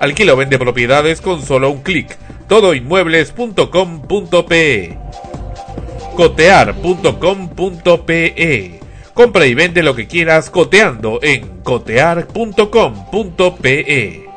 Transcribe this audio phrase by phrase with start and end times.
[0.00, 2.16] Alquila o vende propiedades con solo un clic.
[2.48, 4.98] Todoinmuebles.com.pe
[6.16, 8.80] Cotear.com.pe
[9.14, 14.27] Compra y vende lo que quieras coteando en cotear.com.pe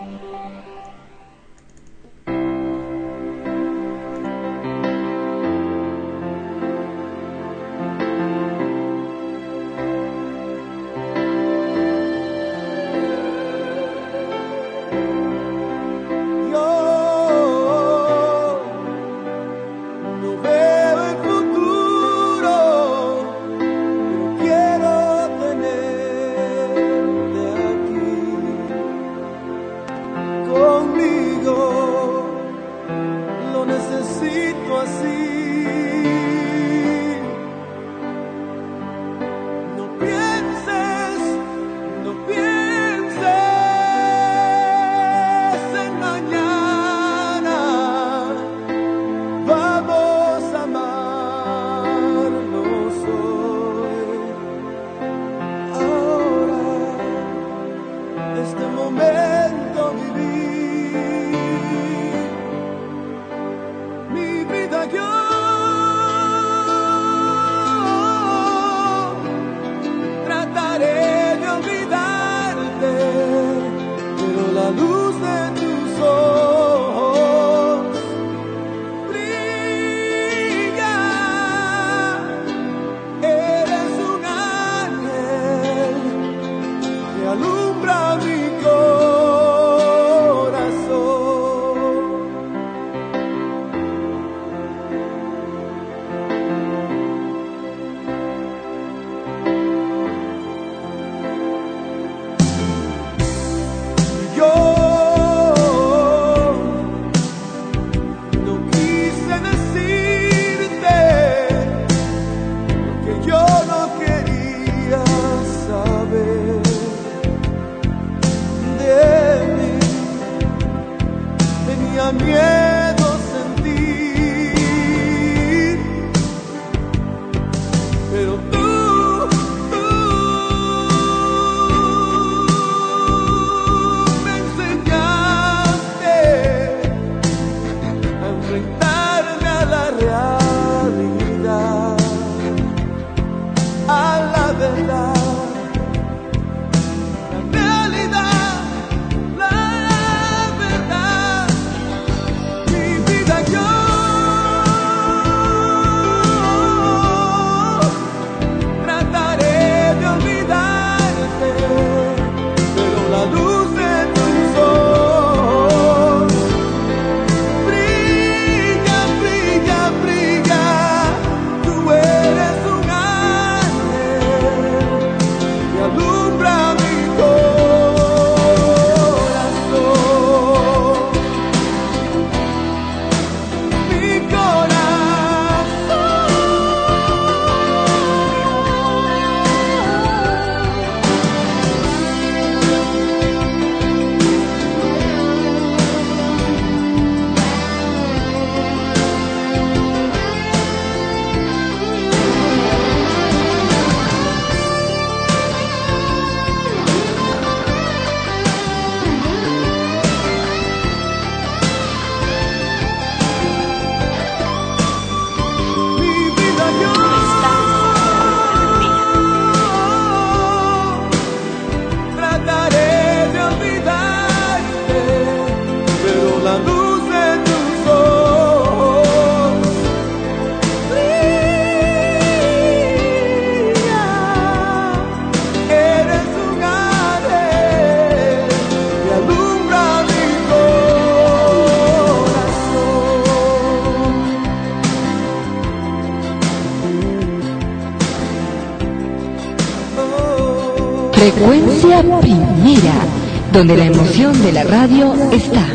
[253.61, 255.67] donde la emoción de la radio está.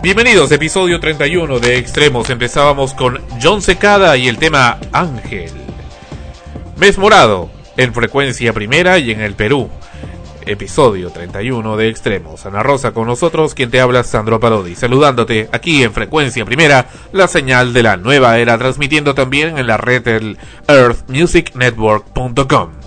[0.00, 2.30] Bienvenidos, episodio 31 de Extremos.
[2.30, 5.57] Empezábamos con John Secada y el tema Ángel.
[6.78, 9.68] Mes morado, en frecuencia primera y en el Perú.
[10.46, 12.46] Episodio 31 de Extremos.
[12.46, 17.26] Ana Rosa con nosotros, quien te habla Sandro Parodi, saludándote aquí en frecuencia primera, la
[17.26, 20.38] señal de la nueva era, transmitiendo también en la red del
[20.68, 22.77] earthmusicnetwork.com.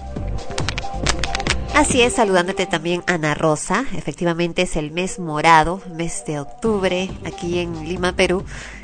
[1.73, 3.85] Así es, saludándote también Ana Rosa.
[3.95, 8.43] Efectivamente es el mes morado, mes de octubre, aquí en Lima, Perú.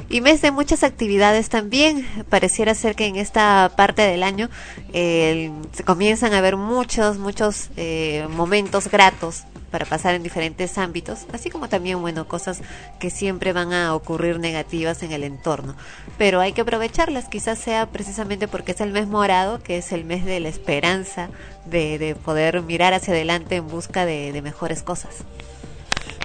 [0.09, 2.07] Y mes de muchas actividades también.
[2.29, 4.49] Pareciera ser que en esta parte del año
[4.93, 9.43] eh, se comienzan a ver muchos, muchos eh, momentos gratos
[9.77, 12.61] para pasar en diferentes ámbitos, así como también, bueno, cosas
[12.99, 15.75] que siempre van a ocurrir negativas en el entorno.
[16.17, 20.03] Pero hay que aprovecharlas, quizás sea precisamente porque es el mes morado, que es el
[20.03, 21.29] mes de la esperanza,
[21.65, 25.17] de, de poder mirar hacia adelante en busca de, de mejores cosas.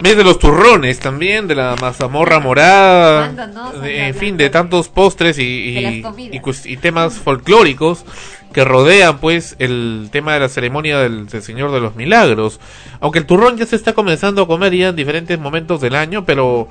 [0.01, 3.53] Mes de los turrones también, de la mazamorra morada,
[3.85, 6.03] en fin, de tantos postres y, y,
[6.33, 8.07] y, y temas folclóricos
[8.53, 12.61] que rodean pues el tema de la ceremonia del, del, Señor de los Milagros.
[13.01, 16.25] Aunque el turrón ya se está comenzando a comer ya en diferentes momentos del año,
[16.25, 16.69] pero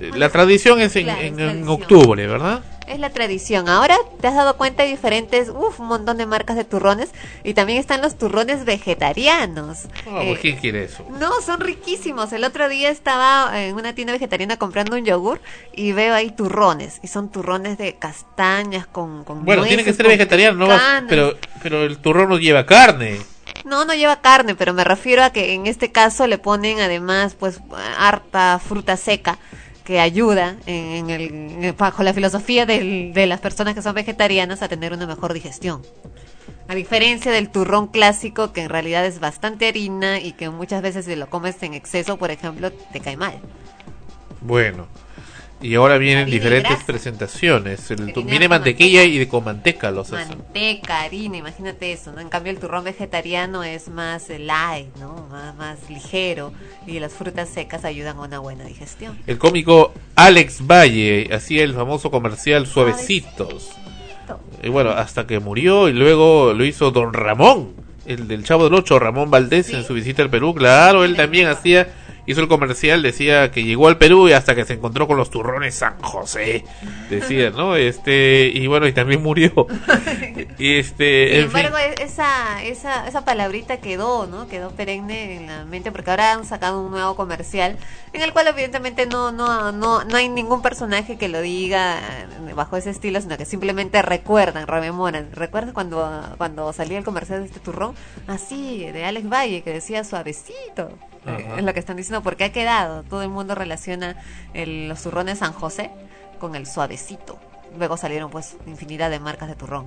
[0.00, 1.68] eh, la tradición es en, Claro, es en- en tradición.
[1.68, 2.60] octubre, ¿verdad?
[2.88, 3.68] Es la tradición.
[3.68, 7.10] Ahora te has dado cuenta de diferentes, uff, un montón de marcas de turrones
[7.44, 9.80] y también están los turrones vegetarianos.
[10.06, 11.04] Oh, Eh, ¿Quién quiere eso?
[11.18, 12.32] No, son riquísimos.
[12.32, 15.40] El otro día estaba en una tienda vegetariana comprando un yogur
[15.74, 16.98] y veo ahí turrones.
[17.02, 21.84] Y son turrones de castañas con, con Bueno, tiene que ser vegetariano, no pero, pero
[21.84, 23.18] el turrón no lleva carne.
[23.64, 27.34] No, no lleva carne, pero me refiero a que en este caso le ponen además
[27.34, 27.60] pues
[27.98, 29.38] harta fruta seca
[29.88, 34.92] que ayuda en, el, bajo la filosofía de las personas que son vegetarianas a tener
[34.92, 35.80] una mejor digestión.
[36.68, 41.06] A diferencia del turrón clásico que en realidad es bastante harina y que muchas veces
[41.06, 43.40] si lo comes en exceso, por ejemplo, te cae mal.
[44.42, 44.88] Bueno.
[45.60, 46.86] Y ahora vienen diferentes grasa.
[46.86, 47.90] presentaciones.
[47.90, 49.14] El tu- viene mantequilla manteca.
[49.14, 50.38] y de con manteca los hacen.
[50.38, 52.20] Manteca, harina, imagínate eso, ¿no?
[52.20, 55.26] En cambio el turrón vegetariano es más light, ¿no?
[55.30, 56.52] Más, más ligero
[56.86, 59.18] y las frutas secas ayudan a una buena digestión.
[59.26, 63.70] El cómico Alex Valle hacía el famoso comercial Suavecitos.
[64.62, 67.72] Y bueno, hasta que murió y luego lo hizo Don Ramón,
[68.06, 69.74] el del Chavo del Ocho, Ramón Valdés Sí.
[69.76, 70.54] en su visita al Perú.
[70.54, 71.88] Claro, él también hacía,
[72.28, 75.30] hizo el comercial, decía que llegó al Perú y hasta que se encontró con los
[75.30, 76.64] turrones San José,
[77.08, 77.74] decía, ¿no?
[77.74, 79.66] Este, y bueno, y también murió.
[80.58, 81.60] y este, Sin fin.
[81.60, 84.46] embargo, e- esa, esa, esa palabrita quedó, ¿no?
[84.46, 87.78] Quedó perenne en la mente porque ahora han sacado un nuevo comercial
[88.12, 92.52] en el cual evidentemente no, no, no, no hay ningún personaje que lo diga eh,
[92.54, 95.30] bajo ese estilo, sino que simplemente recuerdan, rememoran.
[95.32, 97.94] ¿Recuerdas cuando, cuando salía el comercial de este turrón?
[98.26, 100.90] Así, de Alex Valle, que decía suavecito.
[101.36, 103.02] Eh, es lo que están diciendo, porque ha quedado.
[103.02, 104.16] Todo el mundo relaciona
[104.54, 105.90] el- los turrones San José
[106.38, 107.38] con el suavecito.
[107.78, 109.86] Luego salieron pues infinidad de marcas de turrón.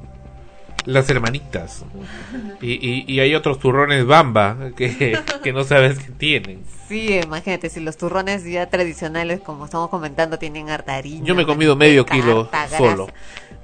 [0.85, 1.83] Las hermanitas.
[2.59, 6.63] Y, y, y hay otros turrones bamba que, que no sabes que tienen.
[6.87, 11.23] Sí, imagínate, si los turrones ya tradicionales, como estamos comentando, tienen harta harina.
[11.25, 12.77] Yo me he comido medio kilo grasa.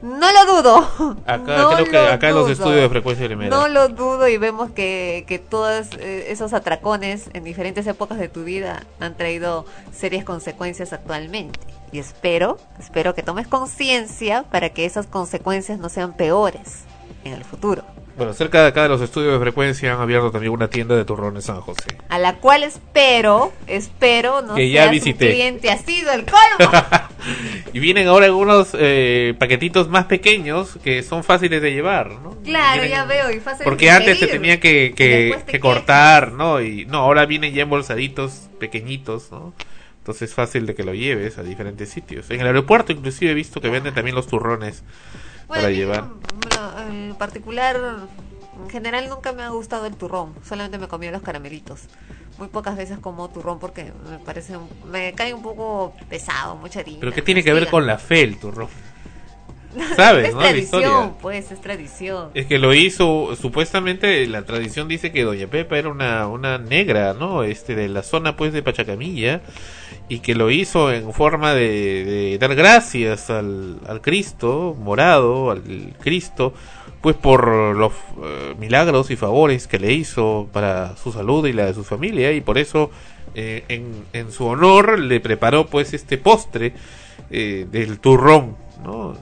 [0.01, 1.17] No lo dudo.
[1.25, 2.53] Acá, No creo que lo acá en los dudo.
[2.53, 3.49] estudios de frecuencia primera.
[3.49, 8.29] No lo dudo y vemos que, que todos eh, esos atracones en diferentes épocas de
[8.29, 11.59] tu vida han traído serias consecuencias actualmente.
[11.91, 16.83] Y espero, espero que tomes conciencia para que esas consecuencias no sean peores
[17.23, 17.83] en el futuro.
[18.17, 21.05] Bueno, cerca de acá de los estudios de frecuencia han abierto también una tienda de
[21.05, 21.99] turrones San José.
[22.09, 25.29] A la cual espero, espero no Que ya visité.
[25.29, 26.71] cliente ha sido el colmo.
[27.73, 32.37] y vienen ahora algunos eh, paquetitos más pequeños que son fáciles de llevar, ¿no?
[32.43, 36.31] Claro, Vienen- ya veo, y Porque de antes te tenía que, que, te que cortar,
[36.31, 36.59] ¿no?
[36.59, 39.53] Y no, ahora vienen ya embolsaditos pequeñitos, ¿no?
[39.99, 42.31] Entonces es fácil de que lo lleves a diferentes sitios.
[42.31, 44.83] En el aeropuerto inclusive he visto que venden también los turrones
[45.47, 46.03] Bueno, para llevar.
[46.03, 47.79] no, En particular,
[48.61, 50.33] en general nunca me ha gustado el turrón.
[50.43, 51.81] Solamente me comí los caramelitos.
[52.37, 56.99] Muy pocas veces como turrón porque me parece, me cae un poco pesado, mucha harina.
[56.99, 58.69] Pero ¿qué tiene que ver con la fe el turrón?
[59.95, 60.39] ¿Sabes, es no?
[60.39, 62.29] Tradición, pues, es tradición.
[62.33, 67.13] Es que lo hizo, supuestamente la tradición dice que Doña Pepa era una, una negra,
[67.13, 67.43] ¿no?
[67.43, 69.41] Este, de la zona pues de Pachacamilla,
[70.09, 75.61] y que lo hizo en forma de, de dar gracias al, al Cristo morado, al
[75.99, 76.53] Cristo,
[77.01, 77.93] pues por los
[78.23, 82.31] eh, milagros y favores que le hizo para su salud y la de su familia
[82.31, 82.89] y por eso
[83.35, 86.73] eh, en, en, su honor le preparó pues este postre
[87.29, 89.15] eh, del turrón, ¿no?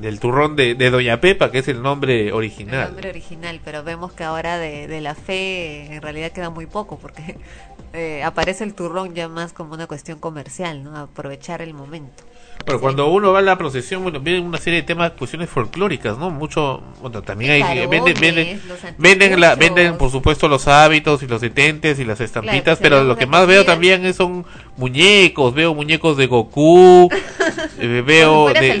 [0.00, 2.80] Del turrón de, Doña Pepa, que es el nombre original.
[2.80, 6.66] El nombre original, pero vemos que ahora de, de la fe en realidad queda muy
[6.66, 7.36] poco, porque
[7.92, 10.96] eh, aparece el turrón ya más como una cuestión comercial, ¿no?
[10.96, 12.24] Aprovechar el momento.
[12.64, 16.16] Pero cuando uno va a la procesión, bueno, vienen una serie de temas, cuestiones folclóricas,
[16.16, 16.30] ¿no?
[16.30, 18.60] Mucho, bueno, también hay, Carones, venden, venden,
[18.96, 19.74] venden, la, anticuchos.
[19.76, 23.26] venden, por supuesto, los hábitos y los detentes y las estampitas, Claro, pero lo que
[23.26, 23.72] más veo comida.
[23.74, 24.46] también es- son
[24.78, 27.10] muñecos, veo muñecos de Goku,
[27.78, 28.60] eh, veo de,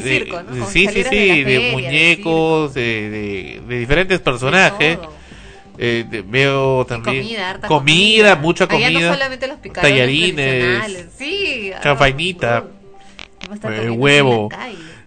[0.70, 4.98] sí, sí, sí, de de, feria, del muñecos, de, de, de diferentes personajes.
[4.98, 5.08] De.
[5.76, 11.72] Eh, de- veo también comida, harta comida, mucha Allá comida, no solamente los tallarines, sí,
[11.82, 12.83] chanfainita, uh,
[13.52, 14.48] está eh, huevo.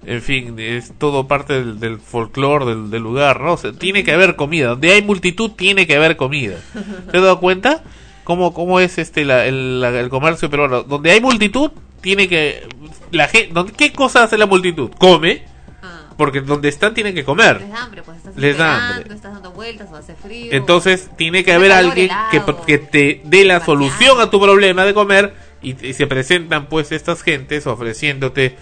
[0.05, 3.53] en fin, es todo parte del, del folclore del, del lugar, ¿no?
[3.53, 4.67] O sea, tiene que haber comida.
[4.69, 6.55] Donde hay multitud, tiene que haber comida.
[7.11, 7.83] ¿Te has dado cuenta?
[8.23, 10.83] ¿Cómo, cómo es este la- el, la- el comercio peruano?
[10.83, 12.67] Donde hay multitud, tiene que...
[13.11, 14.91] La gente, ¿Qué cosa hace la multitud?
[14.99, 15.45] Come,
[15.81, 17.61] Ah, porque donde están tienen que comer.
[17.61, 19.13] les da hambre, pues estás Les da hambre.
[19.15, 20.51] estás dando vueltas o hace frío.
[20.51, 24.93] Entonces tiene que haber alguien que, que te dé la solución a tu problema de
[24.95, 28.55] comer y, y se presentan pues estas gentes ofreciéndote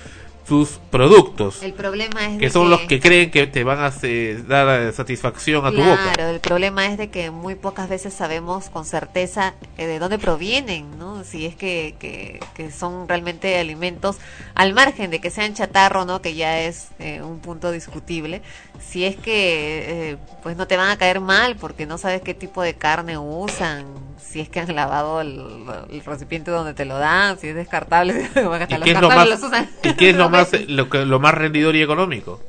[0.47, 1.63] sus productos.
[1.63, 4.91] el problema es que son los que creen que te van a eh, dar eh,
[4.93, 6.13] satisfacción a tu boca.
[6.13, 10.19] Claro, el problema es de que muy pocas veces sabemos con certeza eh, de dónde
[10.19, 11.23] provienen, ¿no?
[11.23, 14.17] Si es que, que, que son realmente alimentos,
[14.53, 16.21] al margen de que sean chatarro, ¿no?
[16.21, 18.41] Que ya es eh, un punto discutible.
[18.79, 22.33] Si es que, eh, pues no te van a caer mal porque no sabes qué
[22.33, 23.85] tipo de carne usan,
[24.17, 25.41] si es que han lavado el,
[25.89, 29.01] el recipiente donde te lo dan, si es descartable, porque hasta ¿Y los qué es
[29.01, 29.69] lo cartables más, los usan.
[29.83, 32.41] y qué es lo dos más, lo, que, lo más rendidor y económico?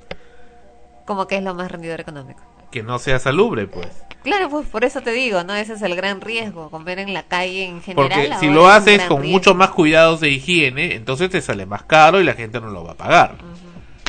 [1.04, 2.42] Como que es lo más rendidor económico.
[2.70, 3.88] Que no sea salubre, pues.
[4.22, 5.54] Claro, pues por eso te digo, ¿no?
[5.54, 8.10] Ese es el gran riesgo, comer en la calle en general.
[8.10, 9.38] Porque si lo haces con riesgo.
[9.38, 12.82] mucho más cuidados de higiene, entonces te sale más caro y la gente no lo
[12.82, 13.36] va a pagar.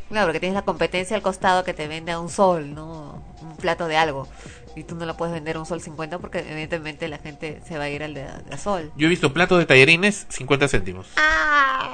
[0.10, 3.22] Claro, porque tienes la competencia al costado que te vende a un sol, ¿no?
[3.42, 4.28] Un plato de algo.
[4.76, 7.78] Y tú no lo puedes vender a un sol 50 porque evidentemente la gente se
[7.78, 8.92] va a ir al de, de a sol.
[8.96, 11.08] Yo he visto platos de tallarines 50 céntimos.
[11.18, 11.92] ¡Ah!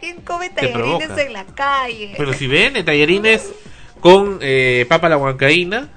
[0.00, 2.14] ¿Quién come tallarines en la calle?
[2.16, 3.50] Pero si ven, eh, tallarines
[4.00, 5.88] con eh, papa la huancaína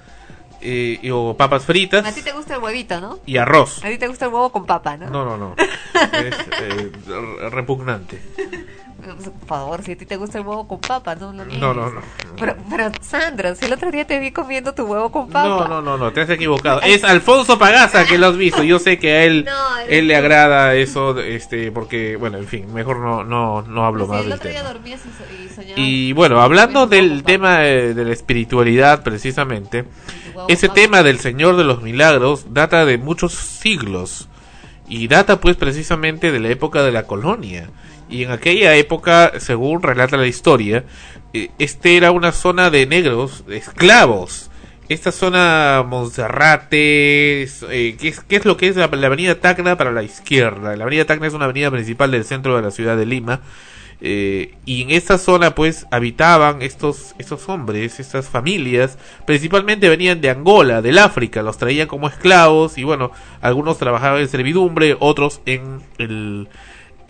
[0.61, 3.19] eh, y- o papas fritas A ti te gusta el huevito, ¿no?
[3.25, 3.83] y arroz.
[3.83, 5.09] A ti te gusta el huevo con papa, ¿no?
[5.09, 5.55] No, no, no.
[6.13, 8.19] Es eh, re- repugnante.
[9.01, 11.89] Por favor, si a ti te gusta el huevo con papa, no lo No, no,
[11.91, 12.01] no.
[12.39, 15.47] Pero, pero Sandro, si el otro día te vi comiendo tu huevo con papa.
[15.47, 16.81] No, no, no, no, te has equivocado.
[16.81, 18.63] Es Alfonso Pagaza que lo has visto.
[18.63, 19.47] Yo sé que a él,
[19.89, 24.11] él le agrada eso, este, porque, bueno, en fin, mejor no, no, no hablo Sí,
[24.11, 24.73] más el del otro día tema.
[24.73, 25.77] dormías y, so- y soñabas.
[25.77, 29.85] Y bueno, hablando del tema eh, de la espiritualidad, precisamente,
[30.47, 34.27] ese tema del Señor de los Milagros data de muchos siglos
[34.87, 37.69] y data pues precisamente de la época de la colonia.
[38.11, 40.83] Y en aquella época, según relata la historia,
[41.33, 44.51] eh, este era una zona de negros, de esclavos.
[44.89, 49.77] Esta zona Monserrate, eh, ¿qué, es, qué es lo que es la, la avenida Tacna
[49.77, 50.75] para la izquierda?
[50.75, 53.39] La avenida Tacna es una avenida principal del centro de la ciudad de Lima.
[54.03, 60.31] Eh, y en esta zona pues habitaban estos, estos hombres, estas familias, principalmente venían de
[60.31, 65.83] Angola, del África, los traían como esclavos y bueno, algunos trabajaban en servidumbre, otros en
[65.99, 66.49] el,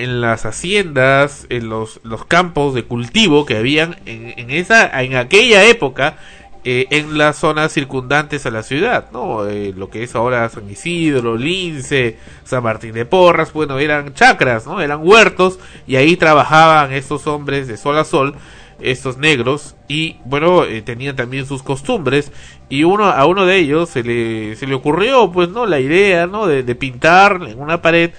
[0.01, 5.15] en las haciendas, en los, los campos de cultivo que habían en, en esa, en
[5.15, 6.17] aquella época,
[6.63, 9.47] eh, en las zonas circundantes a la ciudad, ¿no?
[9.47, 14.67] Eh, lo que es ahora San Isidro, Lince, San Martín de Porras, bueno, eran chacras,
[14.67, 14.79] ¿no?
[14.79, 18.35] Eran huertos y ahí trabajaban estos hombres de sol a sol,
[18.79, 22.31] estos negros y bueno, eh, tenían también sus costumbres
[22.69, 25.65] y uno a uno de ellos se le se le ocurrió pues, ¿no?
[25.65, 26.45] La idea, ¿no?
[26.45, 28.11] de, de pintar en una pared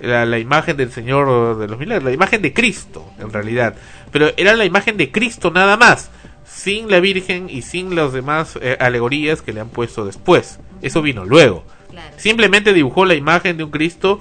[0.00, 3.74] la, la imagen del Señor de los Milagros, la imagen de Cristo, en realidad.
[4.12, 6.10] Pero era la imagen de Cristo nada más,
[6.46, 10.58] sin la Virgen y sin las demás eh, alegorías que le han puesto después.
[10.82, 11.64] Eso vino luego.
[11.90, 12.14] Claro.
[12.16, 14.20] Simplemente dibujó la imagen de un Cristo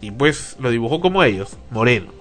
[0.00, 2.12] y pues lo dibujó como ellos, moreno.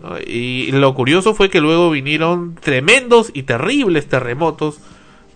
[0.00, 0.18] ¿no?
[0.26, 4.78] Y lo curioso fue que luego vinieron tremendos y terribles terremotos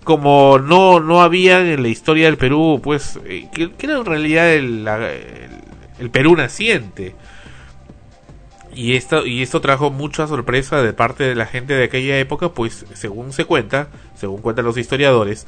[0.04, 4.04] como no no habían en la historia del Perú, pues eh, que, que era en
[4.07, 5.58] realidad el, la- el-
[5.99, 7.14] el Perú naciente.
[8.75, 12.50] Y esto, y esto trajo mucha sorpresa de parte de la gente de aquella época,
[12.50, 15.47] pues según se cuenta, según cuentan los historiadores,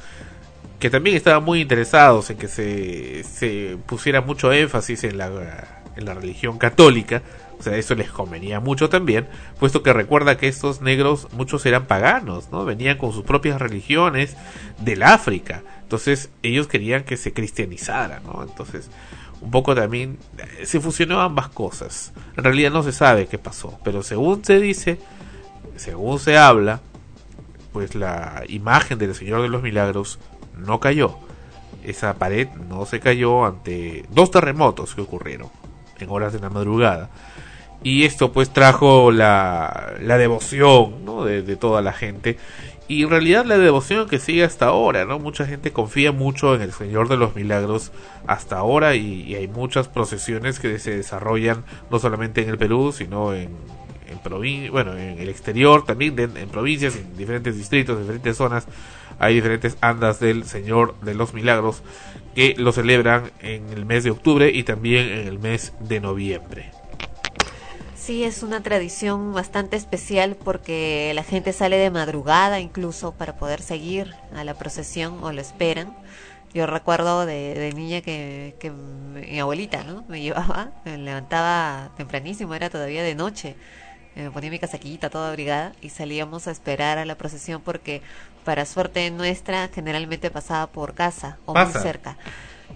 [0.79, 6.05] que también estaban muy interesados en que se, se pusiera mucho énfasis en la, en
[6.05, 7.21] la religión católica,
[7.61, 9.27] O sea, eso les convenía mucho también,
[9.59, 12.65] puesto que recuerda que estos negros, muchos eran paganos, ¿no?
[12.65, 14.35] Venían con sus propias religiones
[14.79, 15.61] del África.
[15.83, 18.41] Entonces, ellos querían que se cristianizara, ¿no?
[18.41, 18.89] Entonces,
[19.41, 20.17] un poco también
[20.63, 22.13] se fusionó ambas cosas.
[22.37, 24.99] En realidad no se sabe qué pasó, pero según se dice,
[25.75, 26.81] según se habla,
[27.73, 30.19] pues la imagen del Señor de los Milagros
[30.57, 31.17] no cayó.
[31.83, 35.49] Esa pared no se cayó ante dos terremotos que ocurrieron
[35.99, 37.09] en horas de la madrugada.
[37.83, 41.25] Y esto pues trajo la, la devoción ¿no?
[41.25, 42.37] de toda la gente
[42.91, 45.17] y en realidad la devoción que sigue hasta ahora, ¿no?
[45.17, 47.93] Mucha gente confía mucho en el Señor de los Milagros
[48.27, 53.33] hasta ahora y, hay muchas procesiones que se desarrollan no solamente en el Perú, sino
[53.33, 53.51] en,
[54.07, 58.67] en bueno, en el exterior también, en provincias, en diferentes distritos, en diferentes zonas.
[59.19, 61.83] Hay diferentes andas del Señor de los Milagros
[62.35, 66.80] que lo celebran en el mes de octubre y también en el mes de noviembre.
[68.01, 73.61] Sí, es una tradición bastante especial porque la gente sale de madrugada incluso para poder
[73.61, 75.95] seguir a la procesión o lo esperan.
[76.51, 80.03] Yo recuerdo de, niña que, que, mi abuelita ¿no?
[80.07, 83.55] me llevaba, me levantaba tempranísimo, era todavía de noche.
[84.15, 88.01] Me ponía mi casaquita toda abrigada y salíamos a esperar a la procesión porque
[88.43, 92.17] para suerte nuestra generalmente pasaba por casa o muy cerca.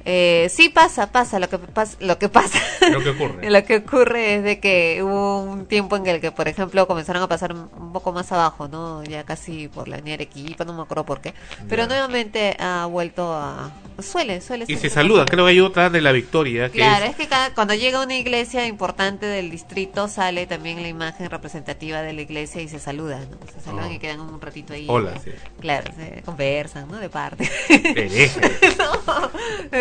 [0.04, 2.60] Eh, sí pasa, pasa, lo que pasa, lo que pasa,
[2.92, 6.32] lo que ocurre, lo que ocurre es de que hubo un tiempo en el que,
[6.32, 10.16] por ejemplo, comenzaron a pasar un poco más abajo, no, ya casi por la avenida
[10.16, 11.34] Arequipa, no me acuerdo por qué,
[11.70, 14.66] pero nuevamente ha vuelto a, suele, suele.
[14.68, 16.70] Y se saluda, creo que hay otra de la Victoria.
[16.70, 21.30] Que claro, es, que cuando llega una iglesia importante del distrito sale también la imagen
[21.30, 23.38] representativa de la iglesia y se saluda, ¿no?
[23.54, 24.00] Se saludan y oh.
[24.00, 24.86] quedan un ratito ahí.
[24.90, 25.32] Hola, sí.
[25.60, 26.98] Claro, se conversan, ¿no?
[26.98, 27.50] De parte.
[28.78, 29.30] no,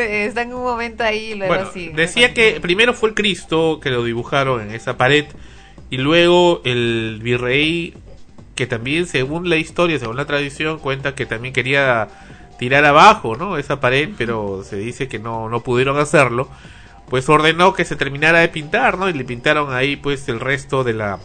[0.04, 4.04] está en un momento ahí luego bueno, Decía que primero fue el Cristo que lo
[4.04, 5.26] dibujaron en esa pared
[5.90, 7.94] y luego el virrey
[8.54, 12.08] que también según la historia, según la tradición cuenta que también quería
[12.58, 13.58] tirar abajo, ¿no?
[13.58, 16.48] Esa pared, pero se dice que no no pudieron hacerlo.
[17.08, 19.08] Pues ordenó que se terminara de pintar, ¿no?
[19.08, 21.18] Y le pintaron ahí pues el resto de la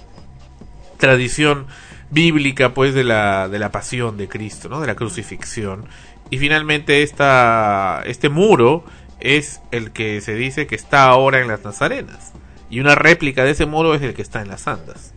[0.97, 1.67] tradición
[2.11, 4.81] bíblica pues de la de la pasión de Cristo, ¿no?
[4.81, 5.85] De la crucifixión
[6.29, 8.83] y finalmente esta, este muro
[9.19, 12.33] es el que se dice que está ahora en las Nazarenas.
[12.69, 15.13] Y una réplica de ese muro es el que está en las Andas.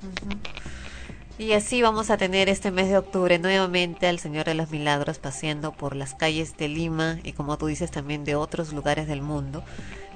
[1.39, 5.19] Y así vamos a tener este mes de octubre nuevamente al Señor de los Milagros
[5.19, 9.23] paseando por las calles de Lima y como tú dices también de otros lugares del
[9.23, 9.63] mundo.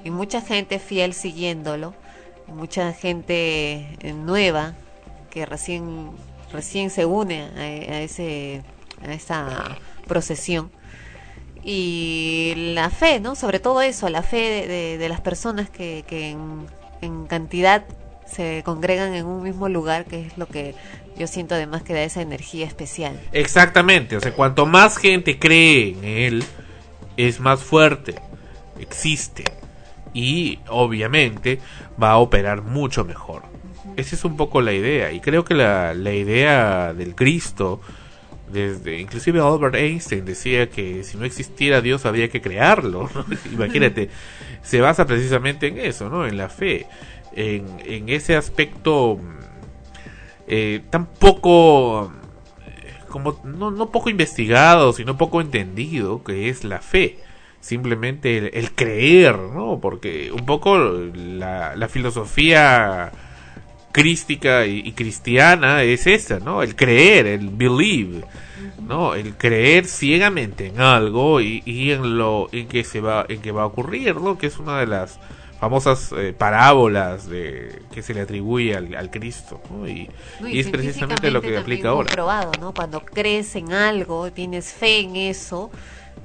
[0.03, 1.93] Y mucha gente fiel siguiéndolo,
[2.47, 4.73] mucha gente eh, nueva
[5.29, 6.11] que recién,
[6.51, 8.63] recién se une a, a ese,
[9.05, 10.71] a esa procesión
[11.63, 13.35] y la fe, ¿no?
[13.35, 16.35] Sobre todo eso, la fe de, las personas que, que
[17.01, 17.85] en, cantidad
[18.25, 20.75] se congregan en un mismo lugar, que es lo que
[21.17, 23.19] yo siento además que da esa energía especial.
[23.31, 26.43] Exactamente, o sea, cuanto más gente cree en él,
[27.15, 28.15] es más fuerte,
[28.79, 29.43] existe
[30.13, 31.59] y obviamente
[32.01, 33.43] va a operar mucho mejor.
[33.95, 37.81] Esa es un poco la idea y creo que la, la idea del Cristo
[38.51, 43.09] desde inclusive Albert Einstein decía que si no existiera Dios había que crearlo
[43.51, 44.09] imagínate
[44.61, 46.85] se basa precisamente en eso no en la fe
[47.35, 49.19] en, en ese aspecto
[50.47, 52.11] eh, tan poco
[53.09, 57.19] como no, no poco investigado sino poco entendido que es la fe.
[57.59, 63.11] Simplemente el, creer no porque un poco la, la filosofía
[63.97, 66.61] crística y, cristiana es esa, ¿no?
[66.61, 68.23] El creer, el believe,
[68.79, 69.15] ¿no?
[69.15, 73.63] El creer ciegamente en algo y, en lo en que se va en que va
[73.63, 74.37] a ocurrir, ¿no?
[74.37, 75.19] Que es una de las
[75.59, 79.87] famosas eh, parábolas de que se le atribuye al, Cristo, ¿no?
[79.87, 80.07] Y,
[80.45, 82.11] es precisamente lo que aplica ahora.
[82.11, 82.75] Probado, ¿no?
[82.75, 85.71] Cuando crees en algo, tienes fe en eso,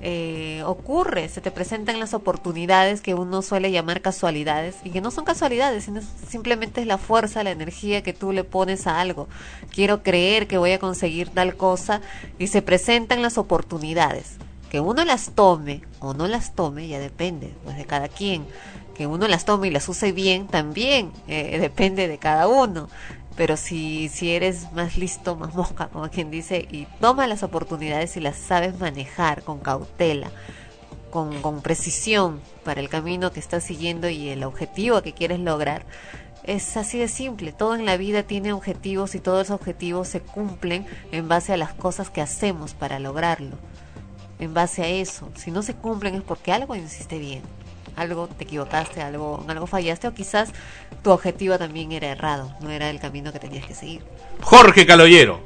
[0.05, 5.13] eh, ocurre, se te presentan las oportunidades que uno suele llamar casualidades y que no
[5.13, 9.29] son casualidades, sino simplemente es la fuerza, la energía que tú le pones a algo.
[9.71, 12.01] Quiero creer que voy a conseguir tal cosa
[12.41, 14.39] y se presentan las oportunidades.
[14.73, 18.45] Que uno las tome o no las tome ya depende pues, de cada quien.
[18.97, 22.89] Que uno las tome y las use bien también eh, depende de cada uno
[23.37, 28.17] pero si, si eres más listo, más mosca, como quien dice, y toma las oportunidades
[28.17, 30.31] y las sabes manejar con cautela,
[31.11, 35.85] con, con precisión para el camino que estás siguiendo y el objetivo que quieres lograr,
[36.45, 37.53] es así de simple.
[37.53, 41.57] Todo en la vida tiene objetivos y todos esos objetivos se cumplen en base a
[41.57, 43.57] las cosas que hacemos para lograrlo.
[44.39, 45.31] En base a eso.
[45.37, 47.43] Si no se cumplen es porque algo hiciste bien.
[47.97, 50.53] Algo te equivocaste, algo, en algo fallaste o quizás
[51.03, 54.03] tu objetivo también era errado, no era el camino que tenías que seguir.
[54.41, 55.41] Jorge Caloyero,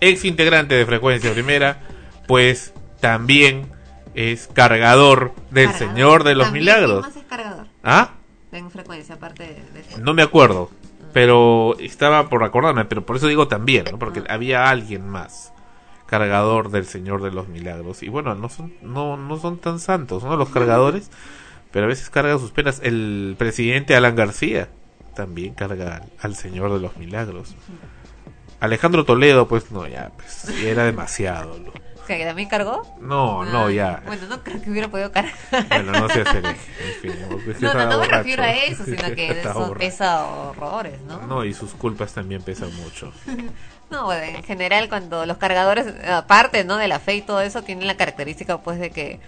[0.00, 1.80] ex integrante de Frecuencia Primera,
[2.26, 3.66] pues también
[4.14, 5.88] es cargador del Cargador.
[5.88, 7.00] Señor de los También, Milagros.
[7.00, 7.66] ¿quién más es cargador?
[7.82, 8.10] ¿Ah?
[8.52, 10.00] En frecuencia, aparte de.
[10.00, 10.70] No me acuerdo,
[11.12, 13.98] pero estaba por acordarme, pero por eso digo también, ¿no?
[13.98, 15.52] porque había alguien más
[16.06, 18.02] cargador del Señor de los Milagros.
[18.02, 20.36] Y bueno, no son, no, no son tan santos, ¿no?
[20.36, 21.10] Los cargadores,
[21.74, 22.80] pero a veces cargan sus penas.
[22.84, 24.68] El presidente Alan García
[25.16, 27.56] también carga al, al Señor de los Milagros.
[28.60, 31.58] Alejandro Toledo, pues no, ya, pues era demasiado.
[31.58, 31.72] ¿no?
[32.06, 32.96] ¿Que también cargó?
[33.00, 34.02] No, no, Ay, ya.
[34.06, 35.34] Bueno, no creo que hubiera podido cargar.
[35.68, 36.54] Bueno, no se hace en
[37.02, 37.12] fin.
[37.60, 39.74] No, no, no me refiero a eso, sino que eso borracho.
[39.74, 41.22] pesa horrores, ¿no?
[41.26, 43.12] No, y sus culpas también pesan mucho.
[43.90, 46.76] No, bueno, en general cuando los cargadores, aparte, ¿no?
[46.76, 49.20] De la fe y todo eso, tienen la característica, pues, de que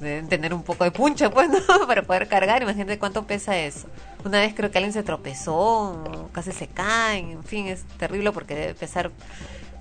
[0.00, 1.58] deben tener un poco de punche, pues, ¿no?
[1.86, 2.62] Para poder cargar.
[2.62, 3.88] Imagínate cuánto pesa eso.
[4.24, 8.54] Una vez creo que alguien se tropezó, casi se caen, en fin, es terrible porque
[8.54, 9.10] debe pesar,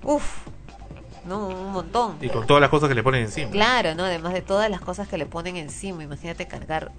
[0.04, 0.48] uff,
[1.26, 1.48] ¿no?
[1.48, 2.18] Un montón.
[2.22, 3.52] Y con todas las cosas que le ponen encima.
[3.52, 4.06] Claro, ¿no?
[4.06, 6.92] Además de todas las cosas que le ponen encima, imagínate cargar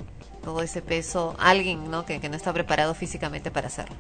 [0.45, 2.05] todo ese peso a alguien, ¿no?
[2.05, 3.97] Que, que no está preparado físicamente para hacerlo.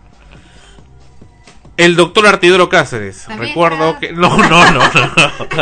[1.77, 3.27] El doctor Artidoro Cáceres.
[3.39, 4.13] Recuerdo que.
[4.13, 4.81] No, no, no.
[4.93, 5.11] no.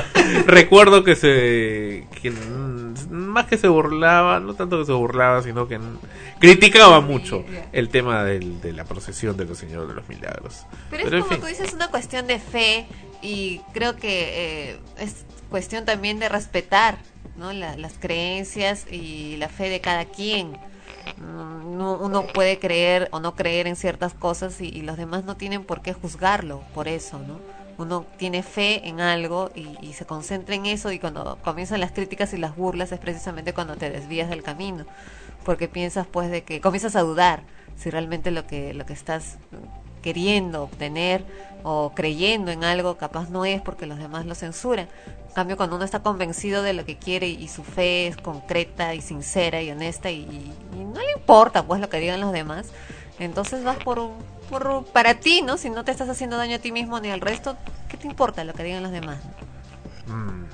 [0.46, 2.06] Recuerdo que se.
[2.20, 2.32] Que
[3.10, 5.78] más que se burlaba, no tanto que se burlaba, sino que
[6.40, 10.64] criticaba mucho el tema del- de la procesión de los señores de los milagros.
[10.90, 11.40] Pero, es en como fin.
[11.40, 12.86] tú dices, una cuestión de fe
[13.22, 16.98] y creo que eh, es cuestión también de respetar
[17.36, 17.52] ¿no?
[17.52, 20.56] La- las creencias y la fe de cada quien.
[21.18, 25.36] No- uno puede creer o no creer en ciertas cosas y, y los demás no
[25.36, 27.40] tienen por qué juzgarlo por eso, ¿no?
[27.78, 31.92] Uno tiene fe en algo y, y se concentra en eso y cuando comienzan las
[31.92, 34.84] críticas y las burlas es precisamente cuando te desvías del camino,
[35.44, 37.42] porque piensas pues de que comienzas a dudar
[37.76, 39.38] si realmente lo que lo que estás
[40.00, 41.24] queriendo obtener
[41.62, 44.88] o creyendo en algo capaz no es porque los demás lo censuran.
[45.28, 48.94] En cambio, cuando uno está convencido de lo que quiere y su fe es concreta
[48.94, 52.68] y sincera y honesta y, no le importa pues lo que digan los demás,
[53.18, 54.14] entonces vas por un,
[54.48, 55.56] por para ti, ¿no?
[55.56, 57.56] Si no te estás haciendo daño a ti mismo ni al resto,
[57.88, 59.18] ¿qué te importa lo que digan los demás?
[60.06, 60.44] Mm.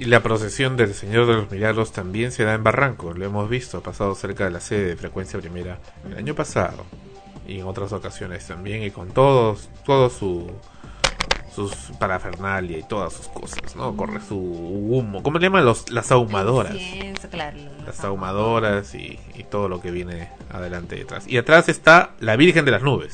[0.00, 3.50] Y la procesión del Señor de los Milagros también se da en Barranco, lo hemos
[3.50, 6.86] visto, ha pasado cerca de la sede de Frecuencia Primera el año pasado
[7.48, 10.48] y en otras ocasiones también y con todos, todo su
[11.54, 13.96] sus parafernalia y todas sus cosas, ¿no?
[13.96, 16.72] Corre su humo, ¿cómo le llaman los las ahumadoras?
[16.74, 21.26] Incienso, claro, Las ahumadoras y, y todo lo que viene adelante y detrás.
[21.26, 23.12] Y atrás está la Virgen de las Nubes.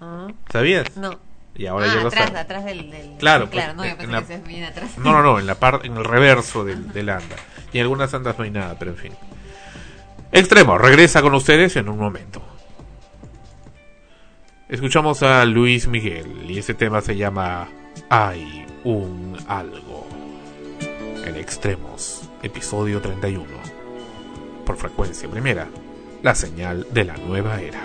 [0.00, 0.96] Ah, ¿Sabías?
[0.96, 1.18] No.
[1.54, 2.40] Y ahora ah, ya lo atrás, sabes.
[2.40, 4.98] atrás del, del- Claro, claro, pues, no, yo en pensé la- que viene atrás.
[4.98, 7.36] No, no, no, en la parte, en el reverso del, del anda.
[7.72, 9.12] Y en algunas andas no hay nada, pero en fin.
[10.32, 12.42] Extremo, regresa con ustedes en un momento.
[14.68, 17.68] Escuchamos a Luis Miguel y ese tema se llama
[18.08, 20.08] Hay un algo.
[21.24, 23.46] En Extremos, episodio 31.
[24.64, 25.68] Por frecuencia primera,
[26.20, 27.84] la señal de la nueva era.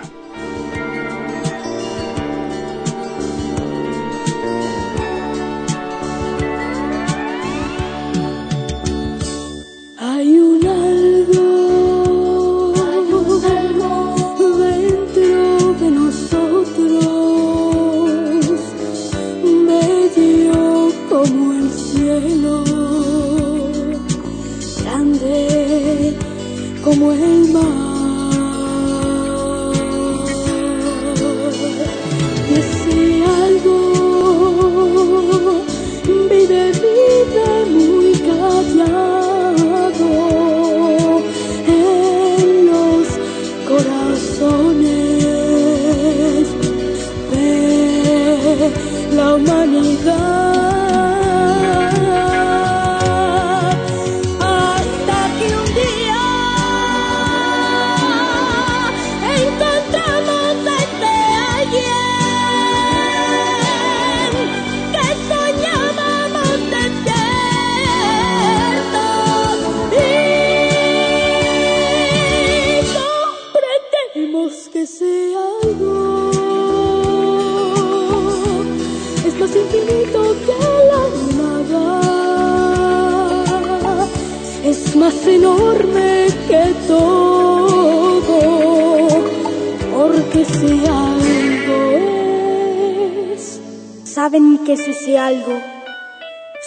[94.22, 95.60] Saben que es ese algo,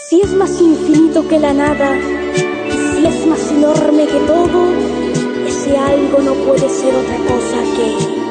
[0.10, 1.90] si es más infinito que la nada,
[2.36, 4.60] si es más enorme que todo,
[5.48, 8.25] ese algo no puede ser otra cosa que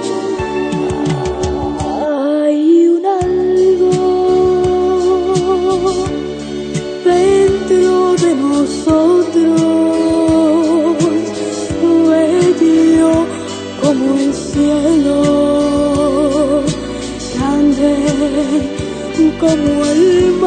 [19.44, 20.40] como el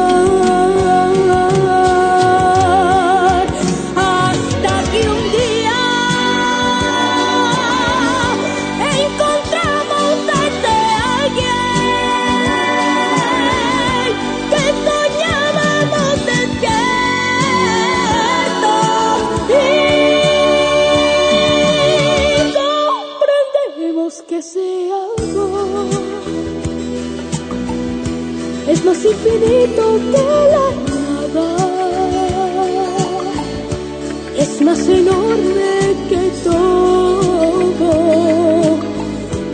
[34.68, 37.90] más enorme que todo,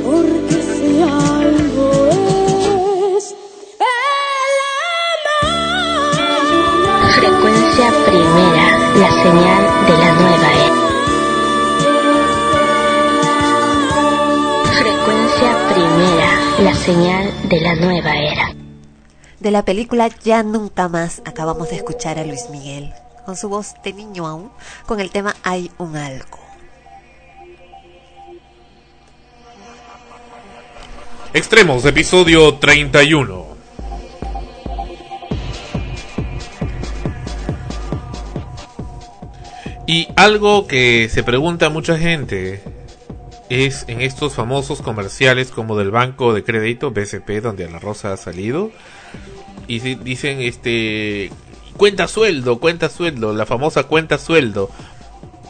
[0.05, 1.89] porque ese algo
[3.17, 3.27] es
[3.79, 5.61] el amor.
[7.15, 8.67] Frecuencia primera,
[9.03, 10.79] la señal de la nueva era.
[14.81, 18.47] Frecuencia primera, la señal de la nueva era.
[19.39, 22.93] De la película Ya Nunca Más acabamos de escuchar a Luis Miguel,
[23.25, 24.51] con su voz de niño aún,
[24.87, 26.39] con el tema Hay un algo.
[31.33, 33.55] Extremos, episodio 31.
[39.87, 42.63] Y algo que se pregunta mucha gente
[43.51, 48.17] es en estos famosos comerciales como del banco de crédito BCP donde Ana Rosa ha
[48.17, 48.71] salido
[49.67, 51.31] y dicen este
[51.77, 54.71] cuenta sueldo, cuenta sueldo, la famosa cuenta sueldo.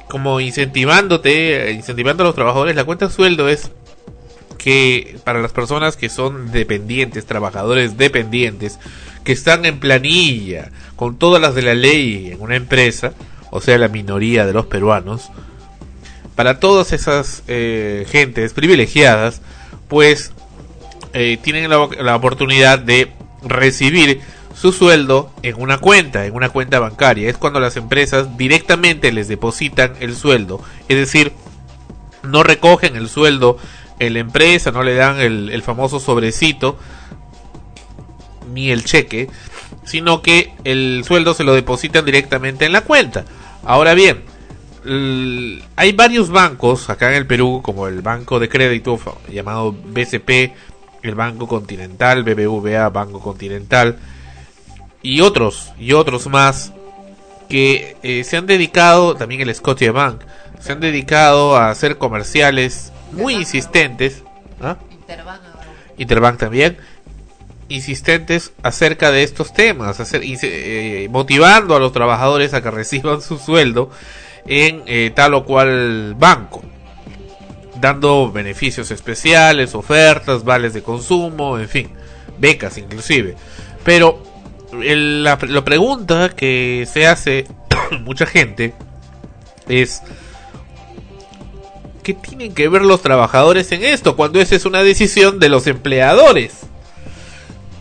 [0.08, 3.70] Como incentivándote, incentivando a los trabajadores, la cuenta sueldo es
[4.58, 8.78] que para las personas que son dependientes, trabajadores dependientes,
[9.24, 13.12] que están en planilla, con todas las de la ley en una empresa,
[13.50, 15.30] o sea, la minoría de los peruanos,
[16.34, 19.42] para todas esas eh, gentes privilegiadas,
[19.88, 20.32] pues
[21.12, 24.20] eh, tienen la oportunidad de recibir
[24.64, 27.28] su sueldo en una cuenta, en una cuenta bancaria.
[27.28, 30.58] Es cuando las empresas directamente les depositan el sueldo.
[30.88, 31.34] Es decir,
[32.22, 33.58] no recogen el sueldo
[33.98, 36.78] en la empresa, no le dan el, el famoso sobrecito
[38.54, 39.28] ni el cheque,
[39.84, 43.26] sino que el sueldo se lo depositan directamente en la cuenta.
[43.64, 44.22] Ahora bien,
[45.76, 48.98] hay varios bancos acá en el Perú, como el Banco de Crédito
[49.30, 50.54] llamado BCP,
[51.02, 53.98] el Banco Continental, BBVA, Banco Continental,
[55.04, 56.72] y otros, y otros más,
[57.48, 60.22] que eh, se han dedicado, también el Scotia Bank,
[60.58, 64.24] se han dedicado a hacer comerciales muy insistentes.
[64.62, 64.78] ¿ah?
[65.98, 66.78] Interbank también
[67.68, 73.38] insistentes acerca de estos temas, hacer, eh, motivando a los trabajadores a que reciban su
[73.38, 73.90] sueldo
[74.46, 76.62] en eh, tal o cual banco,
[77.78, 81.90] dando beneficios especiales, ofertas, vales de consumo, en fin,
[82.38, 83.34] becas inclusive.
[83.84, 84.33] Pero
[84.82, 87.46] el- la, la pregunta que se hace
[88.04, 88.74] mucha gente
[89.68, 90.02] es
[92.02, 95.66] ¿qué tienen que ver los trabajadores en esto cuando esa es una decisión de los
[95.66, 96.60] empleadores?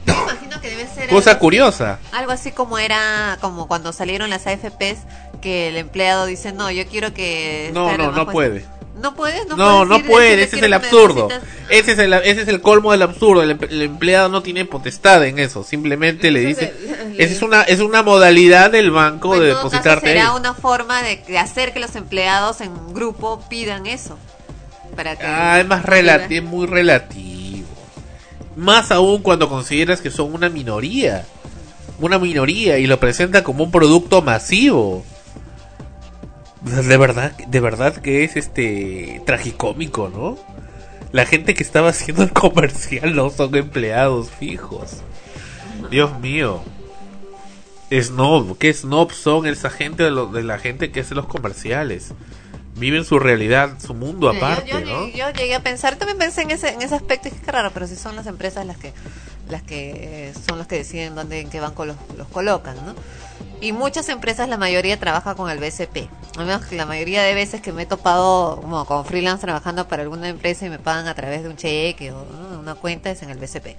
[0.06, 1.99] Me imagino que debe ser Cosa algo- curiosa.
[2.12, 4.99] Algo así como era, como cuando salieron las AFPs,
[5.41, 7.71] que el empleado dice, no, yo quiero que...
[7.73, 8.65] No, no, no una puede.
[8.93, 9.10] Cuenta".
[9.10, 9.47] ¿No puedes?
[9.47, 11.27] No, No, puedes no puede, ese es "Quiero el absurdo.
[11.27, 11.43] depositas".
[11.69, 13.41] Ese es el, ese es el colmo del absurdo.
[13.43, 15.63] El, em- el empleado no tiene potestad en eso.
[15.63, 16.73] Simplemente le dice.
[17.17, 20.08] Esa es una, es una modalidad del banco en de caso depositarte.
[20.08, 20.38] será ahí.
[20.39, 24.17] una forma de, de hacer que los empleados en grupo pidan eso.
[24.95, 27.67] Para que Ah, es más relativo, muy relativo.
[28.56, 31.25] Más aún cuando consideras que son una minoría.
[31.99, 35.03] Una minoría y lo presenta como un producto masivo.
[36.63, 40.38] De verdad, de verdad que es este tragicómico, ¿no?
[41.12, 44.97] La gente que estaba haciendo el comercial no son empleados fijos.
[45.91, 46.62] Dios mío.
[47.91, 52.13] Snob, ¿qué snob son esa gente de, lo- de la gente que hace los comerciales?
[52.76, 55.06] Viven su realidad, su mundo aparte, yo, ¿no?
[55.06, 57.52] llegué- yo llegué a pensar, también pensé en ese, en ese aspecto, y es que
[57.52, 58.93] raro, pero si son las empresas las que
[59.47, 59.91] las que
[60.30, 62.95] eh, son los que deciden dónde, en qué banco los, los colocan, ¿no?
[63.63, 66.10] Y muchas empresas, la mayoría trabaja con el BCP.
[66.38, 69.88] Al menos que la mayoría de veces que me he topado como, como freelance trabajando
[69.88, 72.26] para alguna empresa y me pagan a través de un cheque o
[72.60, 73.78] una cuenta es en el BCP.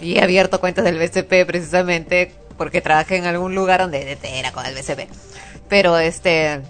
[0.00, 4.64] Y he abierto cuentas del BCP precisamente porque trabajé en algún lugar donde era con
[4.64, 5.10] el BCP.
[5.68, 6.62] Pero este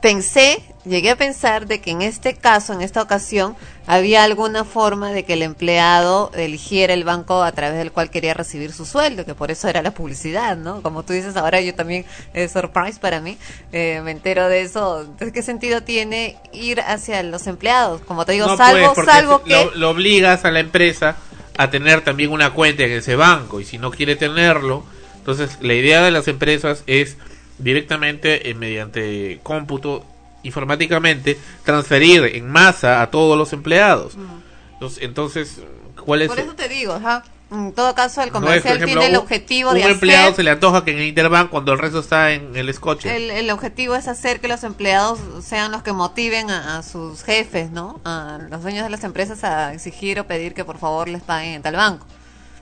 [0.00, 3.56] pensé llegué a pensar de que en este caso, en esta ocasión,
[3.88, 8.34] había alguna forma de que el empleado eligiera el banco a través del cual quería
[8.34, 10.82] recibir su sueldo, que por eso era la publicidad, ¿no?
[10.82, 13.38] Como tú dices, ahora yo también, es surprise para mí,
[13.72, 15.00] eh, me entero de eso.
[15.00, 18.02] Entonces, ¿qué sentido tiene ir hacia los empleados?
[18.02, 19.78] Como te digo, No salvo, puedes, porque salvo lo, que...
[19.78, 21.16] lo obligas a la empresa
[21.56, 24.84] a tener también una cuenta en ese banco y si no quiere tenerlo,
[25.16, 27.16] entonces la idea de las empresas es
[27.56, 30.04] directamente eh, mediante cómputo
[30.42, 34.16] informáticamente transferir en masa a todos los empleados.
[34.74, 35.60] Entonces, entonces,
[36.04, 36.28] ¿cuál es?
[36.28, 37.24] Por eso te digo, ajá.
[37.50, 39.82] En todo caso, el no es, por comercial ejemplo, tiene el un- objetivo un de
[39.84, 40.36] empleado hacer...
[40.36, 43.16] se le antoja que en el Interbank cuando el resto está en el escoche.
[43.16, 47.22] El, el objetivo es hacer que los empleados sean los que motiven a, a sus
[47.22, 48.02] jefes, ¿no?
[48.04, 51.54] A los dueños de las empresas a exigir o pedir que por favor les paguen
[51.54, 52.06] en tal banco.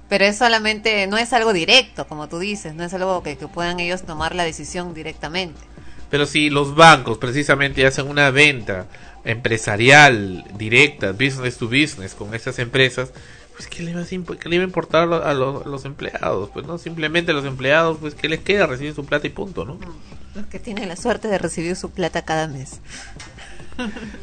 [0.08, 3.48] Pero es solamente, no es algo directo, como tú dices, no es algo que, que
[3.48, 5.60] puedan ellos tomar la decisión directamente.
[6.10, 8.86] Pero si los bancos precisamente hacen una venta
[9.24, 13.10] empresarial directa, business to business con esas empresas,
[13.56, 15.66] pues ¿qué le va a, imp- qué le va a importar a, lo- a los,
[15.66, 16.50] a los empleados?
[16.52, 18.66] Pues no, simplemente los empleados, pues ¿qué les queda?
[18.66, 19.78] Reciben su plata y punto, ¿no?
[20.34, 22.80] Los que tienen la suerte de recibir su plata cada mes.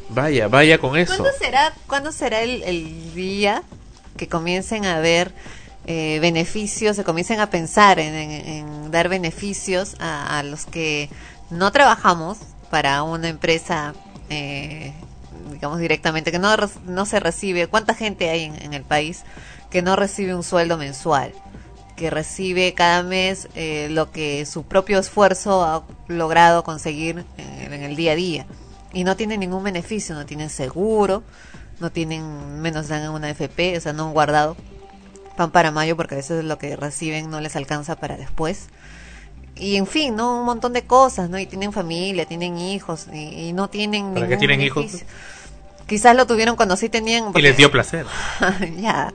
[0.08, 1.16] Vaya, vaya con eso.
[1.16, 3.62] ¿Cuándo será, ¿cuándo será el, el día
[4.16, 5.32] que comiencen a ver
[5.86, 11.08] eh, beneficios, se comiencen a pensar en, en- en dar beneficios a, a los que
[11.54, 12.38] no trabajamos
[12.70, 13.94] para una empresa,
[14.28, 14.92] eh,
[15.52, 17.66] digamos directamente, que no, no se recibe?
[17.68, 19.24] ¿Cuánta gente hay en, el país
[19.70, 21.32] que no recibe un sueldo mensual?
[21.96, 27.82] que recibe cada mes eh, lo que su propio esfuerzo ha logrado conseguir en, en
[27.84, 28.46] el día a día
[28.92, 31.22] y no tienen ningún beneficio, no tienen seguro,
[31.78, 34.56] no tienen menos dan una FP, o sea, no han guardado
[35.36, 38.68] pan para mayo porque a veces lo que reciben no les alcanza para después.
[39.56, 40.40] Y en fin, ¿no?
[40.40, 41.38] Un montón de cosas, ¿no?
[41.38, 44.86] Y tienen familia, tienen hijos y, y no tienen ¿Para qué tienen hijos?
[45.86, 47.30] Quizás lo tuvieron cuando sí tenían...
[47.34, 48.06] Y les dio placer.
[48.78, 49.12] ya,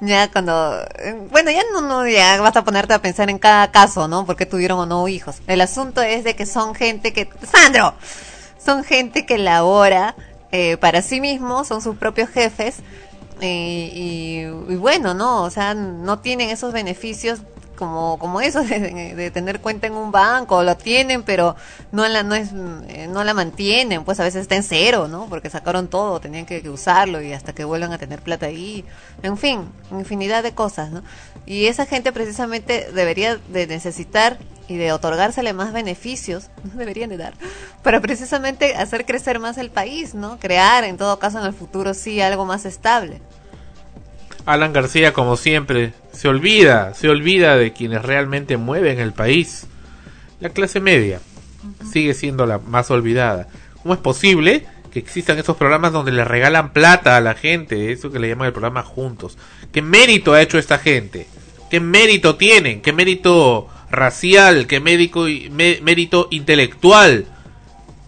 [0.00, 0.78] ya cuando,
[1.30, 4.24] bueno, ya no, no, ya vas a ponerte a pensar en cada caso, ¿no?
[4.24, 5.42] Porque tuvieron o no hijos.
[5.48, 7.94] El asunto es de que son gente que, Sandro,
[8.64, 10.14] son gente que labora
[10.52, 12.76] eh, para sí mismos, son sus propios jefes
[13.40, 14.40] eh, y,
[14.72, 15.42] y bueno, ¿no?
[15.42, 17.40] O sea, no tienen esos beneficios
[17.82, 21.56] como como eso de, de tener cuenta en un banco, lo tienen, pero
[21.90, 22.50] no la no es
[22.88, 25.26] eh, no la mantienen, pues a veces está en cero, ¿no?
[25.28, 28.84] Porque sacaron todo, tenían que, que usarlo y hasta que vuelvan a tener plata ahí.
[29.24, 31.02] En fin, infinidad de cosas, ¿no?
[31.44, 37.16] Y esa gente precisamente debería de necesitar y de otorgársele más beneficios, no deberían de
[37.16, 37.34] dar,
[37.82, 40.38] para precisamente hacer crecer más el país, ¿no?
[40.38, 43.20] Crear en todo caso en el futuro sí algo más estable.
[44.46, 49.66] Alan García, como siempre, se olvida, se olvida de quienes realmente mueven el país.
[50.40, 51.20] La clase media
[51.92, 53.46] sigue siendo la más olvidada.
[53.82, 57.92] ¿Cómo es posible que existan esos programas donde le regalan plata a la gente?
[57.92, 59.38] Eso que le llaman el programa Juntos.
[59.72, 61.26] ¿Qué mérito ha hecho esta gente?
[61.70, 62.82] ¿Qué mérito tienen?
[62.82, 64.66] ¿Qué mérito racial?
[64.66, 67.26] ¿Qué mérito, mé- mérito intelectual?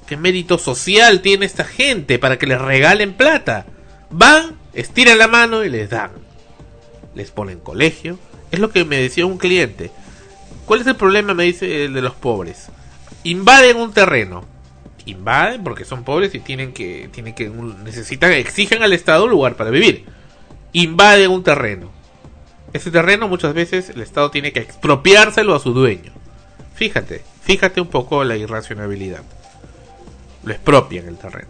[0.07, 3.67] ¿Qué mérito social tiene esta gente para que les regalen plata?
[4.11, 6.11] Van, estiran la mano y les dan.
[7.15, 8.19] Les ponen colegio.
[8.51, 9.91] Es lo que me decía un cliente.
[10.67, 11.35] ¿Cuál es el problema?
[11.35, 12.69] Me dice el de los pobres.
[13.23, 14.45] Invaden un terreno.
[15.07, 19.57] Invaden porque son pobres y tienen que, tienen que, necesitan, exigen al Estado un lugar
[19.57, 20.07] para vivir.
[20.73, 21.91] Invaden un terreno.
[22.73, 26.13] Ese terreno muchas veces el Estado tiene que expropiárselo a su dueño.
[26.75, 29.23] Fíjate, fíjate un poco la irracionalidad.
[30.43, 31.49] Lo expropian el terreno.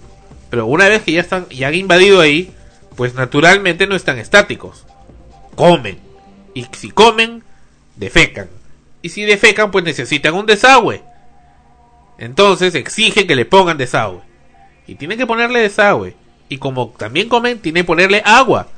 [0.51, 2.53] Pero una vez que ya están, ya han invadido ahí,
[2.97, 4.85] pues naturalmente no están estáticos.
[5.55, 5.99] Comen.
[6.55, 7.43] Y si comen,
[7.97, 8.49] defecan.
[9.03, 11.03] Y si defecan, pues necesitan un desagüe.
[12.19, 14.23] Entonces exigen que le pongan desagüe.
[14.87, 16.17] Y tienen que ponerle desagüe.
[16.49, 18.69] Y como también comen, tienen que ponerle agua.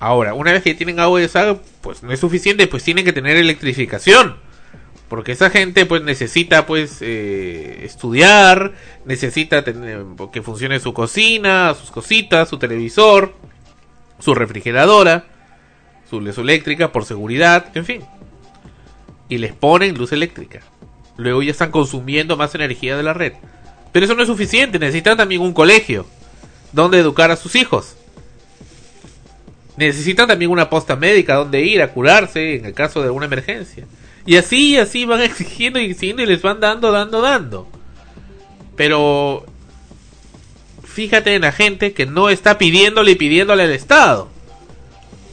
[0.00, 3.12] Ahora, una vez que tienen agua y desagüe, pues no es suficiente, pues tienen que
[3.12, 4.36] tener electrificación.
[5.08, 8.74] Porque esa gente pues necesita pues eh, estudiar,
[9.06, 13.34] necesita tener, que funcione su cocina, sus cositas, su televisor,
[14.18, 15.24] su refrigeradora,
[16.08, 18.02] su luz eléctrica por seguridad, en fin.
[19.28, 20.60] Y les ponen luz eléctrica.
[21.16, 23.34] Luego ya están consumiendo más energía de la red.
[23.92, 26.06] Pero eso no es suficiente, necesitan también un colegio
[26.72, 27.96] donde educar a sus hijos.
[29.76, 33.86] Necesitan también una posta médica donde ir a curarse en el caso de una emergencia.
[34.26, 37.68] Y así, así van exigiendo y exigiendo y les van dando, dando, dando.
[38.76, 39.46] Pero
[40.84, 44.28] fíjate en la gente que no está pidiéndole y pidiéndole al Estado.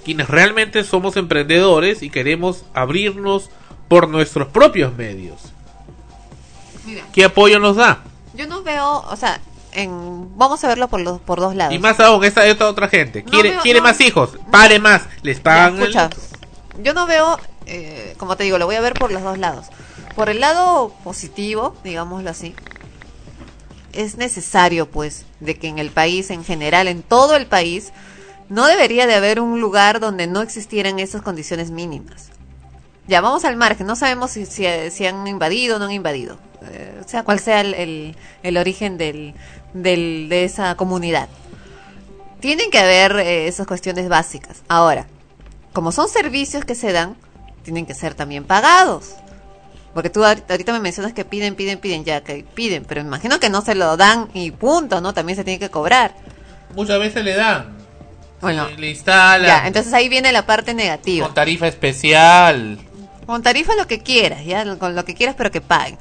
[0.05, 3.49] Quienes realmente somos emprendedores y queremos abrirnos
[3.89, 5.41] por nuestros propios medios.
[6.85, 7.03] Mira.
[7.13, 8.03] ¿Qué apoyo nos da?
[8.35, 9.39] Yo no veo, o sea,
[9.71, 11.73] en, vamos a verlo por los por dos lados.
[11.73, 13.23] Y más aún, esta, esta otra gente.
[13.23, 13.83] No Quiere, veo- quiere no.
[13.85, 14.37] más hijos.
[14.51, 15.03] Pare más.
[15.23, 15.75] Les Ya, pagan.
[15.77, 16.09] el- escucha,
[16.83, 19.65] yo no veo, eh, como te digo, lo voy a ver por los dos lados.
[20.15, 22.53] Por el lado positivo, digámoslo así,
[23.93, 27.91] es necesario, pues, de que en el país, en general, en todo el país,
[28.49, 32.29] no debería de haber un lugar donde no existieran esas condiciones mínimas.
[33.07, 34.65] Ya, vamos al margen, no sabemos si, si,
[35.05, 36.37] han invadido o no han invadido,
[36.71, 39.35] eh, sea cual sea el, el- origen del,
[39.73, 41.29] del- de esa comunidad.
[42.39, 44.63] Tienen que haber eh, esas cuestiones básicas.
[44.67, 45.07] Ahora,
[45.73, 47.15] como son servicios que se dan,
[47.63, 49.15] tienen que ser también pagados.
[49.93, 53.49] Porque tú ahorita me mencionas que piden, piden, piden, ya que piden, pero imagino que
[53.49, 55.13] no se lo dan y punto, ¿no?
[55.13, 56.13] También se tiene que cobrar.
[56.75, 57.74] Muchas veces le dan.
[58.45, 59.45] Bueno, Le, le instalan.
[59.47, 61.25] ya, entonces ahí viene la parte negativa.
[61.27, 62.79] Con tarifa especial.
[63.25, 65.97] Con tarifa lo que quieras, ya, con lo que quieras, pero que paguen.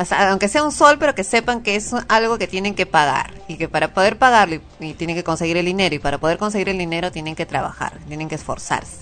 [0.00, 2.84] O sea, aunque sea un sol, pero que sepan que es algo que tienen que
[2.84, 3.32] pagar.
[3.48, 6.36] Y que para poder pagarlo, y, y tienen que conseguir el dinero, y para poder
[6.36, 8.98] conseguir el dinero tienen que trabajar, tienen que esforzarse.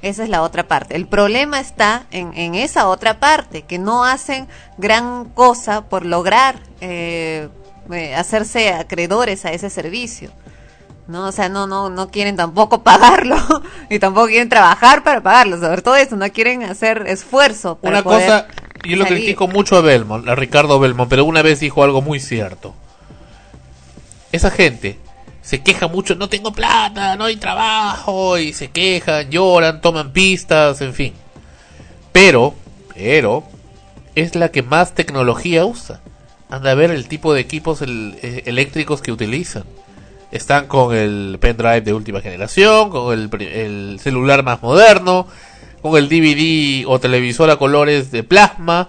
[0.00, 0.94] Esa es la otra parte.
[0.96, 4.46] El problema está en, en esa otra parte, que no hacen
[4.78, 7.48] gran cosa por lograr eh,
[7.92, 10.30] eh, hacerse acreedores a ese servicio.
[11.08, 11.26] ¿No?
[11.28, 13.36] O sea, no, no, no quieren tampoco pagarlo
[13.90, 17.76] y tampoco quieren trabajar para pagarlo, sobre todo eso, no quieren hacer esfuerzo.
[17.76, 18.46] Para Una poder cosa,
[18.84, 19.18] yo lo salir.
[19.18, 22.74] critico mucho a Belmont, a Ricardo Belmont, pero una vez dijo algo muy cierto.
[24.32, 24.98] Esa gente
[25.42, 30.80] se queja mucho, no tengo plata, no hay trabajo, y se quejan, lloran, toman pistas,
[30.80, 31.12] en fin.
[32.12, 32.54] Pero,
[32.94, 33.44] pero,
[34.14, 36.00] es la que más tecnología usa.
[36.48, 39.64] Anda a ver el tipo de equipos el- eh, eléctricos que utilizan.
[40.32, 45.28] Están con el pendrive de última generación, con el, el celular más moderno,
[45.82, 48.88] con el DVD o televisor a colores de plasma.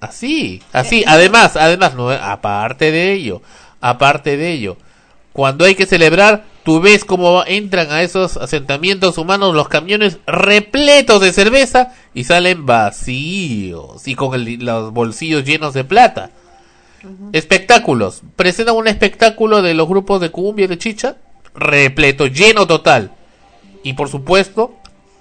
[0.00, 1.04] Así, así.
[1.06, 3.42] Además, además, no, aparte de ello,
[3.80, 4.76] aparte de ello,
[5.32, 11.20] cuando hay que celebrar, tú ves cómo entran a esos asentamientos humanos los camiones repletos
[11.20, 16.30] de cerveza y salen vacíos y con el- los bolsillos llenos de plata.
[17.32, 18.22] Espectáculos.
[18.36, 21.16] Presentan un espectáculo de los grupos de cumbia y de chicha.
[21.54, 23.12] Repleto, lleno total.
[23.82, 24.74] Y por supuesto,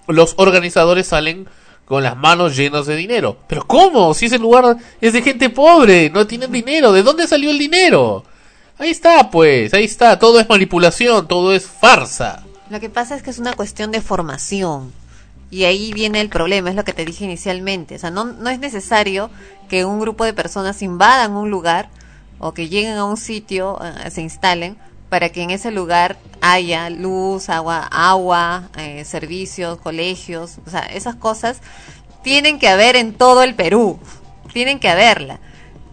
[0.08, 1.48] los organizadores salen
[1.86, 3.38] con las manos llenas de dinero.
[3.48, 4.14] Pero ¿cómo?
[4.14, 6.92] Si ese lugar es de gente pobre, no tienen dinero.
[6.92, 8.24] ¿De dónde salió el dinero?
[8.78, 10.20] Ahí está, pues, ahí está.
[10.20, 12.46] Todo es manipulación, todo es farsa.
[12.70, 14.94] Lo que pasa es que es una cuestión de formación.
[15.52, 17.96] Y ahí viene el problema, es lo que te dije inicialmente.
[17.96, 19.30] O sea, no, no es necesario
[19.68, 21.90] que un grupo de personas invadan un lugar
[22.40, 24.78] o que lleguen a un sitio, eh, se instalen,
[25.10, 30.60] para que en ese lugar haya luz, agua, agua, eh, servicios, colegios.
[30.66, 31.62] O sea, esas cosas
[32.24, 34.00] tienen que haber en todo el Perú.
[34.54, 35.40] Tienen que haberla.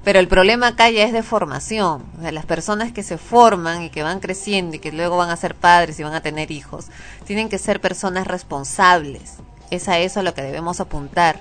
[0.05, 2.05] Pero el problema acá ya es de formación.
[2.19, 5.31] O sea, las personas que se forman y que van creciendo y que luego van
[5.31, 6.87] a ser padres y van a tener hijos,
[7.25, 9.39] tienen que ser personas responsables.
[9.71, 11.41] Es a eso a lo que debemos apuntar.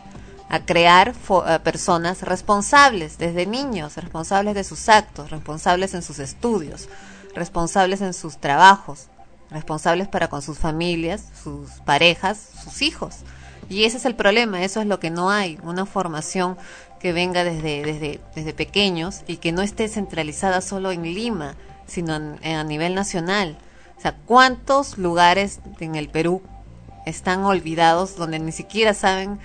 [0.49, 1.13] A crear
[1.63, 6.87] personas responsables, desde niños, responsables de sus actos, responsables en sus estudios,
[7.33, 9.07] responsables en sus trabajos,
[9.49, 13.17] responsables para con sus familias, sus parejas, sus hijos.
[13.69, 16.57] Y ese es el problema, eso es lo que no hay, una formación
[16.99, 21.55] que venga desde, desde, desde pequeños y que no esté centralizada solo en Lima,
[21.87, 23.57] sino en- a nivel nacional.
[23.97, 26.43] O sea, ¿cuántos lugares en el Perú
[27.05, 29.39] están olvidados donde ni siquiera saben,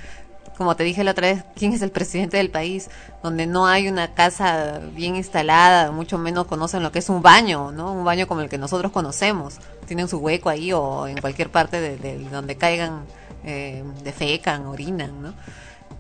[0.57, 2.91] como te dije la otra vez, quién es el presidente del país,
[3.23, 7.73] donde no hay una casa bien instalada, mucho menos conocen lo que es un baño,
[7.73, 7.93] ¿no?
[7.93, 9.59] Un baño como el que nosotros conocemos.
[9.87, 13.05] Tienen su hueco ahí o en cualquier parte de, de donde caigan,
[13.45, 15.35] eh, defecan, orinan, ¿no?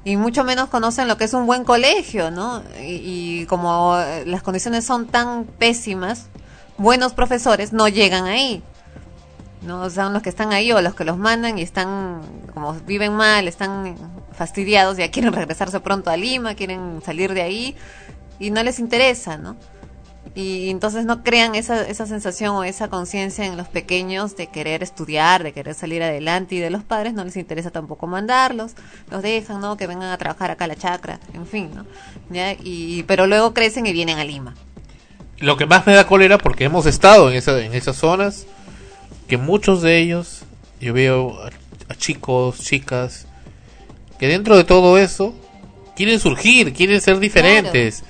[0.04, 2.62] y mucho menos conocen lo que es un buen colegio, ¿no?
[2.80, 6.26] Y, como eh, las condiciones son tan pésimas,
[6.78, 8.62] buenos profesores no llegan ahí.
[9.70, 13.12] No son los que están ahí o los que los mandan y están, como viven
[13.14, 13.94] mal, están
[14.32, 17.76] fastidiados, ya quieren regresarse pronto a Lima, quieren salir de ahí
[18.40, 19.56] y no les interesa, ¿no?
[20.34, 24.82] Y entonces no crean esa, esa sensación o esa conciencia en los pequeños de querer
[24.82, 28.72] estudiar, de querer salir adelante y de los padres no les interesa tampoco mandarlos,
[29.08, 29.76] los dejan, ¿no?
[29.76, 31.86] Que vengan a trabajar acá a la chacra, en fin, ¿no?
[32.28, 32.54] ¿Ya?
[32.54, 34.56] Y, pero luego crecen y vienen a Lima.
[35.38, 38.46] Lo que más me da cólera, porque hemos estado en, esa, en esas zonas,
[39.30, 40.42] que muchos de ellos,
[40.80, 41.50] yo veo a,
[41.88, 43.26] a chicos, chicas,
[44.18, 45.34] que dentro de todo eso,
[45.94, 48.02] quieren surgir, quieren ser diferentes,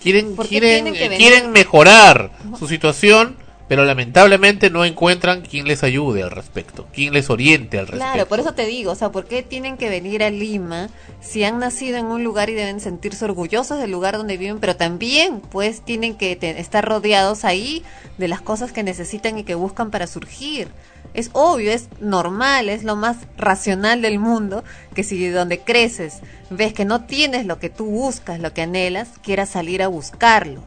[0.00, 3.36] quieren, quieren, eh, quieren mejorar su situación
[3.68, 8.12] pero lamentablemente no encuentran quien les ayude al respecto, quien les oriente al respecto.
[8.12, 10.88] Claro, por eso te digo, o sea, ¿por qué tienen que venir a Lima
[11.20, 14.76] si han nacido en un lugar y deben sentirse orgullosos del lugar donde viven, pero
[14.76, 17.84] también pues tienen que te- estar rodeados ahí
[18.16, 20.68] de las cosas que necesitan y que buscan para surgir?
[21.14, 24.62] Es obvio, es normal, es lo más racional del mundo
[24.94, 26.18] que si donde creces
[26.50, 30.62] ves que no tienes lo que tú buscas, lo que anhelas, quieras salir a buscarlo.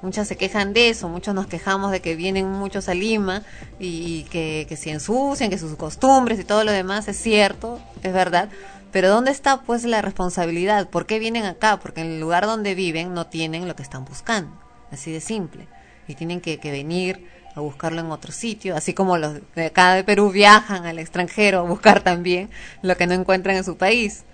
[0.00, 3.42] Muchas se quejan de eso, muchos nos quejamos de que vienen muchos a Lima
[3.80, 8.48] y, que, se ensucian, que sus costumbres y todo lo demás es cierto, es verdad.
[8.92, 10.88] Pero ¿dónde está pues la responsabilidad?
[10.88, 11.78] ¿Por qué vienen acá?
[11.80, 14.52] Porque en el lugar donde viven no tienen lo que están buscando,
[14.92, 15.66] así de simple.
[16.06, 17.26] Y tienen que, que venir
[17.56, 21.58] a buscarlo en otro sitio, así como los de acá de Perú viajan al extranjero
[21.58, 22.50] a buscar también
[22.82, 24.24] lo que no encuentran en su país.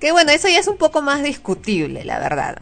[0.00, 2.56] Que bueno, eso ya es un poco más discutible, la verdad.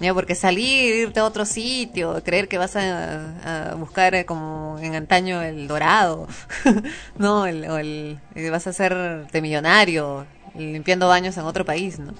[0.00, 4.78] Ya, porque salir, irte a otro sitio, creer que vas a, a buscar eh, como
[4.80, 6.26] en antaño el dorado,
[7.18, 10.24] no, el, o el, eh, vas a hacerte millonario
[10.56, 12.12] limpiando baños en otro país, ¿no?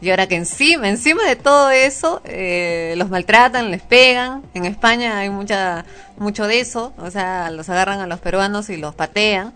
[0.00, 4.42] Y ahora que encima, encima de todo eso, eh, los maltratan, les pegan.
[4.54, 5.84] En España hay mucha,
[6.18, 9.52] mucho de eso, o sea, los agarran a los peruanos y los patean,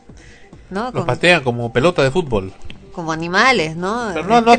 [0.69, 0.91] ¿no?
[0.93, 2.53] Los patean como pelota de fútbol.
[2.93, 4.11] como animales, ¿no?
[4.13, 4.53] Pero no- no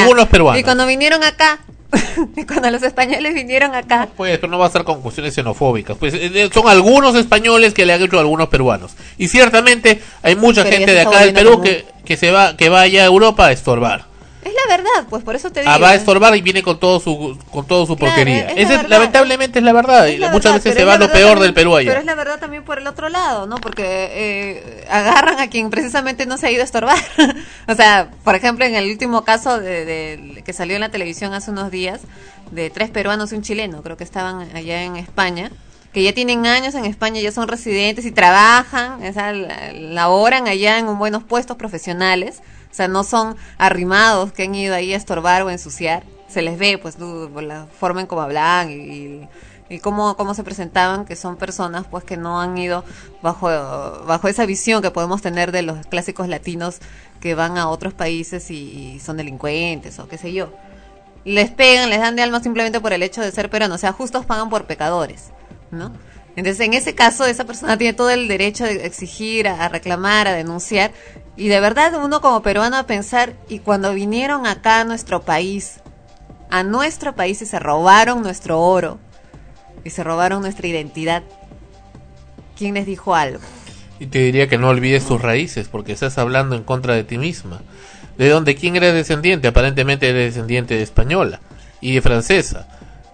[0.00, 0.60] algunos peruanos.
[0.60, 1.60] Y cuando vinieron acá,
[2.48, 5.96] cuando los españoles vinieron acá, Pues, pero no va a ser con cuestiones xenofóbicas.
[5.96, 8.92] Pues eh, eh, son algunos españoles que le han hecho a algunos peruanos.
[9.18, 12.68] Y ciertamente hay mucha Pero gente de acá del Perú que, que se va que
[12.68, 14.15] va allá a Europa a estorbar.
[14.46, 15.72] Es la verdad, pues por eso te digo.
[15.72, 18.50] Ah, va a estorbar y viene con todo su con todo su Claro, porquería.
[18.52, 20.08] es lamentablemente es la verdad.
[20.08, 22.00] Es la muchas verdad, veces pero se va lo peor también- del Perú Pero allá.
[22.00, 23.56] es la verdad también por el otro lado, ¿no?
[23.56, 26.96] Porque eh, agarran a quien precisamente no se ha ido a estorbar.
[27.68, 31.34] o sea, por ejemplo, en el último caso de, de- que salió en la televisión
[31.34, 32.00] hace unos días,
[32.52, 35.50] de tres peruanos y un chileno, creo que estaban allá en España,
[35.92, 40.46] que ya tienen años en España, ya son residentes y trabajan, o sea, la- laboran
[40.46, 42.40] allá en buenos puestos profesionales.
[42.76, 46.02] Sea, no son arrimados que han ido ahí a estorbar o ensuciar.
[46.28, 51.06] Se les ve, pues, por la forma en cómo hablan y cómo, cómo se presentaban,
[51.06, 52.84] que son personas, pues, que no han ido
[53.22, 53.46] bajo,
[54.06, 56.80] bajo esa visión que podemos tener de los clásicos latinos
[57.20, 60.52] que van a otros países y, y son delincuentes o qué sé yo.
[61.24, 63.76] Les pegan, les dan de alma simplemente por el hecho de ser peruanos.
[63.76, 65.30] O sea, justos pagan por pecadores,
[65.70, 65.92] ¿no?
[66.36, 70.34] Entonces, en ese caso, esa persona tiene todo el derecho de exigir, a, reclamar, a
[70.34, 70.92] denunciar.
[71.34, 75.80] Y de verdad, uno como peruano a pensar, y cuando vinieron acá a nuestro país,
[76.50, 78.98] a nuestro país y se robaron nuestro oro,
[79.82, 81.22] y se robaron nuestra identidad,
[82.56, 83.40] ¿quién les dijo algo?
[83.98, 87.16] Y te diría que no olvides tus raíces, porque estás hablando en contra de ti
[87.16, 87.62] misma.
[88.18, 88.56] ¿De dónde?
[88.56, 89.48] ¿Quién eres descendiente?
[89.48, 91.40] Aparentemente eres descendiente de española
[91.80, 92.68] y de francesa,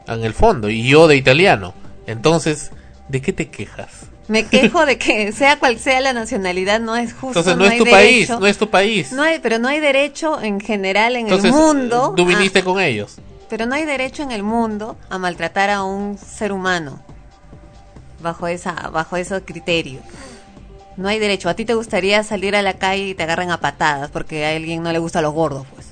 [0.09, 1.75] en el fondo, y yo de italiano.
[2.07, 2.73] Entonces,
[3.13, 3.91] ¿de qué te quejas?
[4.29, 7.41] Me quejo de que sea cual sea la nacionalidad, no es justo.
[7.41, 7.97] Entonces no, es tu derecho.
[7.97, 9.13] país, no es tu país.
[9.13, 12.15] No hay, pero no hay derecho en general en Entonces, el mundo.
[12.17, 13.17] tú a- viniste con ellos.
[13.51, 17.01] pero no hay derecho en el mundo a maltratar a un ser humano
[18.21, 20.01] bajo esa, bajo ese criterio.
[20.97, 21.49] No hay derecho.
[21.49, 24.57] A ti te gustaría salir a la calle y te agarren a patadas porque a
[24.57, 25.89] alguien no le gustan los gordos, pues.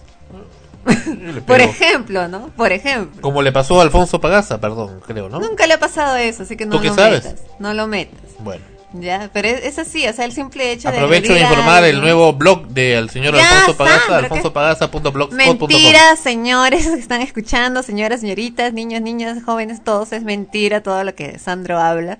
[1.46, 2.48] Por ejemplo, ¿no?
[2.56, 3.20] Por ejemplo.
[3.22, 5.40] Como le pasó a Alfonso Pagaza, perdón, creo, ¿no?
[5.40, 7.24] Nunca le ha pasado eso, así que no ¿Tú qué lo sabes?
[7.24, 7.42] metas.
[7.58, 8.18] No lo metas.
[8.40, 8.62] Bueno,
[8.92, 12.00] Ya, pero es, es así, o sea, el simple hecho de aprovecho de informar el
[12.00, 15.68] nuevo blog del señor Ya, Alfonso Pagaza, alfonsopagaza.blogspot.com.
[15.68, 21.14] Mentira, señores que están escuchando, señoras, señoritas, niños, niñas, jóvenes, todos es mentira todo lo
[21.14, 22.18] que Sandro habla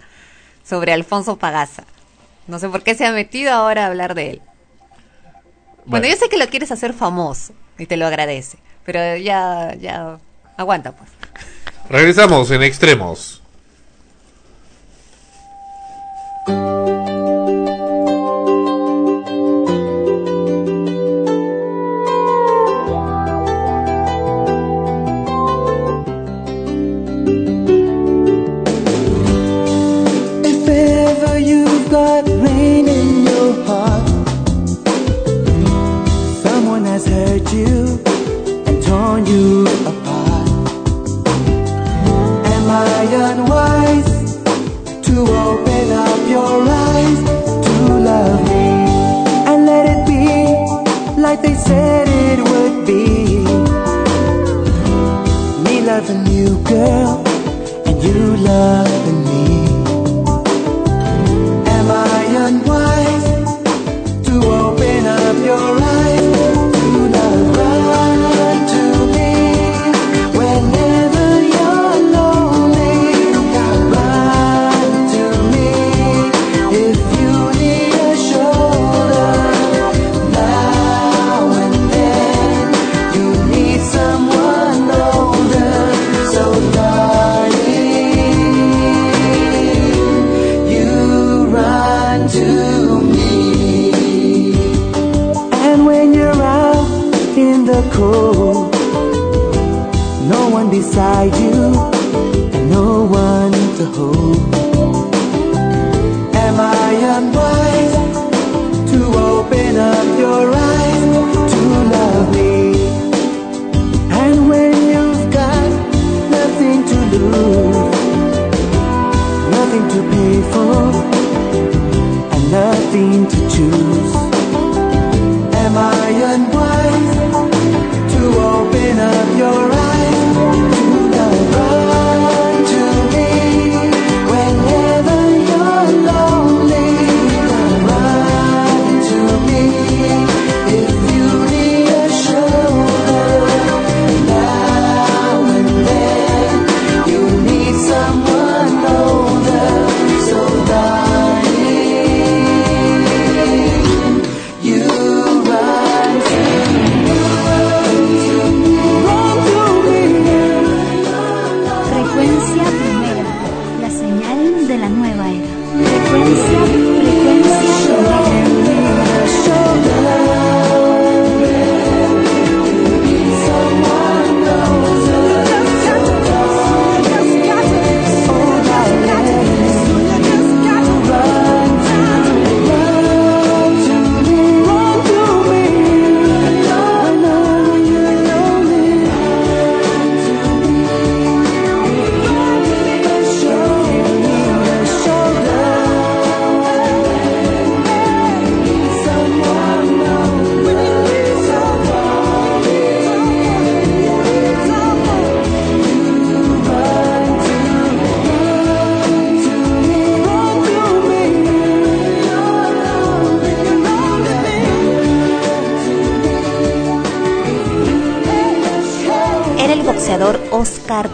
[0.65, 1.85] sobre Alfonso Pagaza.
[2.47, 4.43] No sé por qué se ha metido ahora a hablar de él.
[5.87, 6.07] Bueno, Bueno.
[6.09, 10.19] yo sé que lo quieres hacer famoso y te lo agradece, pero ya, ya,
[10.57, 11.11] aguanta pues.
[11.89, 13.43] Regresamos en extremos.
[51.43, 53.39] They said it would be?
[55.65, 57.23] Me loving you, girl,
[57.87, 59.20] and you loving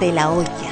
[0.07, 0.71] de la Hoya,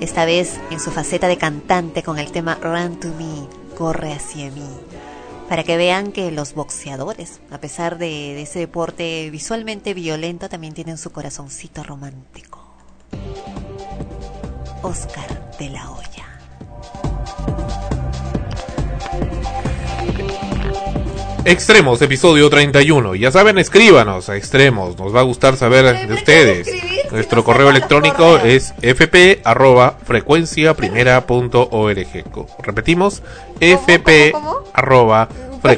[0.00, 3.46] esta vez en su faceta de cantante con el tema Run to Me,
[3.76, 4.68] corre hacia mí.
[5.48, 10.74] Para que vean que los boxeadores, a pesar de, de ese deporte visualmente violento, también
[10.74, 12.58] tienen su corazoncito romántico.
[14.82, 16.26] Oscar de la Hoya.
[21.44, 23.14] Extremos, episodio 31.
[23.14, 24.98] Ya saben, escríbanos a Extremos.
[24.98, 26.66] Nos va a gustar saber de ustedes.
[27.16, 32.30] Nuestro correo electrónico es fp arroba frecuenciaprimera.org.
[32.30, 33.22] Co- Repetimos,
[33.58, 34.34] fp
[34.74, 35.26] arroba
[35.62, 35.68] no-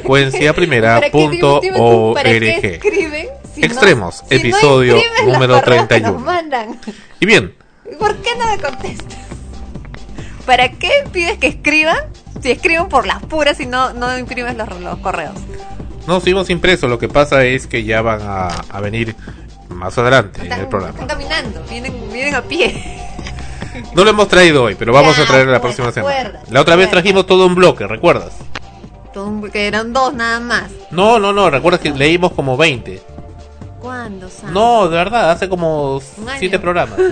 [3.55, 6.11] Extremos, episodio número palabras que 31.
[6.11, 6.77] nos mandan.
[7.21, 7.53] Y bien,
[7.97, 9.17] ¿Por qué no me contestas?
[10.45, 11.99] ¿Para qué pides que escriban?
[12.41, 15.35] Si escriben por las puras y no, no imprimes los, los correos.
[16.05, 16.89] no seguimos impresos.
[16.89, 19.15] Lo que pasa es que ya van a, a venir
[19.79, 20.93] más adelante en el programa.
[20.99, 22.99] están caminando, vienen, vienen a pie.
[23.93, 26.41] No lo hemos traído hoy, pero vamos Ya, a traer la pues, próxima semana.
[26.49, 28.33] La otra vez trajimos todo un bloque, ¿recuerdas?
[29.13, 30.69] Son- Que eran dos nada más.
[30.91, 33.01] No, no, no, recuerdas que leímos como 20.
[33.79, 34.53] ¿Cuándo, Sam?
[34.53, 36.39] No, de verdad, hace como Un año.
[36.39, 36.99] 7 programas.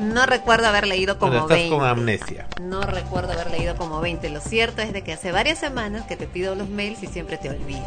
[0.00, 1.76] No recuerdo haber leído como estás 20.
[1.76, 2.46] con amnesia.
[2.60, 4.28] No recuerdo haber leído como 20.
[4.28, 7.38] Lo cierto es de que hace varias semanas que te pido los mails y siempre
[7.38, 7.84] te olvidas.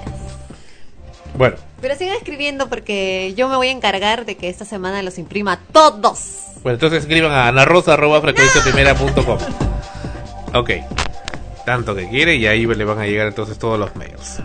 [1.38, 5.20] Bueno, Pero sigan escribiendo porque yo me voy a encargar de que esta semana los
[5.20, 6.46] imprima todos.
[6.64, 9.38] bueno, entonces escriban a anarrosa.frecuenciaprimera.com.
[10.56, 10.72] Ok,
[11.66, 14.40] tanto que quiere y ahí le van a llegar entonces todos los mails.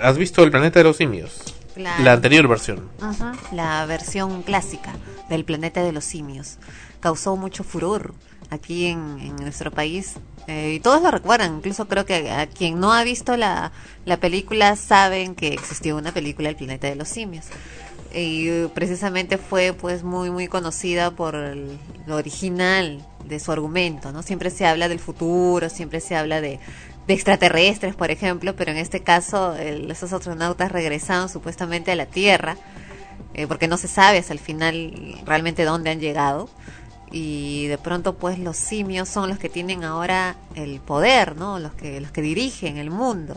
[0.02, 1.42] ¿Has visto El planeta de los simios?
[1.76, 2.88] La anterior versión.
[3.00, 4.94] Ajá, la versión clásica
[5.28, 6.58] del planeta de los simios.
[7.00, 8.14] Causó mucho furor
[8.50, 10.14] aquí en, en nuestro país.
[10.46, 11.56] eh, y todos lo recuerdan.
[11.56, 13.72] Incluso creo que a quien no ha visto la,
[14.04, 17.46] la película saben que existió una película El planeta de los simios.
[18.14, 21.76] Y precisamente fue pues muy muy conocida por el-
[22.06, 24.22] lo original de su argumento, ¿no?
[24.22, 26.60] Siempre se habla del futuro, siempre se habla de,
[27.06, 32.06] de extraterrestres, por ejemplo, pero en este caso el- esos astronautas regresaron supuestamente a la
[32.06, 32.56] Tierra
[33.34, 36.48] eh, porque no se sabe hasta el final realmente dónde han llegado
[37.10, 41.58] y de pronto pues los simios son los que tienen ahora el poder, ¿no?
[41.58, 43.36] Los que los que dirigen el mundo.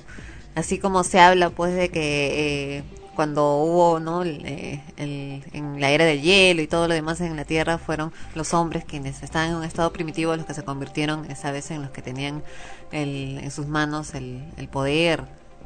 [0.56, 2.84] Así como se habla pues de que eh,
[3.18, 4.22] cuando hubo, ¿no?
[4.22, 8.14] El, eh, en la era del hielo y todo lo demás en la Tierra fueron
[8.36, 11.82] los hombres quienes estaban en un estado primitivo los que se convirtieron esa vez en
[11.82, 12.44] los que tenían
[12.92, 15.24] en sus manos el, el poder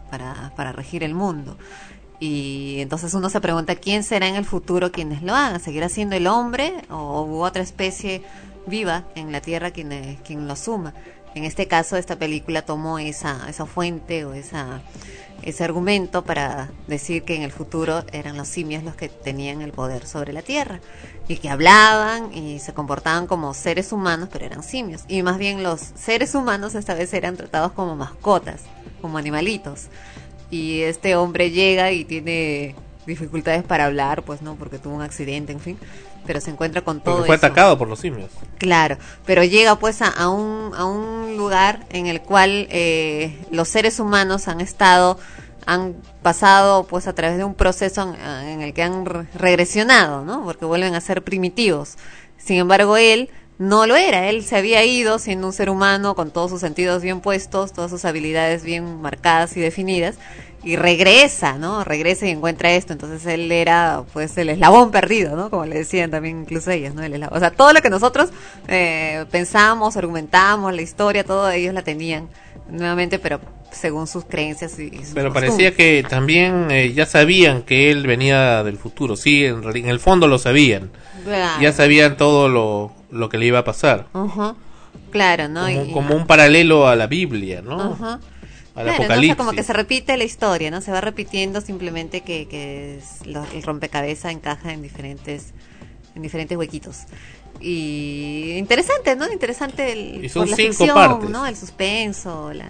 [0.10, 1.58] para, para regir el mundo.
[2.22, 6.16] Y entonces uno se pregunta quién será en el futuro quienes lo hagan, seguirá siendo
[6.16, 8.24] el hombre o u otra especie
[8.66, 10.93] viva en la Tierra quien, eh, quien lo suma.
[11.36, 14.82] En este caso, esta película tomó esa, esa fuente o esa,
[15.43, 19.71] ese argumento para decir que en el futuro eran los simios los que tenían el
[19.71, 20.79] poder sobre la Tierra
[21.27, 25.03] y que hablaban y se comportaban como seres humanos, pero eran simios.
[25.07, 28.61] Y más bien los seres humanos esta vez eran tratados como mascotas,
[29.01, 29.87] como animalitos.
[30.49, 32.75] Y este hombre llega y tiene
[33.05, 35.77] dificultades para hablar, pues no, porque tuvo un accidente, en fin,
[36.26, 37.45] pero se encuentra con todo Porque fue eso.
[37.45, 38.30] atacado por los simios.
[38.57, 43.67] Claro, pero llega pues a, a un, a un lugar en el cual eh, los
[43.67, 45.17] seres humanos han estado,
[45.65, 50.24] han pasado pues a través de un proceso en, en el que han re- regresionado,
[50.24, 50.43] ¿no?
[50.43, 51.95] Porque vuelven a ser primitivos.
[52.38, 53.30] Sin embargo, él
[53.62, 57.03] no lo era, él se había ido siendo un ser humano con todos sus sentidos
[57.03, 60.16] bien puestos, todas sus habilidades bien marcadas y definidas,
[60.64, 61.84] y regresa, ¿no?
[61.84, 65.51] Regresa y encuentra esto, entonces él era pues el eslabón perdido, ¿no?
[65.51, 67.03] Como le decían también incluso ellas, ¿no?
[67.03, 67.38] El eslabón.
[67.38, 68.32] O sea, todo lo que nosotros
[68.68, 72.30] eh, pensamos, argumentamos, la historia, todo ellos la tenían
[72.68, 75.51] nuevamente, pero según sus creencias y, sus Pero costumbres.
[75.51, 79.16] parecía que también eh, ya sabían que él venía del futuro.
[79.16, 80.89] Sí, en, el fondo lo sabían.
[81.24, 81.62] Claro.
[81.62, 84.07] Ya sabían todo lo, lo que le iba a pasar.
[84.14, 84.55] Ujú.
[85.12, 85.62] Claro, ¿no?
[85.68, 87.93] Como, Y- como un paralelo a la Biblia, ¿no?
[87.93, 88.20] Ajá.
[88.74, 88.91] Al Claro, ¿no?
[88.91, 89.36] O sea, apocalipsis.
[89.36, 90.80] como que se repite la historia, ¿no?
[90.82, 95.53] Se va repitiendo simplemente que, que es lo- el rompecabezas encaja en diferentes
[96.16, 97.03] en diferentes huequitos.
[97.62, 99.32] Y interesante, ¿no?
[99.32, 101.30] Interesante el, Y son por la cinco ficción, partes.
[101.30, 101.45] ¿no?
[101.45, 102.68] El suspenso, la,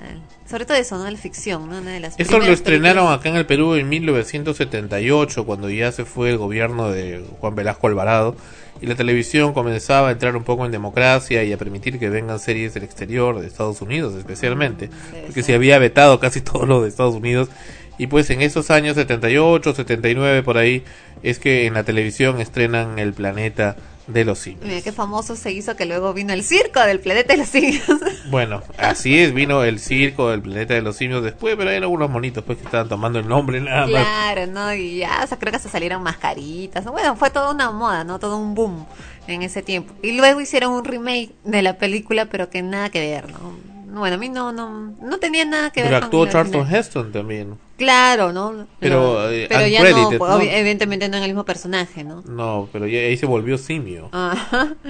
[0.49, 1.09] sobre todo eso, ¿no?
[1.09, 1.77] La ficción, ¿no?
[1.79, 5.91] Una de las Eso lo estrenaron películas- acá en el Perú en 1978, cuando ya
[5.91, 8.35] se fue el gobierno de Juan Velasco Alvarado
[8.81, 12.39] y la televisión comenzaba a entrar un poco en democracia y a permitir que vengan
[12.39, 14.89] series del exterior, de Estados Unidos especialmente,
[15.25, 17.49] porque se había vetado casi todo lo de Estados Unidos.
[17.97, 20.83] Y pues en esos años 78, 79 por ahí,
[21.21, 23.75] es que en la televisión estrenan El Planeta
[24.13, 24.65] de los Simios.
[24.65, 27.83] Mira qué famoso se hizo que luego vino el circo del planeta de los simios.
[28.29, 32.09] Bueno, así es, vino el circo del planeta de los simios después, pero eran unos
[32.09, 33.89] monitos pues que estaban tomando el nombre nada más.
[33.89, 34.73] Claro, ¿no?
[34.73, 36.85] Y ya, o sea, creo que se salieron mascaritas.
[36.85, 38.19] Bueno, fue toda una moda, ¿no?
[38.19, 38.85] Todo un boom
[39.27, 39.93] en ese tiempo.
[40.01, 43.71] Y luego hicieron un remake de la película, pero que nada que ver, ¿no?
[43.99, 46.73] Bueno, a mí no, no, no tenía nada que ver Pero actuó Charlton.
[46.73, 47.57] Heston también.
[47.81, 48.67] Claro, ¿no?
[48.79, 50.39] Pero, eh, pero ya no, pues, ¿no?
[50.39, 52.21] evidentemente no en el mismo personaje, ¿no?
[52.27, 54.09] No, pero ya ahí se volvió simio.
[54.11, 54.75] Ajá.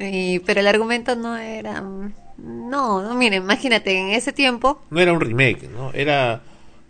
[0.00, 1.82] Y, pero el argumento no era...
[1.82, 2.12] mm,
[2.70, 5.90] No, no, miren, imagínate, en ese tiempo No era un remake, ¿no?
[5.92, 6.40] Era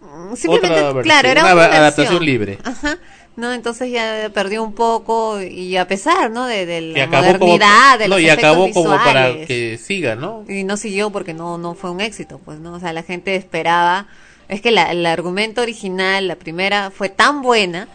[0.01, 2.59] Mm, simplemente Otra claro era una una, adaptación libre.
[2.65, 2.99] Ajá.
[3.37, 7.39] no entonces ya perdió un poco y a pesar no de, de la acabó como
[7.59, 9.47] modernidad de no los y acabó efectos como para visuales.
[9.49, 10.45] que siga, ¿no?
[10.49, 13.35] y no siguió porque no no fue un éxito pues no o sea la gente
[13.35, 14.07] esperaba
[14.49, 17.89] es que la- el argumento original la primera fue tan buena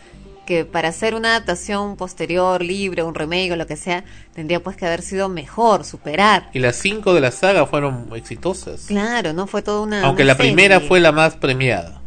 [0.46, 4.04] que para hacer una adaptación posterior libre un remake o lo que sea
[4.36, 8.82] tendría pues que haber sido mejor superar Y las cinco de la saga fueron exitosas.
[8.88, 12.02] claro no fue toda una Aunque una la primera fue la más premiada.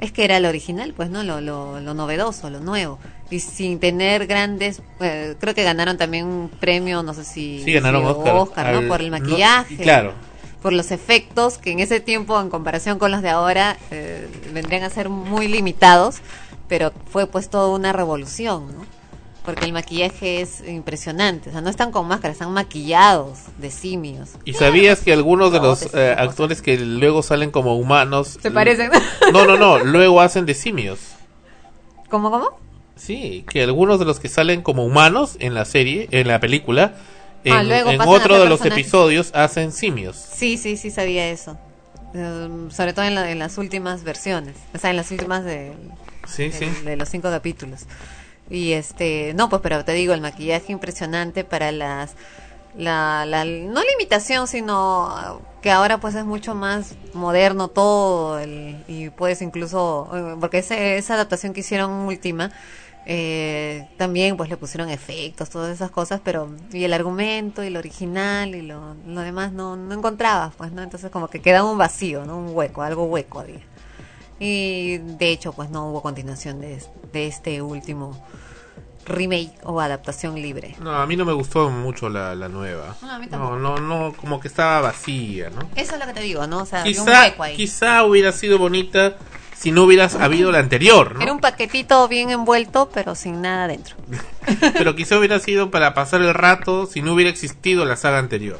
[0.00, 1.22] Es que era el original, pues, ¿no?
[1.24, 2.98] Lo, lo, lo novedoso, lo nuevo.
[3.30, 4.80] Y sin tener grandes.
[4.98, 7.62] eh, creo que ganaron también un premio, no sé si.
[7.62, 8.86] Sí, ganaron si Oscar.
[8.88, 9.76] Por el no- maquillaje.
[9.76, 10.14] claro.
[10.62, 14.82] Por los efectos, que en ese tiempo, en comparación con los de ahora, eh, vendrían
[14.82, 16.16] a ser muy limitados.
[16.68, 18.86] Pero fue, pues, toda una revolución, ¿no?
[19.44, 21.48] Porque el maquillaje es impresionante.
[21.48, 24.30] O sea, no están con máscaras, están maquillados de simios.
[24.44, 28.38] ¿Y sabías que algunos de los eh, actores que luego salen como humanos...
[28.40, 28.90] ¿Se parecen?
[29.32, 31.00] No, no, no, luego hacen de simios.
[32.10, 32.58] ¿Cómo, cómo?
[32.96, 36.96] Sí, que algunos de los que salen como humanos en la serie, en la película,
[37.44, 40.16] en, Ah, luego en otro de los episodios hacen simios.
[40.16, 41.58] Sí, sí, sí sabía eso.
[42.12, 45.72] Um, sobre todo en, la- en las últimas versiones, o sea, en las últimas de,
[46.26, 46.66] Sí, de- sí.
[46.84, 47.82] de los cinco capítulos.
[48.50, 52.14] Y este, no, pues, pero te digo, el maquillaje impresionante para las,
[52.76, 59.10] la, la, no limitación, sino que ahora pues es mucho más moderno todo el- y
[59.10, 62.50] puedes incluso, eh, porque ese, esa adaptación que hicieron última,
[63.12, 67.80] eh, también pues le pusieron efectos, todas esas cosas, pero y el argumento y lo
[67.80, 70.80] original y lo, lo demás no, no encontrabas, pues, ¿no?
[70.80, 72.38] Entonces como que quedaba un vacío, ¿no?
[72.38, 73.58] Un hueco, algo hueco había.
[74.38, 76.80] Y de hecho, pues no hubo continuación de,
[77.12, 78.16] de este último
[79.06, 80.76] remake o adaptación libre.
[80.80, 82.94] No, a mí no me gustó mucho la, la nueva.
[83.02, 85.68] No, a mí No, no, no, como que estaba vacía, ¿no?
[85.74, 86.58] Eso es lo que te digo, ¿no?
[86.62, 87.56] O sea, un Quizá, hueco ahí.
[87.56, 89.16] quizá hubiera sido bonita
[89.60, 91.20] si no hubieras habido la anterior, ¿no?
[91.20, 93.94] Era un paquetito bien envuelto, pero sin nada dentro.
[94.72, 98.58] Pero quizá hubiera sido para pasar el rato si no hubiera existido la saga anterior.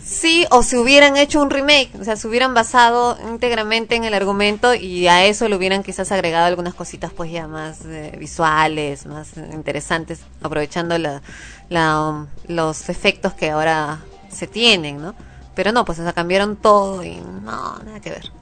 [0.00, 4.14] Sí, o si hubieran hecho un remake, o sea, se hubieran basado íntegramente en el
[4.14, 9.06] argumento y a eso le hubieran quizás agregado algunas cositas pues ya más eh, visuales,
[9.06, 11.20] más interesantes, aprovechando la,
[11.68, 13.98] la, um, los efectos que ahora
[14.30, 15.16] se tienen, ¿no?
[15.56, 18.37] Pero no, pues o sea, cambiaron todo y no, nada que ver.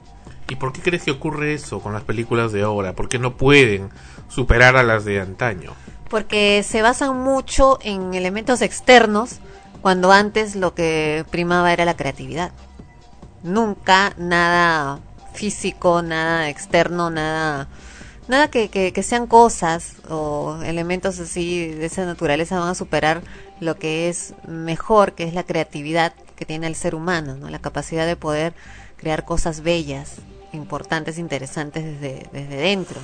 [0.49, 2.93] ¿Y por qué crees que ocurre eso con las películas de ahora?
[2.93, 3.89] ¿Por qué no pueden
[4.29, 5.73] superar a las de antaño?
[6.09, 9.39] porque se basan mucho en elementos externos
[9.81, 12.51] cuando antes lo que primaba era la creatividad.
[13.43, 14.99] Nunca nada
[15.33, 17.67] físico, nada externo, nada
[18.27, 23.21] nada que, que, sean cosas o elementos así de esa naturaleza van a superar
[23.61, 27.49] lo que es mejor, que es la creatividad que tiene el ser humano, ¿no?
[27.49, 28.53] la capacidad de poder
[28.97, 30.17] crear cosas bellas,
[30.53, 32.99] importantes, interesantes desde, desde dentro.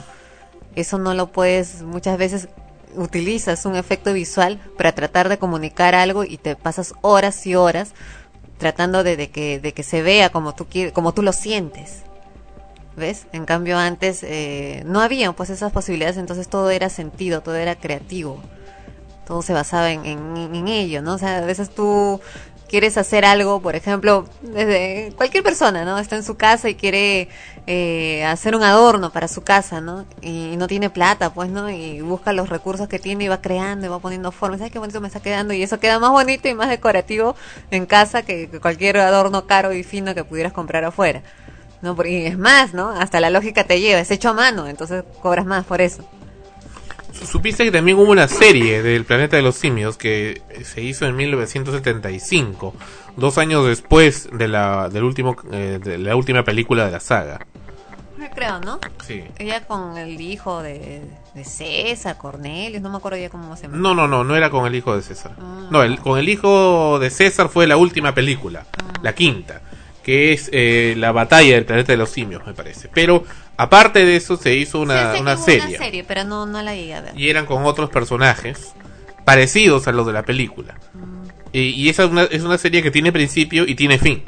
[0.76, 2.50] Eso no lo puedes, muchas veces
[2.96, 7.94] utilizas un efecto visual para tratar de comunicar algo y te pasas horas y horas
[8.58, 12.04] tratando de, de que, de que se vea como tú, como tú lo sientes.
[12.96, 13.26] ¿Ves?
[13.34, 17.74] En cambio antes eh, no había pues esas posibilidades, entonces todo era sentido, todo era
[17.74, 18.40] creativo,
[19.26, 21.16] todo se basaba en, en, en ello, ¿no?
[21.16, 22.22] O sea, a veces tú
[22.74, 26.00] quieres hacer algo, por ejemplo, desde cualquier persona, ¿no?
[26.00, 27.30] Está en su casa y quiere
[27.68, 30.08] eh, hacer un adorno para su casa, ¿no?
[30.24, 31.70] Y no tiene plata, pues, ¿no?
[31.70, 34.58] Y busca los recursos que tiene y va creando y va poniendo formas.
[34.58, 35.54] ¿Sabes qué bonito me está quedando?
[35.54, 37.36] Y eso queda más bonito y más decorativo
[37.70, 41.22] en casa que, cualquier adorno caro y fino que pudieras comprar afuera.
[41.84, 41.96] ¿No?
[42.04, 42.90] Y es más, ¿no?
[42.90, 46.04] Hasta la lógica te lleva, es hecho a mano, entonces cobras más por eso.
[47.14, 51.16] Supiste que también hubo una serie del Planeta de los Simios que se hizo en
[51.16, 52.74] 1975,
[53.18, 57.46] dos años después de la, del último, eh, de la última película de la saga.
[58.36, 58.80] Creo, ¿no?
[59.06, 59.22] Sí.
[59.38, 61.02] Ella con el hijo de,
[61.36, 63.78] de César, Cornelius, no me acuerdo ya cómo se llama.
[63.78, 65.34] No, no, no, no era con el hijo de César.
[65.40, 65.68] Ah.
[65.70, 68.94] No, el, con el hijo de César fue la última película, Ah.
[69.02, 69.62] la quinta,
[70.04, 72.90] que es eh, la batalla del planeta de los simios, me parece.
[72.94, 73.24] Pero
[73.58, 75.76] aparte de eso se hizo una, una serie.
[75.76, 77.20] Una serie, pero no, no la llegué a ver.
[77.20, 78.74] y eran con otros personajes
[79.26, 80.76] parecidos a los de la película.
[81.52, 84.24] Y, y esa es una, es una serie que tiene principio y tiene fin.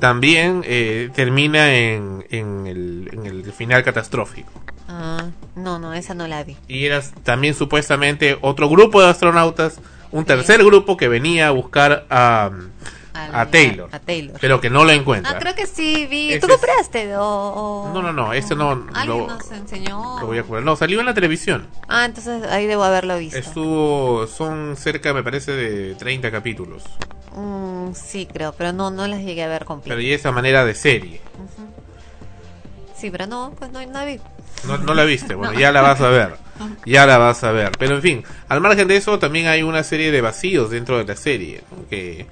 [0.00, 4.50] También eh, termina en, en, el, en el final catastrófico.
[4.88, 6.56] Ah, no, no, esa no la vi.
[6.68, 9.80] Y era también supuestamente otro grupo de astronautas,
[10.12, 12.50] un tercer grupo que venía a buscar a,
[13.18, 14.38] Al- a Taylor, A, Taylor.
[14.40, 15.32] pero que no lo encuentra.
[15.32, 16.30] Ah, creo que sí vi.
[16.32, 17.16] Ese ¿Tú compraste?
[17.16, 20.20] O, o- No, no, no, ese no Alguien lo- nos enseñó.
[20.20, 20.62] Lo voy a jugar.
[20.62, 21.66] No, salió en la televisión.
[21.88, 23.38] Ah, entonces ahí debo haberlo visto.
[23.38, 26.84] Estuvo, son cerca, me parece, de 30 capítulos.
[27.34, 30.02] Mm, sí, creo, pero no, no las llegué a ver Pero completas.
[30.02, 31.20] y esa manera de serie.
[32.96, 34.18] Sí, pero no, pues no, no la vi.
[34.66, 36.36] No, no la viste, bueno, ya la vas a ver.
[36.84, 37.70] Ya la vas a ver.
[37.78, 41.04] Pero en fin, al margen de eso, también hay una serie de vacíos dentro de
[41.04, 41.60] la serie.
[41.88, 42.26] Que,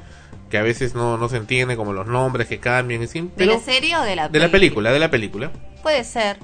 [0.50, 3.02] que a veces no, no se entiende, como los nombres que cambian.
[3.02, 5.50] en fin, ¿De pero- la serie o de la de la película, de la película.
[5.82, 6.38] Puede ser.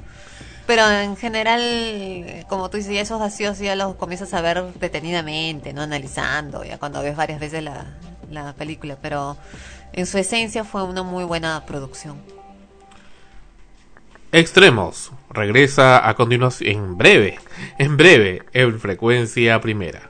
[0.66, 5.72] Pero en general, como tú dices, ya esos vacíos ya los comienzas a ver detenidamente,
[5.72, 7.96] no analizando, ya cuando ves varias veces la,
[8.30, 8.96] la película.
[9.03, 9.36] Pero
[9.92, 12.16] en su esencia fue una muy buena producción.
[14.30, 17.38] Extremos regresa a continuación en breve,
[17.78, 20.09] en breve, en frecuencia primera.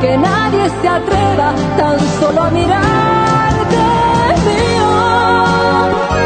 [0.00, 3.82] Que nadie se atreva tan solo a mirarte,
[4.46, 4.90] mío,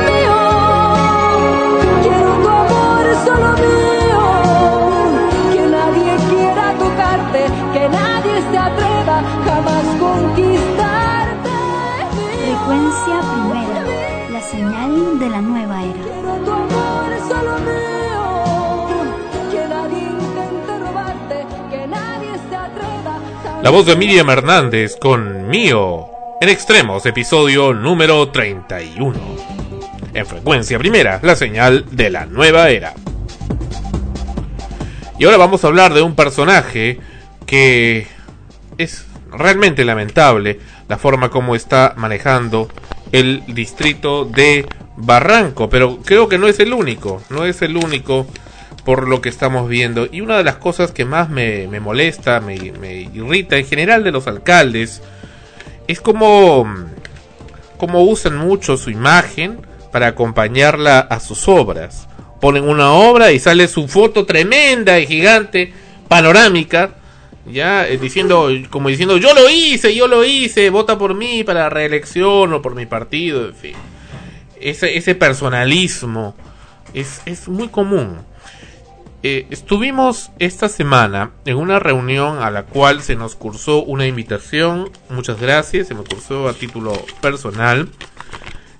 [0.09, 0.39] mío,
[2.03, 4.23] quiero tu amor solo mío,
[5.53, 7.43] que nadie quiera tocarte,
[7.73, 9.17] que nadie se atreva
[9.47, 11.51] jamás conquistarte.
[12.19, 12.35] mío.
[12.43, 13.83] Frecuencia primera,
[14.33, 15.85] la señal de la nueva
[23.67, 26.07] La voz de Miriam Hernández con Mío.
[26.41, 29.19] En extremos, episodio número 31.
[30.15, 32.95] En frecuencia primera, la señal de la nueva era.
[35.19, 37.01] Y ahora vamos a hablar de un personaje
[37.45, 38.07] que
[38.79, 42.69] es realmente lamentable la forma como está manejando
[43.11, 44.65] el distrito de
[44.97, 48.29] Barranco, pero creo que no es el único, no es el único
[48.87, 50.09] por lo que estamos viendo.
[50.11, 54.13] Y una de las cosas que más me, molesta, me, me irrita en general de
[54.13, 55.03] los alcaldes,
[55.89, 56.65] es como,
[57.79, 59.59] como usan mucho su imagen
[59.91, 62.07] para acompañarla a sus obras.
[62.41, 65.73] Ponen una obra y sale su foto tremenda y gigante,
[66.07, 66.95] panorámica,
[67.45, 71.63] ya eh, diciendo, como diciendo, yo lo hice, yo lo hice, vota por mí para
[71.63, 73.75] la reelección o por mi partido, en fin.
[74.61, 76.37] Ese, ese personalismo
[76.95, 78.19] es, es muy común.
[79.29, 84.89] Eh, estuvimos esta semana en una reunión a la cual se nos cursó una invitación,
[85.11, 87.89] muchas gracias, se me cursó a título personal,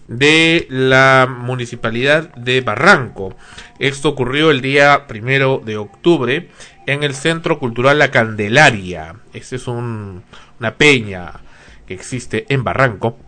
[0.07, 3.35] de la municipalidad de Barranco.
[3.81, 6.49] Esto ocurrió el día primero de octubre
[6.87, 9.17] en el Centro Cultural La Candelaria.
[9.33, 10.23] Esta es un-
[10.61, 11.41] una peña
[11.89, 13.19] que existe en Barranco.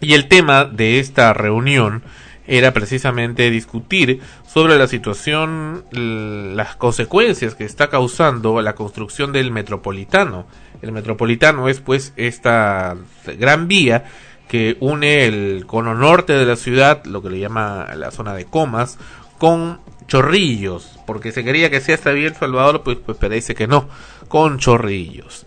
[0.00, 2.02] Y el tema de esta reunión
[2.48, 10.46] era precisamente discutir sobre la situación, las consecuencias que está causando la construcción del metropolitano.
[10.80, 12.96] El metropolitano es pues esta
[13.38, 14.06] gran vía
[14.48, 18.46] que une el cono norte de la ciudad, lo que le llama la zona de
[18.46, 18.98] Comas,
[19.36, 23.90] con Chorrillos, porque se quería que sea hasta bien Salvador, pues, pues parece que no,
[24.28, 25.44] con Chorrillos.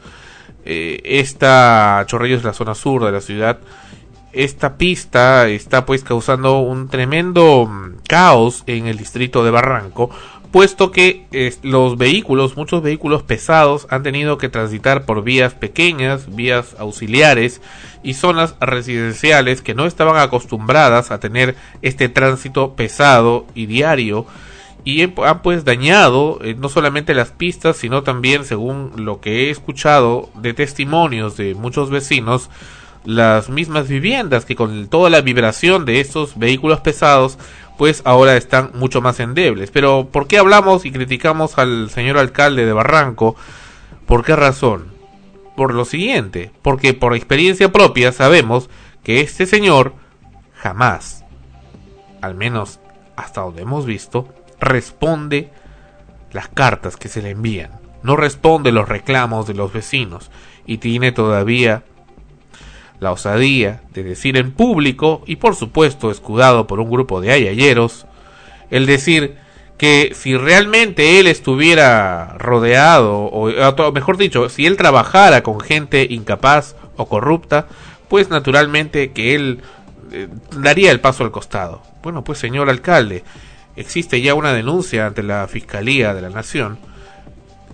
[0.65, 3.59] Eh, esta Chorrillos es la zona sur de la ciudad.
[4.33, 10.09] Esta pista está pues causando un tremendo mm, caos en el distrito de Barranco,
[10.51, 11.25] puesto que
[11.63, 17.61] los vehículos, muchos vehículos pesados han tenido que transitar por vías pequeñas, vías auxiliares
[18.03, 24.25] y zonas residenciales que no estaban acostumbradas a tener este tránsito pesado y diario
[24.83, 29.49] y han pues dañado eh, no solamente las pistas sino también según lo que he
[29.51, 32.49] escuchado de testimonios de muchos vecinos
[33.03, 37.37] las mismas viviendas que con toda la vibración de estos vehículos pesados
[37.77, 42.65] pues ahora están mucho más endebles pero ¿por qué hablamos y criticamos al señor alcalde
[42.65, 43.35] de Barranco?
[44.05, 44.91] ¿por qué razón?
[45.55, 48.69] por lo siguiente porque por experiencia propia sabemos
[49.03, 49.93] que este señor
[50.53, 51.21] jamás
[52.21, 52.79] al menos
[53.15, 54.27] hasta donde hemos visto,
[54.59, 55.51] responde
[56.31, 57.71] las cartas que se le envían.
[58.03, 60.31] No responde los reclamos de los vecinos
[60.65, 61.83] y tiene todavía
[63.01, 68.05] la osadía de decir en público y por supuesto escudado por un grupo de ayayeros,
[68.69, 69.35] el decir
[69.77, 76.75] que si realmente él estuviera rodeado, o mejor dicho, si él trabajara con gente incapaz
[76.95, 77.65] o corrupta,
[78.07, 79.61] pues naturalmente que él
[80.11, 81.81] eh, daría el paso al costado.
[82.03, 83.23] Bueno, pues señor alcalde,
[83.75, 86.77] existe ya una denuncia ante la Fiscalía de la Nación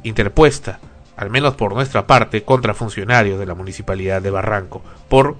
[0.03, 0.79] interpuesta
[1.17, 5.35] al menos por nuestra parte, contra funcionarios de la municipalidad de Barranco, por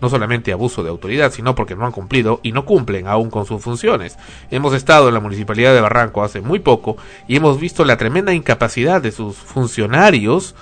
[0.00, 3.46] no solamente abuso de autoridad, sino porque no han cumplido y no cumplen aún con
[3.46, 4.18] sus funciones.
[4.50, 6.96] Hemos estado en la municipalidad de Barranco hace muy poco
[7.28, 10.54] y hemos visto la tremenda incapacidad de sus funcionarios,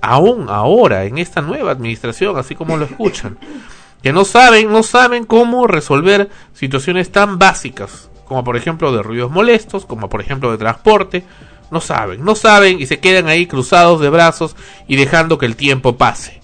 [0.00, 3.38] aún ahora, en esta nueva administración, así como lo escuchan,
[4.02, 9.30] que no saben, no saben cómo resolver situaciones tan básicas, como por ejemplo de ruidos
[9.30, 11.24] molestos, como por ejemplo de transporte,
[11.70, 14.56] no saben, no saben y se quedan ahí cruzados de brazos
[14.88, 16.40] y dejando que el tiempo pase.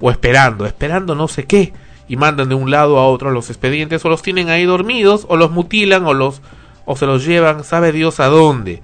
[0.00, 1.72] O esperando, esperando no sé qué.
[2.08, 5.36] Y mandan de un lado a otro los expedientes o los tienen ahí dormidos o
[5.36, 6.42] los mutilan o los
[6.84, 8.82] o se los llevan, sabe Dios a dónde.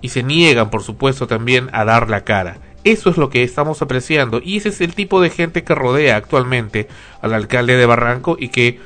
[0.00, 2.58] Y se niegan, por supuesto, también a dar la cara.
[2.84, 6.16] Eso es lo que estamos apreciando y ese es el tipo de gente que rodea
[6.16, 6.88] actualmente
[7.20, 8.80] al alcalde de Barranco y que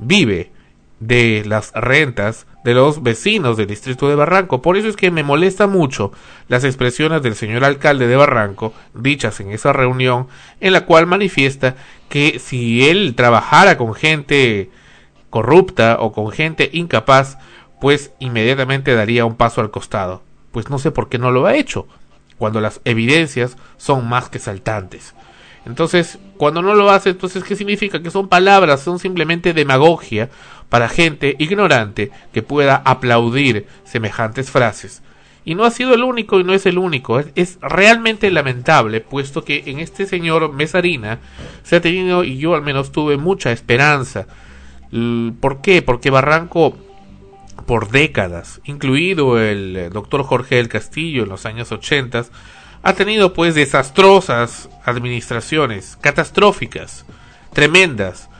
[0.00, 0.50] vive
[0.98, 4.60] de las rentas de los vecinos del distrito de Barranco.
[4.60, 6.10] Por eso es que me molesta mucho
[6.48, 10.26] las expresiones del señor alcalde de Barranco, dichas en esa reunión,
[10.60, 11.76] en la cual manifiesta
[12.08, 14.68] que si él trabajara con gente
[15.30, 17.38] corrupta o con gente incapaz,
[17.80, 20.22] pues inmediatamente daría un paso al costado.
[20.50, 21.86] Pues no sé por qué no lo ha hecho,
[22.36, 25.14] cuando las evidencias son más que saltantes.
[25.66, 28.00] Entonces, cuando no lo hace, entonces, ¿qué significa?
[28.00, 30.30] Que son palabras, son simplemente demagogia
[30.68, 35.02] para gente ignorante que pueda aplaudir semejantes frases.
[35.44, 37.20] Y no ha sido el único y no es el único.
[37.20, 41.20] Es, realmente lamentable, puesto que en este señor Mesarina
[41.62, 44.26] se ha tenido, y yo al menos tuve mucha esperanza.
[45.40, 45.82] ¿Por qué?
[45.82, 46.76] Porque Barranco,
[47.64, 52.24] por décadas, incluido el doctor Jorge del Castillo en los años 80,
[52.82, 57.04] ha tenido pues desastrosas administraciones, catastróficas,
[57.52, 58.30] tremendas.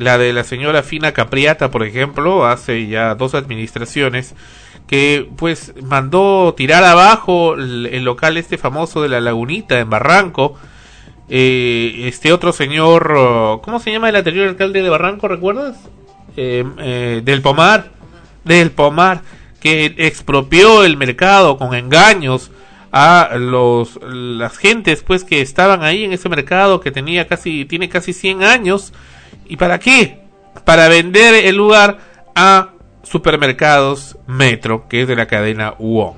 [0.00, 4.34] La de la señora Fina Capriata, por ejemplo, hace ya dos administraciones,
[4.86, 10.58] que pues mandó tirar abajo el, local este famoso de la Lagunita en Barranco.
[11.28, 15.76] Eh, este otro señor, ¿cómo se llama el anterior alcalde de Barranco, recuerdas?
[16.34, 17.90] Eh, eh, del Pomar,
[18.42, 19.20] del Pomar,
[19.60, 22.50] que expropió el mercado con engaños
[22.90, 27.88] a los las gentes pues que estaban ahí en ese mercado que tenía casi tiene
[27.88, 28.92] casi 100 años
[29.50, 30.20] y para qué
[30.64, 31.98] para vender el lugar
[32.34, 32.70] a
[33.02, 36.14] supermercados Metro que es de la cadena Wong.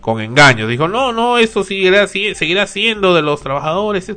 [0.00, 4.14] Con engaños dijo no no eso seguirá seguirá siendo de los trabajadores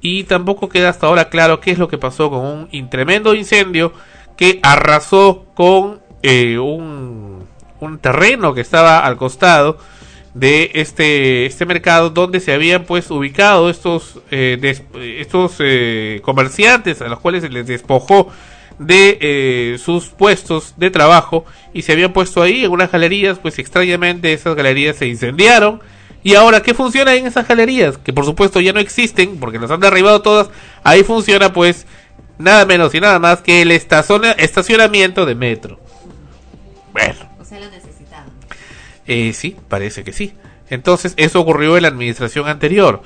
[0.00, 3.92] y tampoco queda hasta ahora claro qué es lo que pasó con un tremendo incendio
[4.36, 7.46] que arrasó con eh, un,
[7.78, 9.78] un terreno que estaba al costado
[10.34, 14.58] de este este mercado donde se habían pues ubicado estos eh,
[15.18, 18.32] estos eh, comerciantes a los cuales se les despojó
[18.78, 23.58] de eh, sus puestos de trabajo y se habían puesto ahí en unas galerías pues
[23.58, 25.80] extrañamente esas galerías se incendiaron.
[26.24, 29.70] Y ahora qué funciona en esas galerías que por supuesto ya no existen porque las
[29.70, 30.50] han derribado todas.
[30.84, 31.86] Ahí funciona pues
[32.38, 35.80] nada menos y nada más que el estacionamiento de metro.
[36.92, 37.28] Bueno.
[37.40, 37.91] O sea, lo.
[39.06, 40.34] Eh, sí, parece que sí.
[40.70, 43.02] Entonces, eso ocurrió en la administración anterior.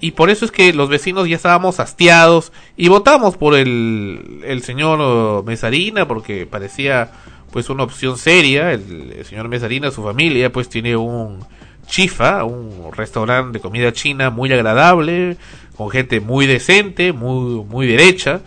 [0.00, 5.44] Y por eso es que los vecinos ya estábamos hastiados y votamos por el, señor
[5.44, 7.10] Mesarina porque parecía
[7.52, 8.72] pues una opción seria.
[8.72, 11.44] El, señor Mesarina, su familia, pues tiene un
[11.86, 15.36] chifa, un restaurante de comida china muy agradable,
[15.76, 18.40] con gente muy decente, muy, muy derecha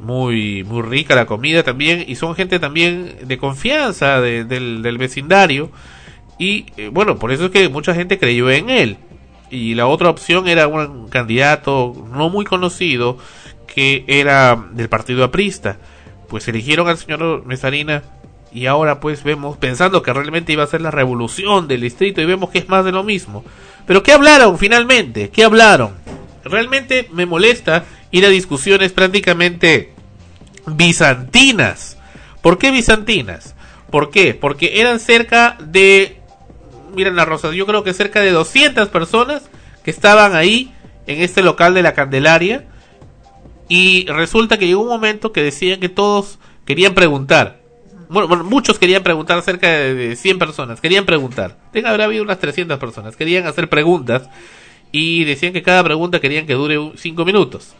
[0.00, 5.70] muy muy rica la comida también y son gente también de confianza de, del, vecindario
[6.42, 8.96] y eh, bueno por eso es que mucha gente creyó en él
[9.50, 13.18] y la otra opción era un candidato no muy conocido
[13.66, 15.78] que era del partido aprista
[16.28, 18.02] pues eligieron al señor Mesarina
[18.52, 22.26] y ahora pues vemos pensando que realmente iba a ser la revolución del distrito y
[22.26, 23.44] vemos que es más de lo mismo
[23.86, 25.92] pero qué hablaron finalmente qué hablaron
[26.44, 29.92] realmente me molesta ir a discusiones prácticamente
[30.66, 31.98] bizantinas.
[32.40, 33.54] ¿Por qué bizantinas?
[33.90, 34.34] ¿Por qué?
[34.34, 36.20] Porque eran cerca de,
[36.94, 39.42] miren la rosa, yo creo que cerca de 200 personas
[39.84, 40.72] que estaban ahí
[41.06, 42.66] en este local de la Candelaria
[43.68, 47.60] y resulta que llegó un momento que decían que todos querían preguntar.
[48.08, 51.56] Bueno, bueno muchos querían preguntar, cerca de 100 personas, querían preguntar.
[51.72, 54.28] Debe haber habido unas 300 personas, querían hacer preguntas
[54.90, 57.74] y decían que cada pregunta querían que dure 5 minutos.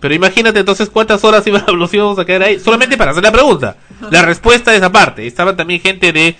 [0.00, 3.76] Pero imagínate entonces cuántas horas nos íbamos a quedar ahí solamente para hacer la pregunta.
[4.10, 5.26] La respuesta es aparte.
[5.26, 6.36] Estaban también gente de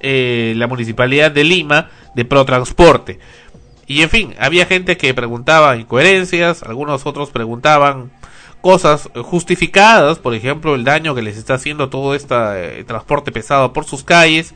[0.00, 3.18] eh, la municipalidad de Lima, de Protransporte.
[3.86, 8.10] Y en fin, había gente que preguntaba incoherencias, algunos otros preguntaban
[8.60, 13.84] cosas justificadas, por ejemplo, el daño que les está haciendo todo este transporte pesado por
[13.84, 14.54] sus calles.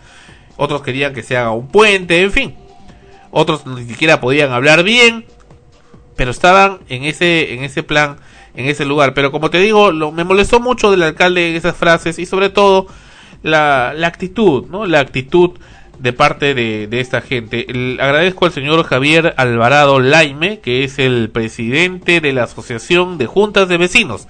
[0.56, 2.56] Otros querían que se haga un puente, en fin.
[3.30, 5.24] otros ni siquiera podían hablar bien,
[6.16, 8.18] pero estaban en ese, en ese plan,
[8.54, 9.14] en ese lugar.
[9.14, 12.86] Pero como te digo, lo, me molestó mucho del alcalde esas frases y sobre todo
[13.42, 14.86] la, la actitud, ¿no?
[14.86, 15.52] La actitud
[16.02, 17.64] de parte de, esta gente.
[18.00, 23.68] Agradezco al señor Javier Alvarado Laime, que es el presidente de la Asociación de Juntas
[23.68, 24.26] de Vecinos,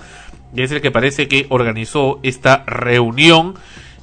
[0.54, 3.54] es el que parece que organizó esta reunión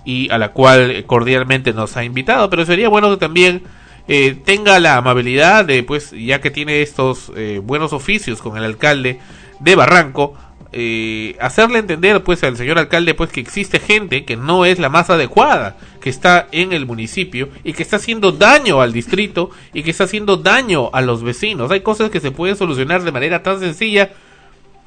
[0.03, 3.61] y a la cual cordialmente nos ha invitado, pero sería bueno que también
[4.07, 8.64] eh, tenga la amabilidad de, pues, ya que tiene estos eh, buenos oficios con el
[8.64, 9.19] alcalde
[9.60, 10.34] de Barranco,
[10.72, 14.90] eh, hacerle entender, pues, al señor alcalde, pues, que existe gente que no es la
[14.90, 19.84] más adecuada, que está en el municipio y que está haciendo daño al distrito y
[19.84, 21.72] que está haciendo daño a los vecinos.
[21.72, 24.12] Hay cosas que se pueden solucionar de manera tan sencilla,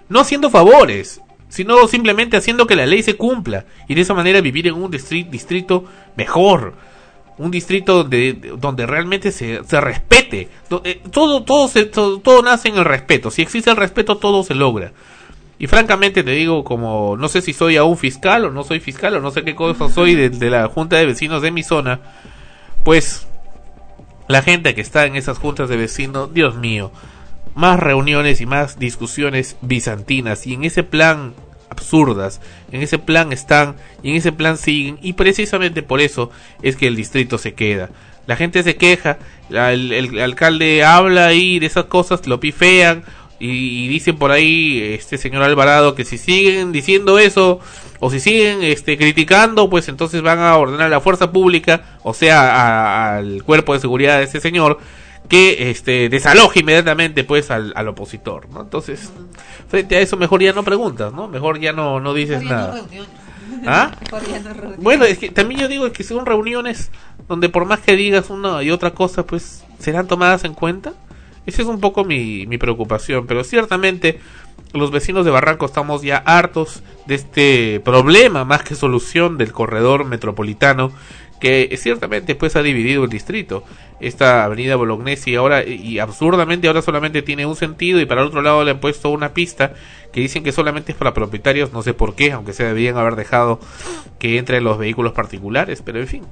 [0.08, 4.40] no haciendo favores, sino simplemente haciendo que la ley se cumpla y de esa manera
[4.40, 5.84] vivir en un distri- distrito
[6.16, 6.74] mejor
[7.38, 10.48] un distrito donde, donde realmente se, se respete.
[10.84, 13.30] Eh, todo todo, se, todo todo nace en el respeto.
[13.30, 14.92] Si existe el respeto todo se logra
[15.62, 19.14] y francamente te digo como no sé si soy aún fiscal o no soy fiscal
[19.14, 22.00] o no sé qué cosa soy de, la junta de vecinos de mi zona
[22.82, 23.28] pues
[24.26, 26.90] la gente que está en esas juntas de vecinos Dios mío
[27.54, 31.32] más reuniones y más discusiones bizantinas y en ese plan
[31.70, 32.40] absurdas,
[32.72, 36.88] en ese plan están y en ese plan siguen y precisamente por eso es que
[36.88, 37.88] el distrito se queda.
[38.26, 39.18] La gente se queja,
[39.50, 43.04] el, el alcalde habla ahí de esas cosas, lo pifean
[43.42, 47.60] y, y dicen por ahí este señor Alvarado que si siguen diciendo eso
[48.00, 52.14] o si siguen este criticando pues entonces van a ordenar a la fuerza pública o
[52.14, 54.78] sea a- al cuerpo de seguridad de ese señor
[55.28, 59.10] que este desaloje inmediatamente pues al, al opositor no entonces
[59.68, 62.74] frente a eso mejor ya no preguntas no mejor ya no no dices nada.
[63.66, 63.92] ¿Ah?
[64.78, 66.90] Bueno, es que también yo digo que son reuniones
[67.28, 70.92] donde por más que digas una y otra cosa, pues serán tomadas en cuenta.
[71.46, 74.20] Esa es un poco mi, mi preocupación, pero ciertamente
[74.72, 80.04] los vecinos de Barranco estamos ya hartos de este problema más que solución del corredor
[80.04, 80.92] metropolitano
[81.42, 83.64] que ciertamente pues ha dividido el distrito.
[83.98, 88.42] Esta avenida Bolognesi ahora y absurdamente ahora solamente tiene un sentido y para el otro
[88.42, 89.74] lado le han puesto una pista
[90.12, 93.16] que dicen que solamente es para propietarios, no sé por qué, aunque se debían haber
[93.16, 93.58] dejado
[94.20, 96.22] que entren los vehículos particulares, pero en fin.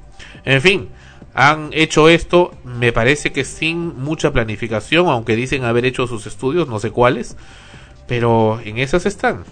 [0.44, 0.88] En fin,
[1.34, 6.68] han hecho esto, me parece que sin mucha planificación, aunque dicen haber hecho sus estudios,
[6.68, 7.36] no sé cuáles,
[8.06, 9.44] pero en esas están.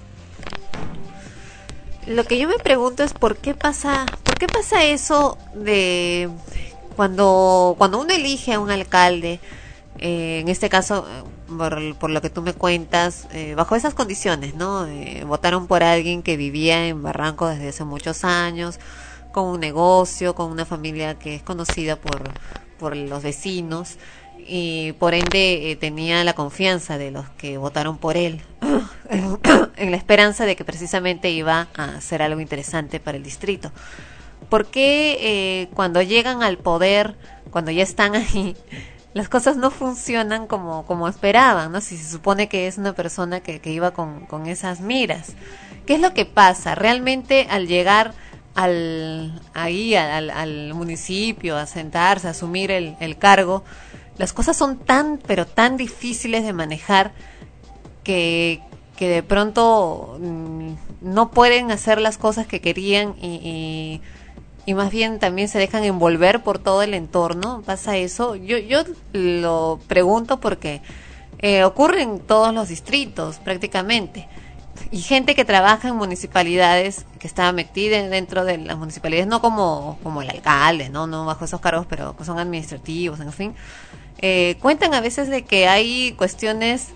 [2.06, 6.30] Lo que yo me pregunto es por qué pasa, por qué pasa eso de
[6.96, 9.40] cuando cuando uno elige a un alcalde,
[9.98, 11.22] eh, en este caso eh,
[11.98, 14.86] por, lo que tú me cuentas, eh, bajo esas condiciones, ¿no?
[14.86, 18.78] Eh, votaron por alguien que vivía en Barranco desde hace muchos años,
[19.38, 22.32] con un negocio, con una familia que es conocida por
[22.78, 23.98] por los vecinos
[24.38, 28.40] y por ende eh, tenía la confianza de los que votaron por él
[29.10, 33.70] en la esperanza de que precisamente iba a hacer algo interesante para el distrito.
[34.48, 37.16] ¿Por qué eh, cuando llegan al poder,
[37.50, 38.56] cuando ya están ahí,
[39.12, 41.72] las cosas no funcionan como, como esperaban?
[41.72, 41.80] ¿no?
[41.80, 45.34] Si se supone que es una persona que, que iba con, con esas miras.
[45.84, 46.74] ¿Qué es lo que pasa?
[46.74, 48.14] Realmente al llegar
[48.58, 53.62] al, ahí al, al municipio, a sentarse, a asumir el, el cargo,
[54.16, 57.12] las cosas son tan, pero tan difíciles de manejar
[58.02, 58.60] que,
[58.96, 60.72] que de pronto mm,
[61.02, 64.00] no pueden hacer las cosas que querían y,
[64.66, 67.62] y, más bien también se dejan envolver por todo el entorno.
[67.64, 68.34] ¿Pasa eso?
[68.34, 68.82] Yo, yo
[69.12, 70.82] lo pregunto porque
[71.38, 74.26] eh, ocurre en todos los distritos prácticamente.
[74.90, 79.98] Y gente que trabaja en municipalidades, que está metida dentro de las municipalidades, no como,
[80.02, 83.54] como el alcalde, no, no bajo esos cargos, pero son administrativos, en fin,
[84.18, 86.88] eh, cuentan a veces de que hay cuestiones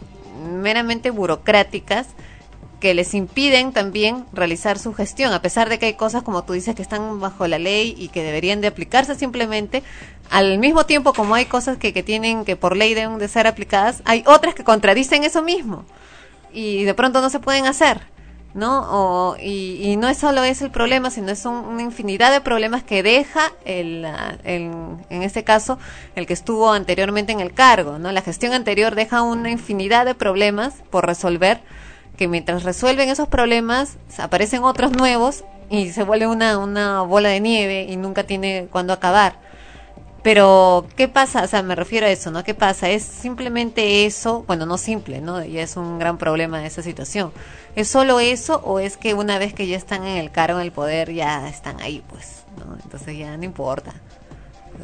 [0.43, 2.09] meramente burocráticas
[2.81, 6.55] que les impiden también realizar su gestión, a pesar de que hay cosas, como tú
[6.55, 9.85] dices, que están bajo la ley y que deberían de aplicarse simplemente,
[10.31, 13.47] al mismo tiempo como hay cosas que, que tienen que por ley deben de ser
[13.47, 15.85] aplicadas, hay otras que contradicen eso mismo
[16.53, 18.01] y de pronto no se pueden hacer,
[18.55, 18.87] ¿no?
[18.91, 22.41] O, y, y no es solo ese el problema, sino es un- una infinidad de
[22.41, 24.05] problemas que deja el,
[24.45, 24.71] el-
[25.11, 25.79] en este caso
[26.17, 28.13] el que estuvo anteriormente en el cargo, ¿no?
[28.13, 31.61] La gestión anterior deja una infinidad de problemas por resolver
[32.17, 37.41] que mientras resuelven esos problemas aparecen otros nuevos y se vuelve una, una bola de
[37.41, 39.41] nieve y nunca tiene cuándo acabar.
[40.23, 41.43] Pero, ¿qué pasa?
[41.43, 42.45] O sea, me refiero a eso, ¿no?
[42.45, 42.89] ¿Qué pasa?
[42.89, 44.45] ¿Es simplemente eso?
[44.47, 45.45] Bueno, no simple, ¿no?
[45.45, 47.33] Ya es un gran problema esa situación.
[47.75, 50.67] ¿Es solo eso o es que una vez que ya están en el cargo, en
[50.67, 52.77] el poder, ya están ahí, pues, ¿no?
[52.85, 53.95] Entonces ya no importa.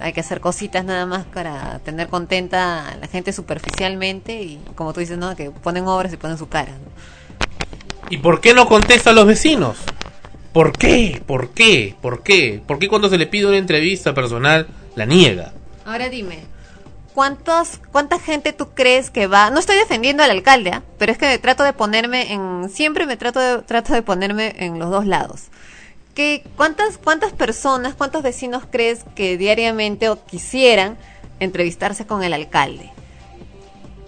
[0.01, 4.93] hay que hacer cositas nada más para tener contenta a la gente superficialmente y como
[4.93, 5.37] tú dices, ¿no?
[5.37, 6.73] Que ponen obras y ponen su cara.
[6.73, 8.09] ¿no?
[8.11, 9.77] ¿Y por qué no contesta a los vecinos?
[10.53, 11.23] ¿Por qué?
[11.27, 11.95] ¿Por qué?
[12.01, 12.61] ¿Por qué?
[12.67, 14.67] ¿Por qué cuando se le pide una entrevista personal
[14.99, 15.53] la niega?
[15.87, 16.41] Ahora dime,
[17.15, 19.51] ¿cuántos, ¿cuánta gente tú crees que va?
[19.51, 20.83] No estoy defendiendo al alcalde, ¿ah?
[20.99, 24.79] pero es que trato de ponerme en, siempre me trato de, trato de ponerme en
[24.79, 25.45] los dos lados.
[26.15, 30.99] ¿Qué, cuántas, ¿Cuántas personas, cuántos vecinos crees que diariamente o quisieran
[31.41, 32.91] entrevistarse con el alcalde?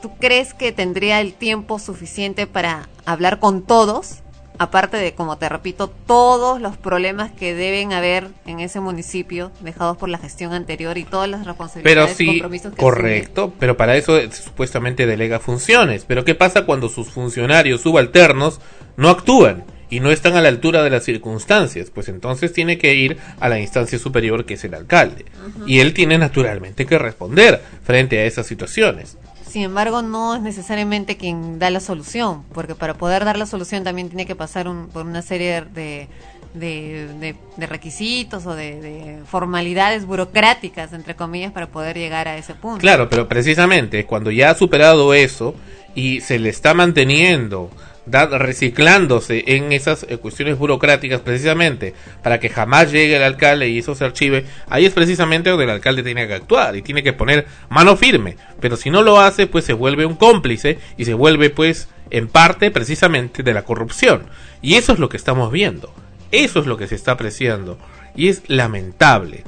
[0.03, 4.23] ¿Tú crees que tendría el tiempo suficiente para hablar con todos?
[4.61, 9.97] Aparte de, como te repito, todos los problemas que deben haber en ese municipio dejados
[9.97, 13.79] por la gestión anterior y todas las Pero responsabilidades y sí, compromisos que correcto, pero
[13.79, 16.05] para eso supuestamente delega funciones.
[16.07, 18.61] Pero ¿qué pasa cuando sus funcionarios subalternos
[18.99, 21.89] no actúan y no están a la altura de las circunstancias?
[21.89, 25.25] Pues entonces tiene que ir a la instancia superior que es el alcalde.
[25.67, 29.17] Y él tiene naturalmente que responder frente a esas situaciones.
[29.51, 33.83] Sin embargo, no es necesariamente quien da la solución, porque para poder dar la solución
[33.83, 36.09] también tiene que pasar un- por una serie de,
[36.55, 42.37] de, de- de requisitos o de, de formalidades burocráticas, entre comillas, para poder llegar a
[42.37, 42.79] ese punto.
[42.81, 45.55] Claro, pero precisamente cuando ya ha superado eso
[45.97, 47.71] y se le está manteniendo,
[48.07, 53.79] da- reciclándose en esas eh, cuestiones burocráticas precisamente para que jamás llegue el alcalde y
[53.79, 57.13] eso se archive, ahí es precisamente donde el alcalde tiene que actuar y tiene que
[57.13, 58.37] poner mano firme.
[58.61, 62.29] Pero si no lo hace, pues se vuelve un cómplice y se vuelve pues en
[62.29, 64.25] parte precisamente de la corrupción.
[64.63, 65.93] Y eso es lo que estamos viendo.
[66.33, 67.79] Eso es lo que se está apreciando.
[68.17, 69.45] Y es lamentable.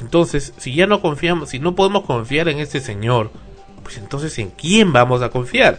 [0.00, 3.30] Entonces, si ya no confiamos, si no podemos confiar en este señor,
[3.82, 5.78] pues entonces ¿en quién vamos a confiar?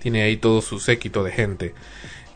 [0.00, 1.74] Tiene ahí todo su séquito de gente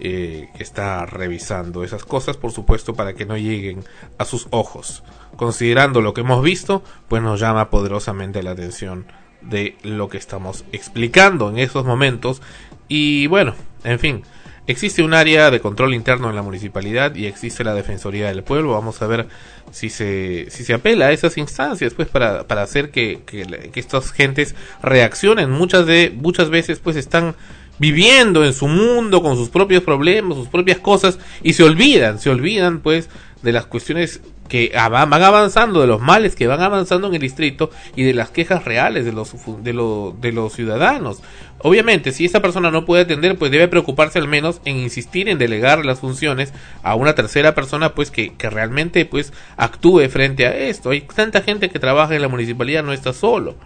[0.00, 3.84] eh, que está revisando esas cosas, por supuesto, para que no lleguen
[4.16, 5.02] a sus ojos.
[5.36, 9.06] Considerando lo que hemos visto, pues nos llama poderosamente la atención
[9.40, 12.42] de lo que estamos explicando en esos momentos.
[12.88, 13.54] Y bueno,
[13.84, 14.22] en fin,
[14.68, 18.72] existe un área de control interno en la municipalidad y existe la Defensoría del Pueblo.
[18.72, 19.26] Vamos a ver
[19.70, 23.80] si se, si se apela a esas instancias, pues para, para hacer que, que, que
[23.80, 25.50] estas gentes reaccionen.
[25.50, 27.34] Muchas, de, muchas veces pues están
[27.78, 32.30] viviendo en su mundo con sus propios problemas, sus propias cosas y se olvidan, se
[32.30, 33.08] olvidan pues
[33.42, 37.70] de las cuestiones que van avanzando, de los males que van avanzando en el distrito
[37.94, 39.32] y de las quejas reales de los,
[39.62, 39.72] de,
[40.20, 41.22] de los ciudadanos.
[41.60, 45.38] Obviamente, si esa persona no puede atender, pues debe preocuparse al menos en insistir en
[45.38, 46.52] delegar las funciones
[46.82, 50.90] a una tercera persona, pues que, que realmente pues actúe frente a esto.
[50.90, 53.56] Hay tanta gente que trabaja en la municipalidad, no está solo.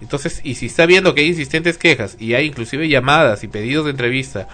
[0.00, 3.86] Entonces, y si está viendo que hay insistentes quejas y hay inclusive llamadas y pedidos
[3.86, 4.48] de entrevista,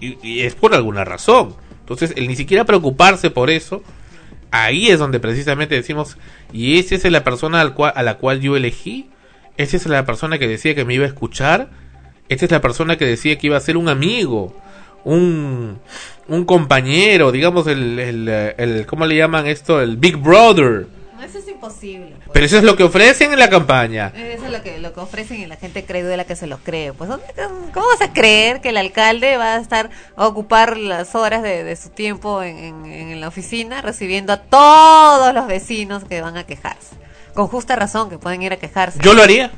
[0.00, 1.54] y, es por alguna razón.
[1.80, 3.82] Entonces, el ni siquiera preocuparse por eso,
[4.50, 6.16] ahí es donde precisamente decimos,
[6.52, 9.10] y esa es la persona al a la cual yo elegí,
[9.56, 11.70] esa es la persona que decía que me iba a escuchar,
[12.28, 14.56] esta es la persona que decía que iba a ser un amigo,
[15.04, 15.78] un,
[16.28, 19.80] un compañero, digamos el, el, el, ¿cómo le llaman esto?
[19.80, 20.86] El Big Brother.
[21.20, 22.12] No, eso es imposible.
[22.16, 22.30] pues.
[22.32, 24.12] Pero eso es lo que ofrecen en la campaña.
[24.16, 26.46] Eso es lo que, lo que ofrecen y la gente cree de la que se
[26.46, 26.92] lo cree.
[26.94, 27.26] Pues, ¿dónde-
[27.74, 31.62] ¿cómo vas a creer que el alcalde va a estar a ocupar las horas de,
[31.64, 36.36] de su tiempo en, en- en la oficina recibiendo a todos los vecinos que van
[36.38, 36.96] a quejarse?
[37.34, 38.98] Con justa razón que pueden ir a quejarse.
[39.02, 39.50] Yo lo haría.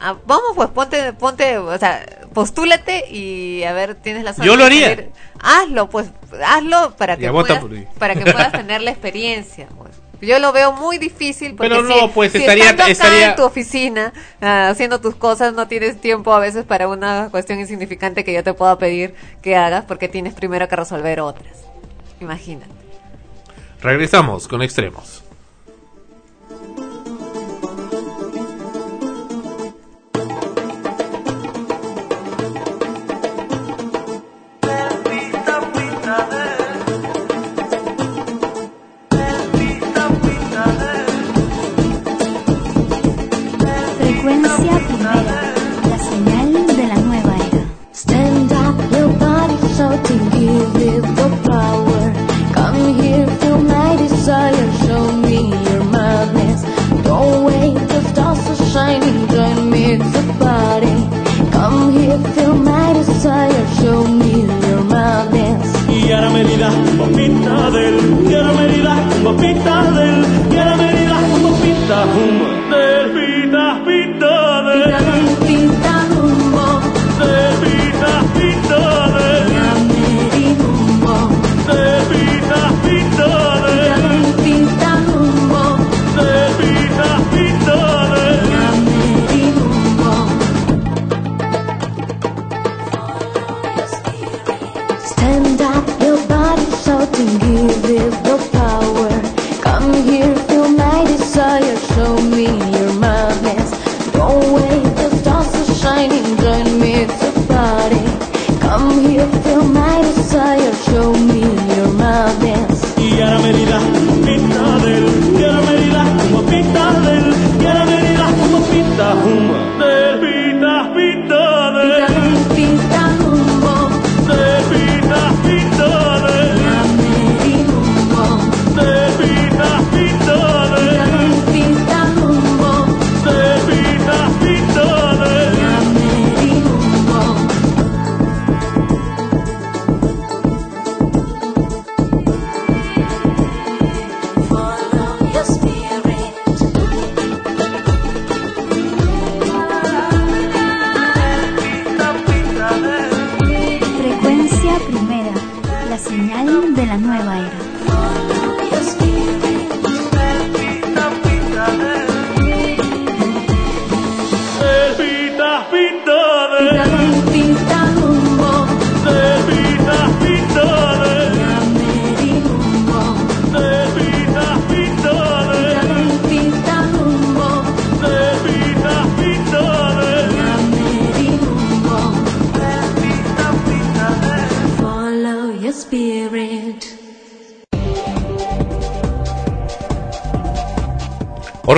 [0.00, 2.04] Ah, vamos, pues ponte, ponte, o sea,
[2.34, 5.08] postúlate y a ver, tienes la suerte Yo lo haría.
[5.40, 6.08] Hazlo, pues,
[6.44, 7.64] hazlo para que, puedas,
[7.98, 9.66] para que puedas tener la experiencia.
[9.76, 9.90] Pues.
[10.20, 13.36] Yo lo veo muy difícil porque Pero si, no, pues, si estaría- acá estaría- en
[13.36, 18.24] tu oficina ah, haciendo tus cosas no tienes tiempo a veces para una cuestión insignificante
[18.24, 21.64] que yo te pueda pedir que hagas porque tienes primero que resolver otras.
[22.20, 22.70] Imagínate.
[23.82, 25.23] Regresamos con extremos.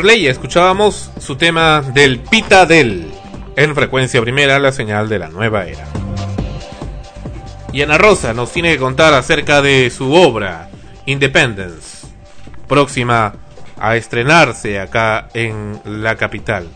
[0.06, 3.10] Orley, escuchábamos su tema del Pita del
[3.56, 5.84] en frecuencia primera, la señal de la nueva era.
[7.72, 10.70] Y Ana Rosa nos tiene que contar acerca de su obra
[11.06, 12.06] Independence,
[12.68, 13.34] próxima
[13.80, 16.68] a estrenarse acá en la capital,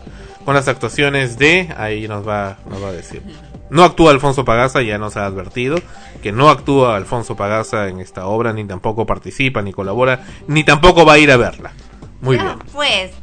[0.43, 3.23] con las actuaciones de, ahí nos va, nos va a decir.
[3.69, 5.77] No actúa Alfonso Pagaza, ya nos ha advertido
[6.21, 11.05] que no actúa Alfonso Pagaza en esta obra, ni tampoco participa, ni colabora, ni tampoco
[11.05, 11.71] va a ir a verla.
[12.19, 12.59] Muy Ya, bien.
[12.73, 13.20] Pues.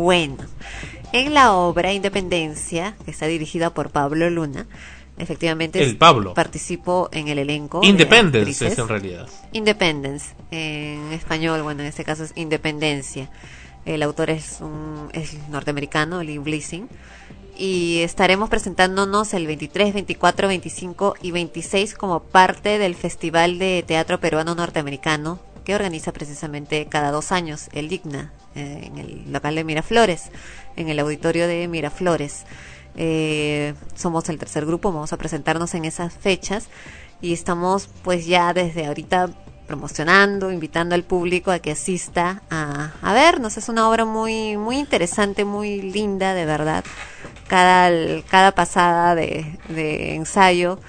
[0.00, 0.38] Bueno,
[1.12, 4.66] en la obra Independencia, que está dirigida por Pablo Luna,
[5.18, 6.32] efectivamente El Pablo.
[6.32, 7.82] participó en el elenco.
[7.82, 9.28] de Independence es en realidad.
[9.52, 13.28] Independence, en español, bueno, en este caso es Independencia.
[13.84, 16.88] El autor es, un, es norteamericano, Lee Blissing.
[17.58, 24.18] Y estaremos presentándonos el 23, 24, 25 y 26 como parte del Festival de Teatro
[24.18, 29.64] Peruano Norteamericano que organiza precisamente cada dos años el Digna eh, en el local de
[29.64, 30.30] Miraflores,
[30.76, 32.44] en el auditorio de Miraflores.
[32.96, 36.68] Eh, somos el tercer grupo, vamos a presentarnos en esas fechas
[37.20, 39.30] y estamos pues ya desde ahorita
[39.66, 43.56] promocionando, invitando al público a que asista a, a vernos.
[43.56, 46.84] Es una obra muy, muy interesante, muy linda, de verdad.
[47.46, 50.80] Cada, cada pasada de, de ensayo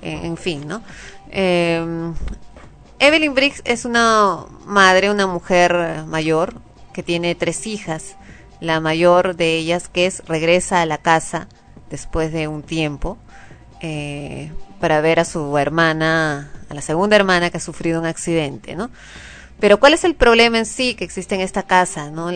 [0.01, 0.81] eh, en fin, ¿no?
[1.30, 1.85] Eh,
[2.97, 6.55] Evelyn Briggs es una madre, una mujer mayor
[6.91, 8.15] que tiene tres hijas.
[8.59, 11.49] La mayor de ellas, que es, regresa a la casa
[11.91, 13.19] después de un tiempo
[13.80, 18.76] eh, para ver a su hermana, a la segunda hermana que ha sufrido un accidente,
[18.76, 18.89] ¿no?
[19.61, 22.09] Pero ¿cuál es el problema en sí que existe en esta casa?
[22.09, 22.31] ¿no?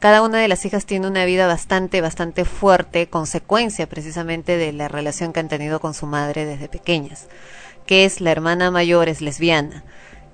[0.00, 4.88] Cada una de las hijas tiene una vida bastante, bastante fuerte, consecuencia precisamente de la
[4.88, 7.28] relación que han tenido con su madre desde pequeñas,
[7.86, 9.84] que es la hermana mayor es lesbiana.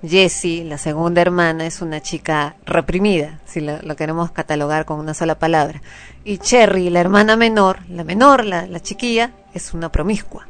[0.01, 5.13] Jessie, la segunda hermana, es una chica reprimida, si lo, lo, queremos catalogar con una
[5.13, 5.83] sola palabra.
[6.23, 10.47] Y Cherry, la hermana menor, la menor, la, la chiquilla, es una promiscua.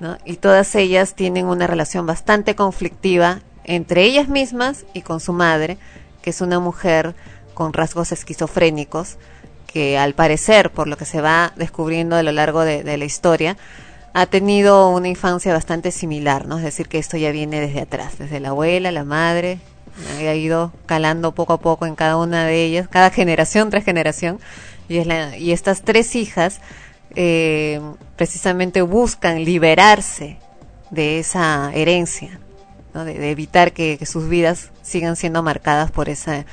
[0.00, 0.18] ¿no?
[0.24, 5.76] Y todas ellas tienen una relación bastante conflictiva entre ellas mismas y con su madre,
[6.22, 7.14] que es una mujer
[7.54, 9.18] con rasgos esquizofrénicos,
[9.66, 13.58] que al parecer, por lo que se va descubriendo a lo largo de, la historia,
[14.14, 16.56] ha tenido una infancia bastante similar, ¿no?
[16.56, 19.58] Es decir, que esto ya viene desde atrás, desde la abuela, la madre,
[20.18, 24.40] ha ido calando poco a poco en cada una de ellas, cada generación tras generación,
[24.88, 26.60] y, es la, y estas tres hijas
[27.14, 27.80] eh,
[28.16, 30.38] precisamente buscan liberarse
[30.90, 32.40] de esa herencia,
[32.94, 33.04] ¿no?
[33.04, 36.44] de, de, evitar que, que, sus vidas sigan siendo marcadas por esa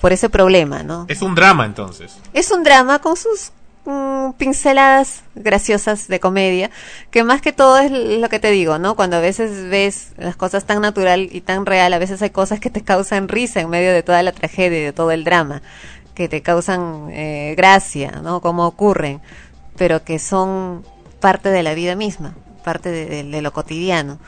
[0.00, 1.04] por ese problema, ¿no?
[1.08, 2.16] Es un drama entonces.
[2.32, 3.52] Es un drama con sus
[3.84, 6.70] mm, pinceladas graciosas de comedia,
[7.10, 8.94] que más que todo es lo que te digo, ¿no?
[8.96, 12.60] Cuando a veces ves las cosas tan natural y tan real, a veces hay cosas
[12.60, 15.60] que te causan risa en medio de toda la tragedia y de todo el drama,
[16.14, 18.40] que te causan eh, gracia, ¿no?
[18.40, 19.20] Como ocurren,
[19.76, 20.82] pero que son
[21.20, 22.34] parte de la vida misma,
[22.64, 24.18] parte de, de- de lo cotidiano.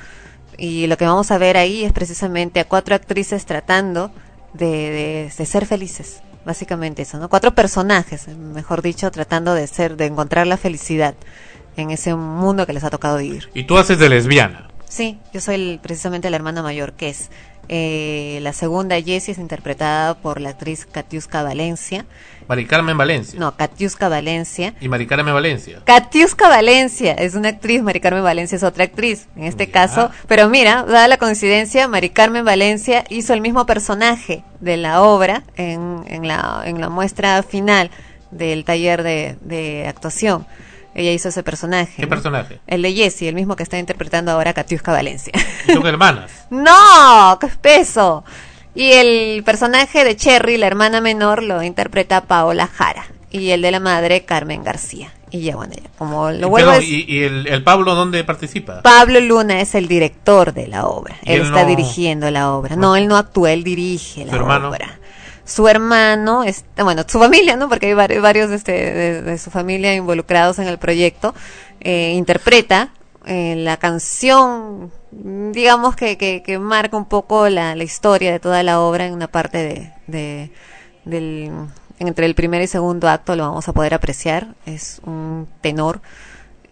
[0.58, 4.10] Y lo que vamos a ver ahí es precisamente a cuatro actrices tratando
[4.52, 7.28] de, de- ser felices, básicamente eso, ¿no?
[7.28, 11.14] Cuatro personajes, mejor dicho, tratando de ser, de encontrar la felicidad
[11.76, 13.48] en ese mundo que les ha tocado vivir.
[13.54, 14.68] Y tú haces de lesbiana.
[14.92, 17.30] Sí, yo soy el- precisamente la hermana mayor, que es
[17.68, 22.04] eh, la segunda Jessie es interpretada por la actriz Katiuska Valencia.
[22.48, 23.38] Mari Carmen Valencia.
[23.40, 24.74] No, Katiuska Valencia.
[24.80, 25.80] Y Mari Carmen Valencia.
[25.84, 30.10] Katiuska Valencia es una actriz, Mari Carmen Valencia es otra actriz, en este caso.
[30.28, 35.42] Pero mira, dada la coincidencia, Mari Carmen Valencia hizo el mismo personaje de la obra
[35.56, 37.90] en, en, la, en la muestra final
[38.32, 40.46] del taller de, de actuación.
[40.94, 41.94] Ella hizo ese personaje.
[41.96, 42.08] ¿Qué ¿no?
[42.08, 42.60] personaje?
[42.66, 45.32] El de Jessie, el mismo que está interpretando ahora Katiuska Valencia.
[45.68, 46.30] Y son hermanas.
[46.50, 47.38] ¡No!
[47.40, 48.24] ¡Qué espeso!
[48.74, 53.04] Y el personaje de Cherry, la hermana menor, lo interpreta Paola Jara.
[53.30, 55.12] Y el de la madre, Carmen García.
[55.30, 58.82] Y ya, bueno, ya, como lo vuelvo decir, ¿Y, y el, el Pablo dónde participa?
[58.82, 61.16] Pablo Luna es el director de la obra.
[61.24, 62.76] Él, él está no- dirigiendo la obra.
[62.76, 64.68] No, él no actúa, él dirige la ¿Su hermano?
[64.68, 64.98] obra.
[65.44, 67.68] Su hermano, está, bueno, su familia, ¿no?
[67.68, 71.34] Porque hay vari- varios este, de, de su familia involucrados en el proyecto.
[71.80, 72.90] eh, interpreta
[73.26, 78.62] eh, la canción, digamos que, que, que marca un poco la, la historia de toda
[78.62, 80.50] la obra en una parte de, de-
[81.04, 81.50] del,
[81.98, 84.54] entre el primer y segundo acto lo vamos a poder apreciar.
[84.66, 86.00] Es un tenor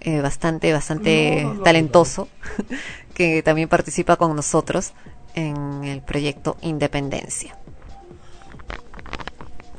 [0.01, 2.29] eh, bastante, bastante talentoso
[3.15, 4.93] que también participa con nosotros
[5.35, 7.57] en el proyecto Independencia.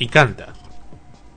[0.01, 0.47] Y canta.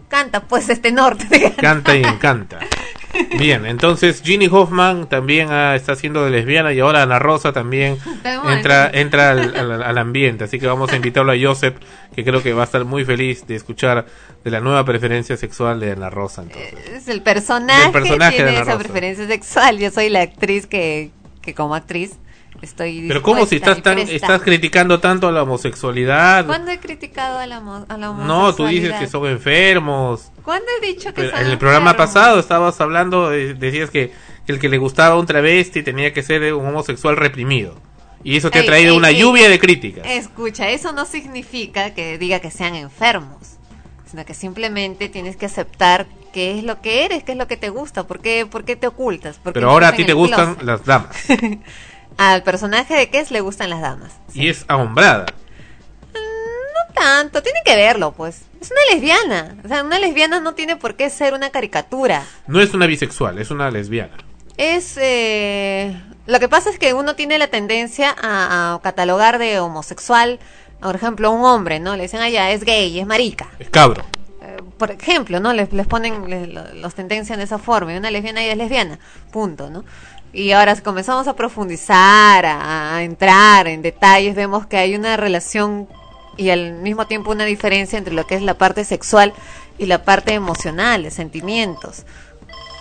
[0.08, 1.52] Canta pues este norte.
[1.60, 2.60] Canta y encanta.
[3.38, 7.96] Bien, entonces Ginny Hoffman también ah, está haciendo de lesbiana y ahora Ana Rosa también
[8.48, 10.44] entra entra al, al- al ambiente.
[10.44, 11.76] Así que vamos a invitarlo a Joseph,
[12.14, 14.06] que creo que va a estar muy feliz de escuchar
[14.42, 16.42] de la nueva preferencia sexual de Ana Rosa.
[16.42, 16.72] Entonces.
[16.88, 18.78] Es el personaje, de Ana esa Rosa.
[18.78, 19.78] preferencia sexual.
[19.78, 21.10] Yo soy la actriz que,
[21.42, 22.12] que como actriz
[22.64, 26.46] estoy Pero ¿cómo si estás tan estás criticando tanto a la homosexualidad?
[26.46, 29.00] ¿Cuándo he criticado a la, homo- a la No, tú dices homosexualidad?
[29.00, 30.32] que son enfermos.
[30.42, 34.12] ¿Cuándo he dicho que Pero son en el programa pasado estabas hablando, eh, decías que,
[34.46, 37.74] el que le gustaba un travesti tenía que ser un homosexual reprimido.
[38.22, 39.18] Y eso te ha traído ey, una ey.
[39.20, 40.04] lluvia de críticas.
[40.06, 43.56] Escucha, eso no significa que diga que sean enfermos,
[44.10, 47.56] sino que simplemente tienes que aceptar qué es lo que eres, qué es lo que
[47.56, 49.36] te gusta, por qué, por qué te ocultas.
[49.36, 50.62] por qué Pero ahora a ti te gustan closet.
[50.64, 51.16] las damas.
[52.16, 54.12] Al personaje de Kes le gustan las damas.
[54.34, 55.26] Y es ahombrada.
[56.14, 58.42] No tanto, tiene que verlo, pues.
[58.60, 59.56] Es una lesbiana.
[59.64, 62.22] O sea, una lesbiana no tiene por qué ser una caricatura.
[62.46, 64.16] No es una bisexual, es una lesbiana.
[64.56, 64.96] Es.
[65.00, 66.00] Eh...
[66.26, 70.38] Lo que pasa es que uno tiene la tendencia a, a catalogar de homosexual,
[70.80, 71.96] por ejemplo, a un hombre, ¿no?
[71.96, 73.48] Le dicen, ah, ya, es gay, es marica.
[73.58, 74.02] Es cabro.
[74.40, 75.52] Eh, por ejemplo, ¿no?
[75.52, 77.92] Les, les ponen, les- los tendencian de esa forma.
[77.92, 78.98] Y una lesbiana ya es lesbiana.
[79.32, 79.84] Punto, ¿no?
[80.35, 85.89] Y ahora comenzamos a profundizar, a, entrar en detalles, vemos que hay una relación
[86.36, 89.32] y al mismo tiempo una diferencia entre lo que es la parte sexual
[89.78, 92.05] y la parte emocional, sentimientos.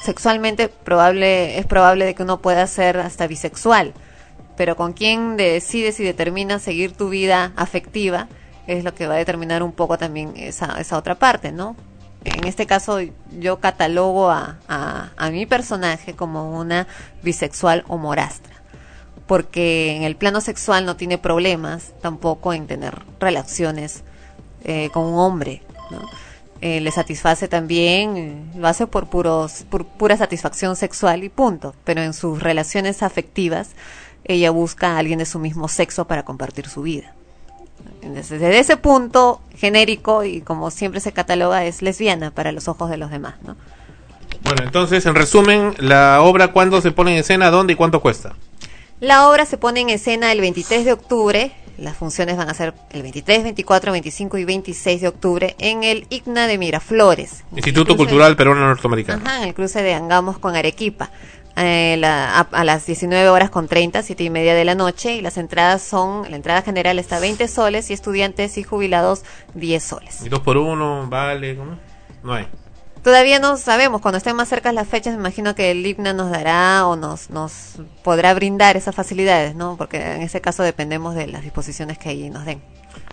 [0.03, 3.93] Sexualmente probable, es probable de que uno pueda ser hasta bisexual,
[4.57, 8.29] pero con quién decides y determinas seguir tu vida afectiva
[8.65, 11.75] es lo que va a determinar un poco también esa, esa otra parte, ¿no?
[12.25, 12.99] En este caso
[13.39, 16.87] yo catalogo a, a, mi personaje como una
[17.21, 18.53] bisexual o morastra,
[19.27, 24.03] porque en el plano sexual no tiene problemas tampoco en tener relaciones
[24.63, 25.61] eh, con un hombre.
[26.61, 32.01] Eh, le satisface también, lo hace por puros, por pura satisfacción sexual y punto, pero
[32.01, 33.71] en sus relaciones afectivas
[34.23, 37.13] ella busca a alguien de su mismo sexo para compartir su vida.
[38.01, 42.97] Desde ese punto genérico y como siempre se cataloga es lesbiana para los ojos de
[42.97, 43.55] los demás, ¿no?
[44.43, 47.49] Bueno, entonces, en resumen, la obra, ¿cuándo se pone en escena?
[47.49, 48.35] ¿Dónde y cuánto cuesta?
[48.99, 51.51] La obra se pone en escena el 23 de octubre.
[51.77, 56.05] Las funciones van a ser el 23, 24, 25 y 26 de octubre en el
[56.09, 57.43] IGNA de Miraflores.
[57.55, 59.23] Instituto Cultural Peruano Norteamericano.
[59.25, 61.09] Ajá, en el cruce de Angamos con Arequipa.
[61.55, 65.15] Eh, la- a, a las 19 horas con 30, 7 y media de la noche.
[65.15, 69.23] Y las entradas son, la entrada general está 20 soles y estudiantes y jubilados
[69.53, 70.21] 10 soles.
[70.25, 71.05] ¿Y dos por uno?
[71.09, 71.55] ¿Vale?
[71.55, 71.77] ¿Cómo?
[72.23, 72.47] No hay.
[73.03, 76.31] Todavía no sabemos, cuando estén más cerca las fechas, me imagino que el IGNA nos
[76.31, 79.75] dará o nos, nos podrá brindar esas facilidades, ¿no?
[79.77, 82.61] Porque en ese caso dependemos de las disposiciones que allí nos den.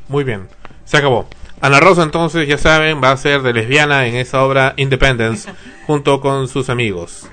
[0.06, 0.48] Muy bien.
[0.84, 1.26] Se acabó.
[1.60, 5.50] Ana Rosa entonces, ya saben, va a ser de lesbiana en esa obra Independence
[5.88, 7.28] junto con sus amigos.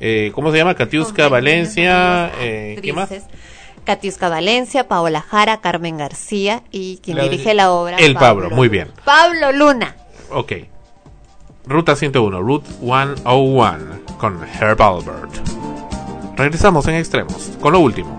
[0.00, 0.74] Eh, ¿Cómo se llama?
[0.74, 2.32] Katiuska Valencia.
[2.40, 3.10] Eh, ¿Qué más?
[3.84, 7.96] Katiuska Valencia, Paola Jara, Carmen García y quien La- dirige la obra.
[7.98, 8.88] El Pablo, muy bien.
[9.04, 9.96] Pablo Luna.
[10.30, 10.52] Ok.
[11.66, 15.30] Ruta 101, Route 101 con Herb Albert.
[16.36, 18.18] Regresamos en extremos con lo último.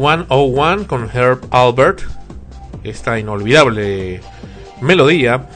[0.00, 2.00] 101 con Herb Albert,
[2.84, 4.22] esta inolvidable
[4.80, 5.46] melodía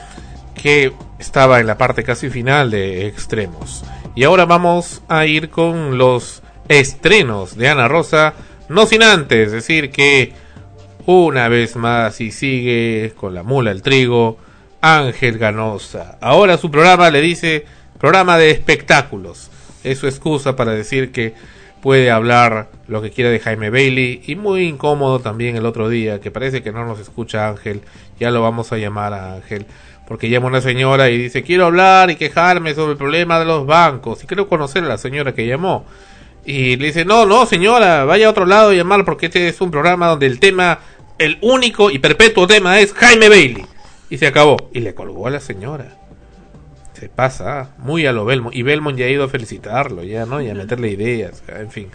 [0.55, 3.85] que estaba en la parte casi final de Extremos.
[4.15, 8.35] Y ahora vamos a ir con los estrenos de Ana Rosa,
[8.69, 10.35] no sin antes decir que
[11.07, 14.37] una vez más y sigue con la mula el trigo,
[14.83, 16.19] Ángel Ganosa.
[16.21, 17.65] Ahora su programa le dice
[17.99, 19.51] programa de espectáculos.
[19.85, 21.33] Es su excusa para decir que
[21.85, 26.19] puede hablar lo que quiera de Jaime Bailey y muy incómodo también el otro día
[26.19, 27.83] que parece que no nos escucha Ángel
[28.19, 29.67] ya lo vamos a llamar a Ángel
[30.09, 33.67] porque llama una señora y dice quiero hablar y quejarme sobre el problema de los
[33.67, 35.85] bancos y quiero conocer a la señora que llamó.
[36.47, 39.61] Y le dice no no señora vaya a otro lado y llamar porque este es
[39.61, 40.79] un programa donde el tema
[41.19, 43.67] el único y perpetuo tema es Jaime Bailey
[44.09, 44.57] y se acabó.
[44.73, 45.99] Y le colgó a la señora
[46.95, 50.41] se pasa muy a lo Belmont y Belmont ya ha ido a felicitarlo ya no
[50.41, 51.89] y a meterle ideas en fin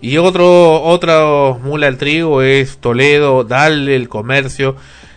[0.00, 4.76] y otro otro mula al trigo es Toledo Dale el comercio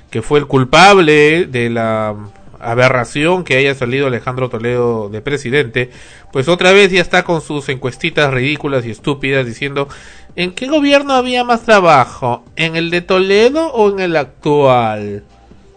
[0.09, 2.15] que fue el culpable de la
[2.59, 5.89] aberración que haya salido Alejandro Toledo de presidente,
[6.31, 9.87] pues otra vez ya está con sus encuestitas ridículas y estúpidas diciendo
[10.35, 12.43] ¿en qué gobierno había más trabajo?
[12.55, 15.23] ¿En el de Toledo o en el actual?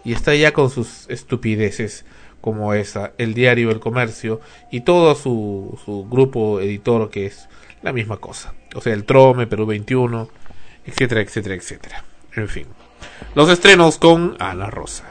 [0.03, 2.05] Y está ya con sus estupideces
[2.43, 7.47] como esa, el diario El Comercio y todo su, su grupo editor que es
[7.81, 8.53] la misma cosa.
[8.75, 10.27] O sea, el Trome, Perú 21,
[10.85, 12.03] etcétera, etcétera, etcétera.
[12.35, 12.67] En fin.
[13.33, 15.05] Los estrenos con Ana Rosa.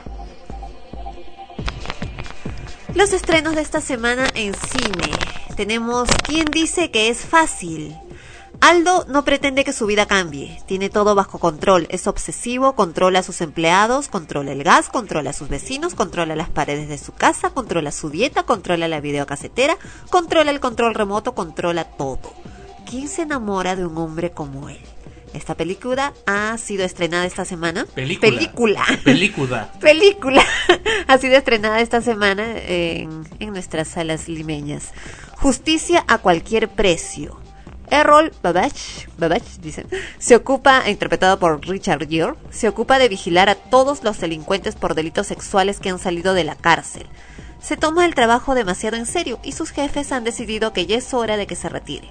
[2.95, 5.11] Los estrenos de esta semana en cine.
[5.57, 7.97] Tenemos ¿Quién dice que es fácil?
[8.63, 13.23] Aldo no pretende que su vida cambie, tiene todo bajo control, es obsesivo, controla a
[13.25, 17.51] sus empleados, controla el gas, controla a sus vecinos, controla las paredes de su casa,
[17.51, 19.77] controla su dieta, controla la videocasetera,
[20.11, 22.33] controla el control remoto, controla todo.
[22.89, 24.79] ¿Quién se enamora de un hombre como él?
[25.35, 27.85] Esta película ha sido estrenada esta semana.
[27.97, 28.31] Película.
[28.31, 28.85] Película.
[29.03, 29.73] Película.
[29.81, 30.47] película.
[31.09, 34.93] ha sido estrenada esta semana en, en nuestras salas limeñas.
[35.37, 37.43] Justicia a cualquier precio.
[37.93, 39.87] Errol Babach, Babach dicen,
[40.19, 44.95] se ocupa, interpretado por Richard Gere, se ocupa de vigilar a todos los delincuentes por
[44.95, 47.07] delitos sexuales que han salido de la cárcel.
[47.61, 51.13] Se toma el trabajo demasiado en serio y sus jefes han decidido que ya es
[51.13, 52.09] hora de que se retire.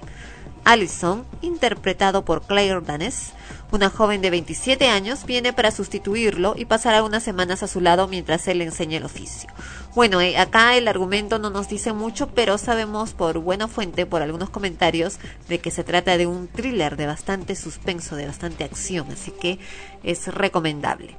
[0.62, 3.32] Allison, interpretado por Claire Danes,
[3.72, 8.06] una joven de 27 años, viene para sustituirlo y pasará unas semanas a su lado
[8.06, 9.50] mientras él le enseña el oficio.
[9.94, 14.22] Bueno, eh, acá el argumento no nos dice mucho, pero sabemos por buena fuente, por
[14.22, 15.18] algunos comentarios,
[15.48, 19.58] de que se trata de un thriller de bastante suspenso, de bastante acción, así que
[20.02, 21.16] es recomendable.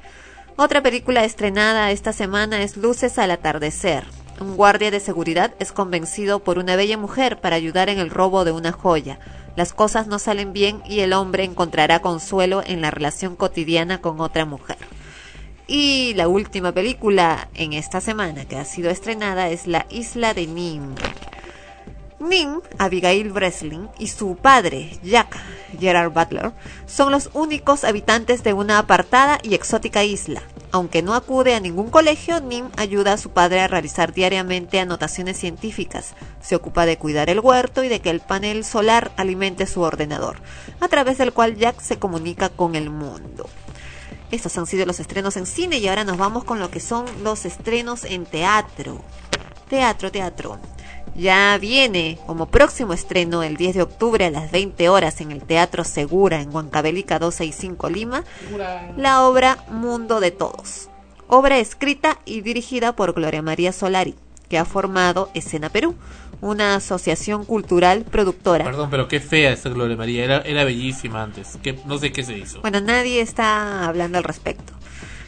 [0.56, 4.06] Otra película estrenada esta semana es Luces al atardecer.
[4.40, 8.46] Un guardia de seguridad es convencido por una bella mujer para ayudar en el robo
[8.46, 9.20] de una joya.
[9.56, 14.20] Las cosas no salen bien y el hombre encontrará consuelo en la relación cotidiana con
[14.20, 14.78] otra mujer.
[15.68, 20.48] Y la última película en esta semana que ha sido estrenada es La Isla de
[20.48, 20.96] Nim.
[22.24, 25.38] Nim, Abigail Breslin y su padre, Jack
[25.78, 26.54] Gerard Butler,
[26.86, 30.42] son los únicos habitantes de una apartada y exótica isla.
[30.72, 35.38] Aunque no acude a ningún colegio, Nim ayuda a su padre a realizar diariamente anotaciones
[35.38, 36.14] científicas.
[36.42, 40.38] Se ocupa de cuidar el huerto y de que el panel solar alimente su ordenador,
[40.80, 43.50] a través del cual Jack se comunica con el mundo.
[44.32, 47.06] Estos han sido los estrenos en cine y ahora nos vamos con lo que son
[47.22, 49.02] los estrenos en teatro.
[49.70, 50.60] Teatro, teatro.
[51.16, 55.44] Ya viene como próximo estreno el 10 de octubre a las 20 horas en el
[55.44, 58.24] Teatro Segura en Huancavelica 265 Lima,
[58.98, 60.90] la obra Mundo de Todos.
[61.28, 64.16] Obra escrita y dirigida por Gloria María Solari,
[64.50, 65.96] que ha formado Escena Perú,
[66.42, 68.66] una asociación cultural productora.
[68.66, 70.26] Perdón, pero qué fea esta Gloria María.
[70.26, 71.58] Era, era bellísima antes.
[71.62, 72.60] Que, no sé qué se hizo.
[72.62, 74.74] Bueno, nadie está hablando al respecto.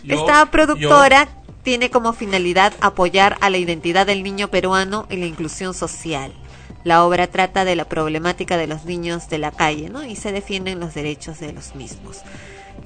[0.04, 1.28] Yo- Esta productora
[1.66, 6.32] tiene como finalidad apoyar a la identidad del niño peruano y la inclusión social.
[6.84, 10.06] La obra trata de la problemática de los niños de la calle, ¿no?
[10.06, 12.22] Y se defienden los derechos de los mismos.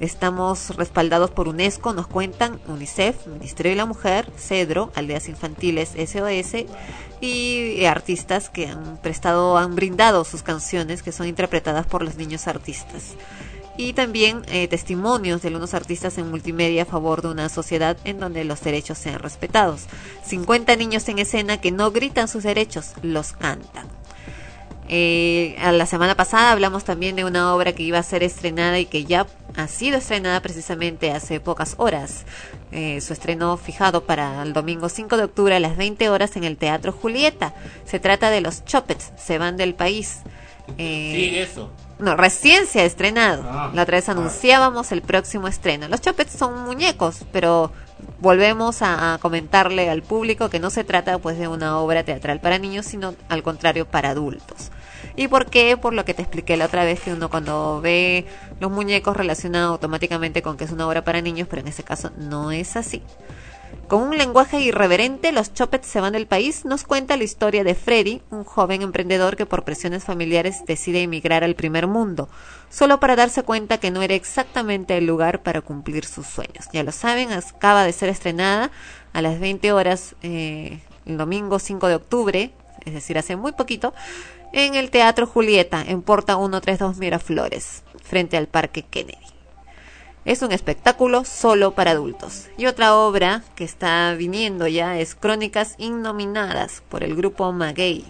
[0.00, 6.64] Estamos respaldados por UNESCO, nos cuentan UNICEF, Ministerio de la Mujer, Cedro, Aldeas Infantiles SOS
[7.20, 12.48] y artistas que han prestado, han brindado sus canciones que son interpretadas por los niños
[12.48, 13.14] artistas
[13.80, 18.20] y también eh, testimonios de algunos artistas en multimedia a favor de una sociedad en
[18.20, 19.86] donde los derechos sean respetados.
[20.26, 23.88] 50 niños en escena que no gritan sus derechos, los cantan.
[24.92, 28.78] Eh, a la semana pasada hablamos también de una obra que iba a ser estrenada
[28.78, 29.26] y que ya
[29.56, 32.26] ha sido estrenada precisamente hace pocas horas.
[32.72, 36.44] Eh, su estreno fijado para el domingo 5 de octubre a las 20 horas en
[36.44, 37.54] el Teatro Julieta.
[37.86, 40.18] Se trata de los Chopets, se van del país.
[40.76, 41.70] Eh, Sí, eso.
[42.00, 43.44] No, recién se ha estrenado.
[43.46, 45.88] Ah, la otra vez anunciábamos el próximo estreno.
[45.88, 47.72] Los Chopets son muñecos, pero
[48.18, 52.40] volvemos a, a comentarle al público que no se trata pues de una obra teatral
[52.40, 54.70] para niños, sino al contrario para adultos.
[55.16, 55.76] ¿Y por qué?
[55.76, 58.26] Por lo que te expliqué la otra vez que uno cuando ve
[58.60, 62.10] los muñecos relaciona automáticamente con que es una obra para niños, pero en este caso
[62.16, 63.02] no es así.
[63.88, 67.74] Con un lenguaje irreverente, los Chopets se van del país, nos cuenta la historia de
[67.74, 72.28] Freddy, un joven emprendedor que por presiones familiares decide emigrar al primer mundo,
[72.70, 76.66] solo para darse cuenta que no era exactamente el lugar para cumplir sus sueños.
[76.72, 78.70] Ya lo saben, acaba de ser estrenada
[79.12, 82.50] a las 20 horas eh, el domingo 5 de octubre,
[82.84, 83.92] es decir, hace muy poquito,
[84.52, 89.29] en el Teatro Julieta, en Porta 132 Miraflores, frente al Parque Kennedy.
[90.26, 92.48] Es un espectáculo solo para adultos.
[92.58, 98.04] Y otra obra que está viniendo ya es Crónicas Innominadas por el grupo Maguey.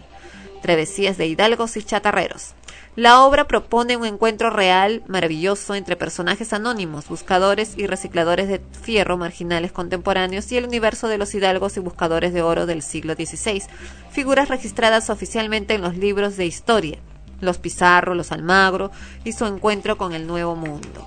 [0.60, 2.54] Travesías de Hidalgos y Chatarreros.
[2.96, 9.16] La obra propone un encuentro real, maravilloso, entre personajes anónimos, buscadores y recicladores de fierro
[9.16, 13.62] marginales contemporáneos y el universo de los hidalgos y buscadores de oro del siglo XVI,
[14.10, 16.98] figuras registradas oficialmente en los libros de historia,
[17.40, 18.90] los Pizarro, los Almagro
[19.24, 21.06] y su encuentro con el Nuevo Mundo.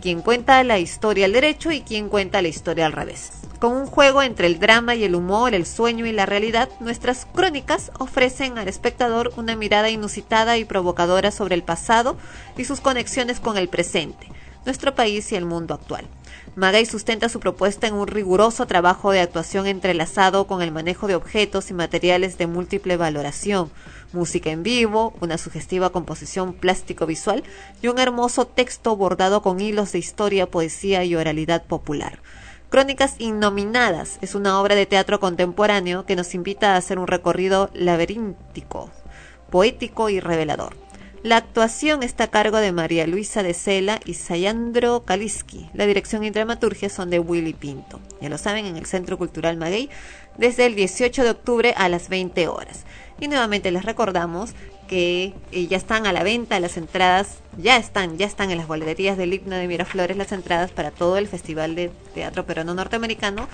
[0.00, 3.32] Quien cuenta la historia al derecho y quien cuenta la historia al revés.
[3.58, 7.26] Con un juego entre el drama y el humor, el sueño y la realidad, nuestras
[7.26, 12.16] crónicas ofrecen al espectador una mirada inusitada y provocadora sobre el pasado
[12.56, 14.28] y sus conexiones con el presente,
[14.64, 16.06] nuestro país y el mundo actual.
[16.56, 21.14] Magay sustenta su propuesta en un riguroso trabajo de actuación entrelazado con el manejo de
[21.14, 23.70] objetos y materiales de múltiple valoración,
[24.12, 27.42] música en vivo, una sugestiva composición plástico-visual
[27.82, 32.20] y un hermoso texto bordado con hilos de historia, poesía y oralidad popular.
[32.70, 37.68] Crónicas Innominadas es una obra de teatro contemporáneo que nos invita a hacer un recorrido
[37.74, 38.90] laberíntico,
[39.50, 40.76] poético y revelador.
[41.22, 45.68] La actuación está a cargo de María Luisa de Sela y Sayandro Kaliski.
[45.74, 48.00] La dirección y dramaturgia son de Willy Pinto.
[48.22, 49.90] Ya lo saben, en el Centro Cultural Maguey,
[50.38, 52.86] desde el 18 de octubre a las 20 horas.
[53.20, 54.54] Y nuevamente les recordamos
[54.88, 58.66] que eh, ya están a la venta las entradas, ya están, ya están en las
[58.66, 63.46] boleterías del himno de Miraflores las entradas para todo el Festival de Teatro Peruano Norteamericano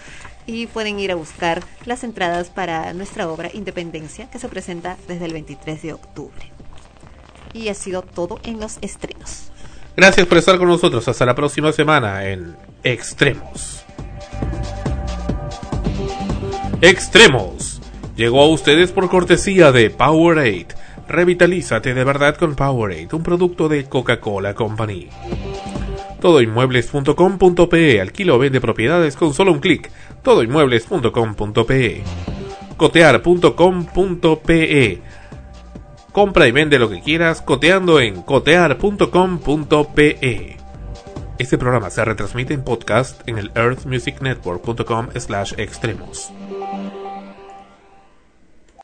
[0.46, 5.26] y pueden ir a buscar las entradas para nuestra obra Independencia que se presenta desde
[5.26, 6.52] el 23 de octubre.
[7.52, 9.50] Y ha sido todo en los estrenos.
[9.94, 11.06] Gracias por estar con nosotros.
[11.08, 13.84] Hasta la próxima semana en Extremos.
[16.80, 17.75] Extremos.
[18.16, 20.68] Llegó a ustedes por cortesía de Powerade
[21.08, 25.08] Revitalízate de verdad con Powerade, un producto de Coca-Cola Company.
[26.20, 29.90] Todoinmuebles.com.pe Alquilo vende propiedades con solo un clic.
[30.22, 32.02] Todoinmuebles.com.pe
[32.76, 35.00] Cotear.com.pe
[36.12, 40.56] Compra y vende lo que quieras coteando en cotear.com.pe
[41.38, 46.32] Este programa se retransmite en podcast en el earthmusicnetwork.com slash extremos.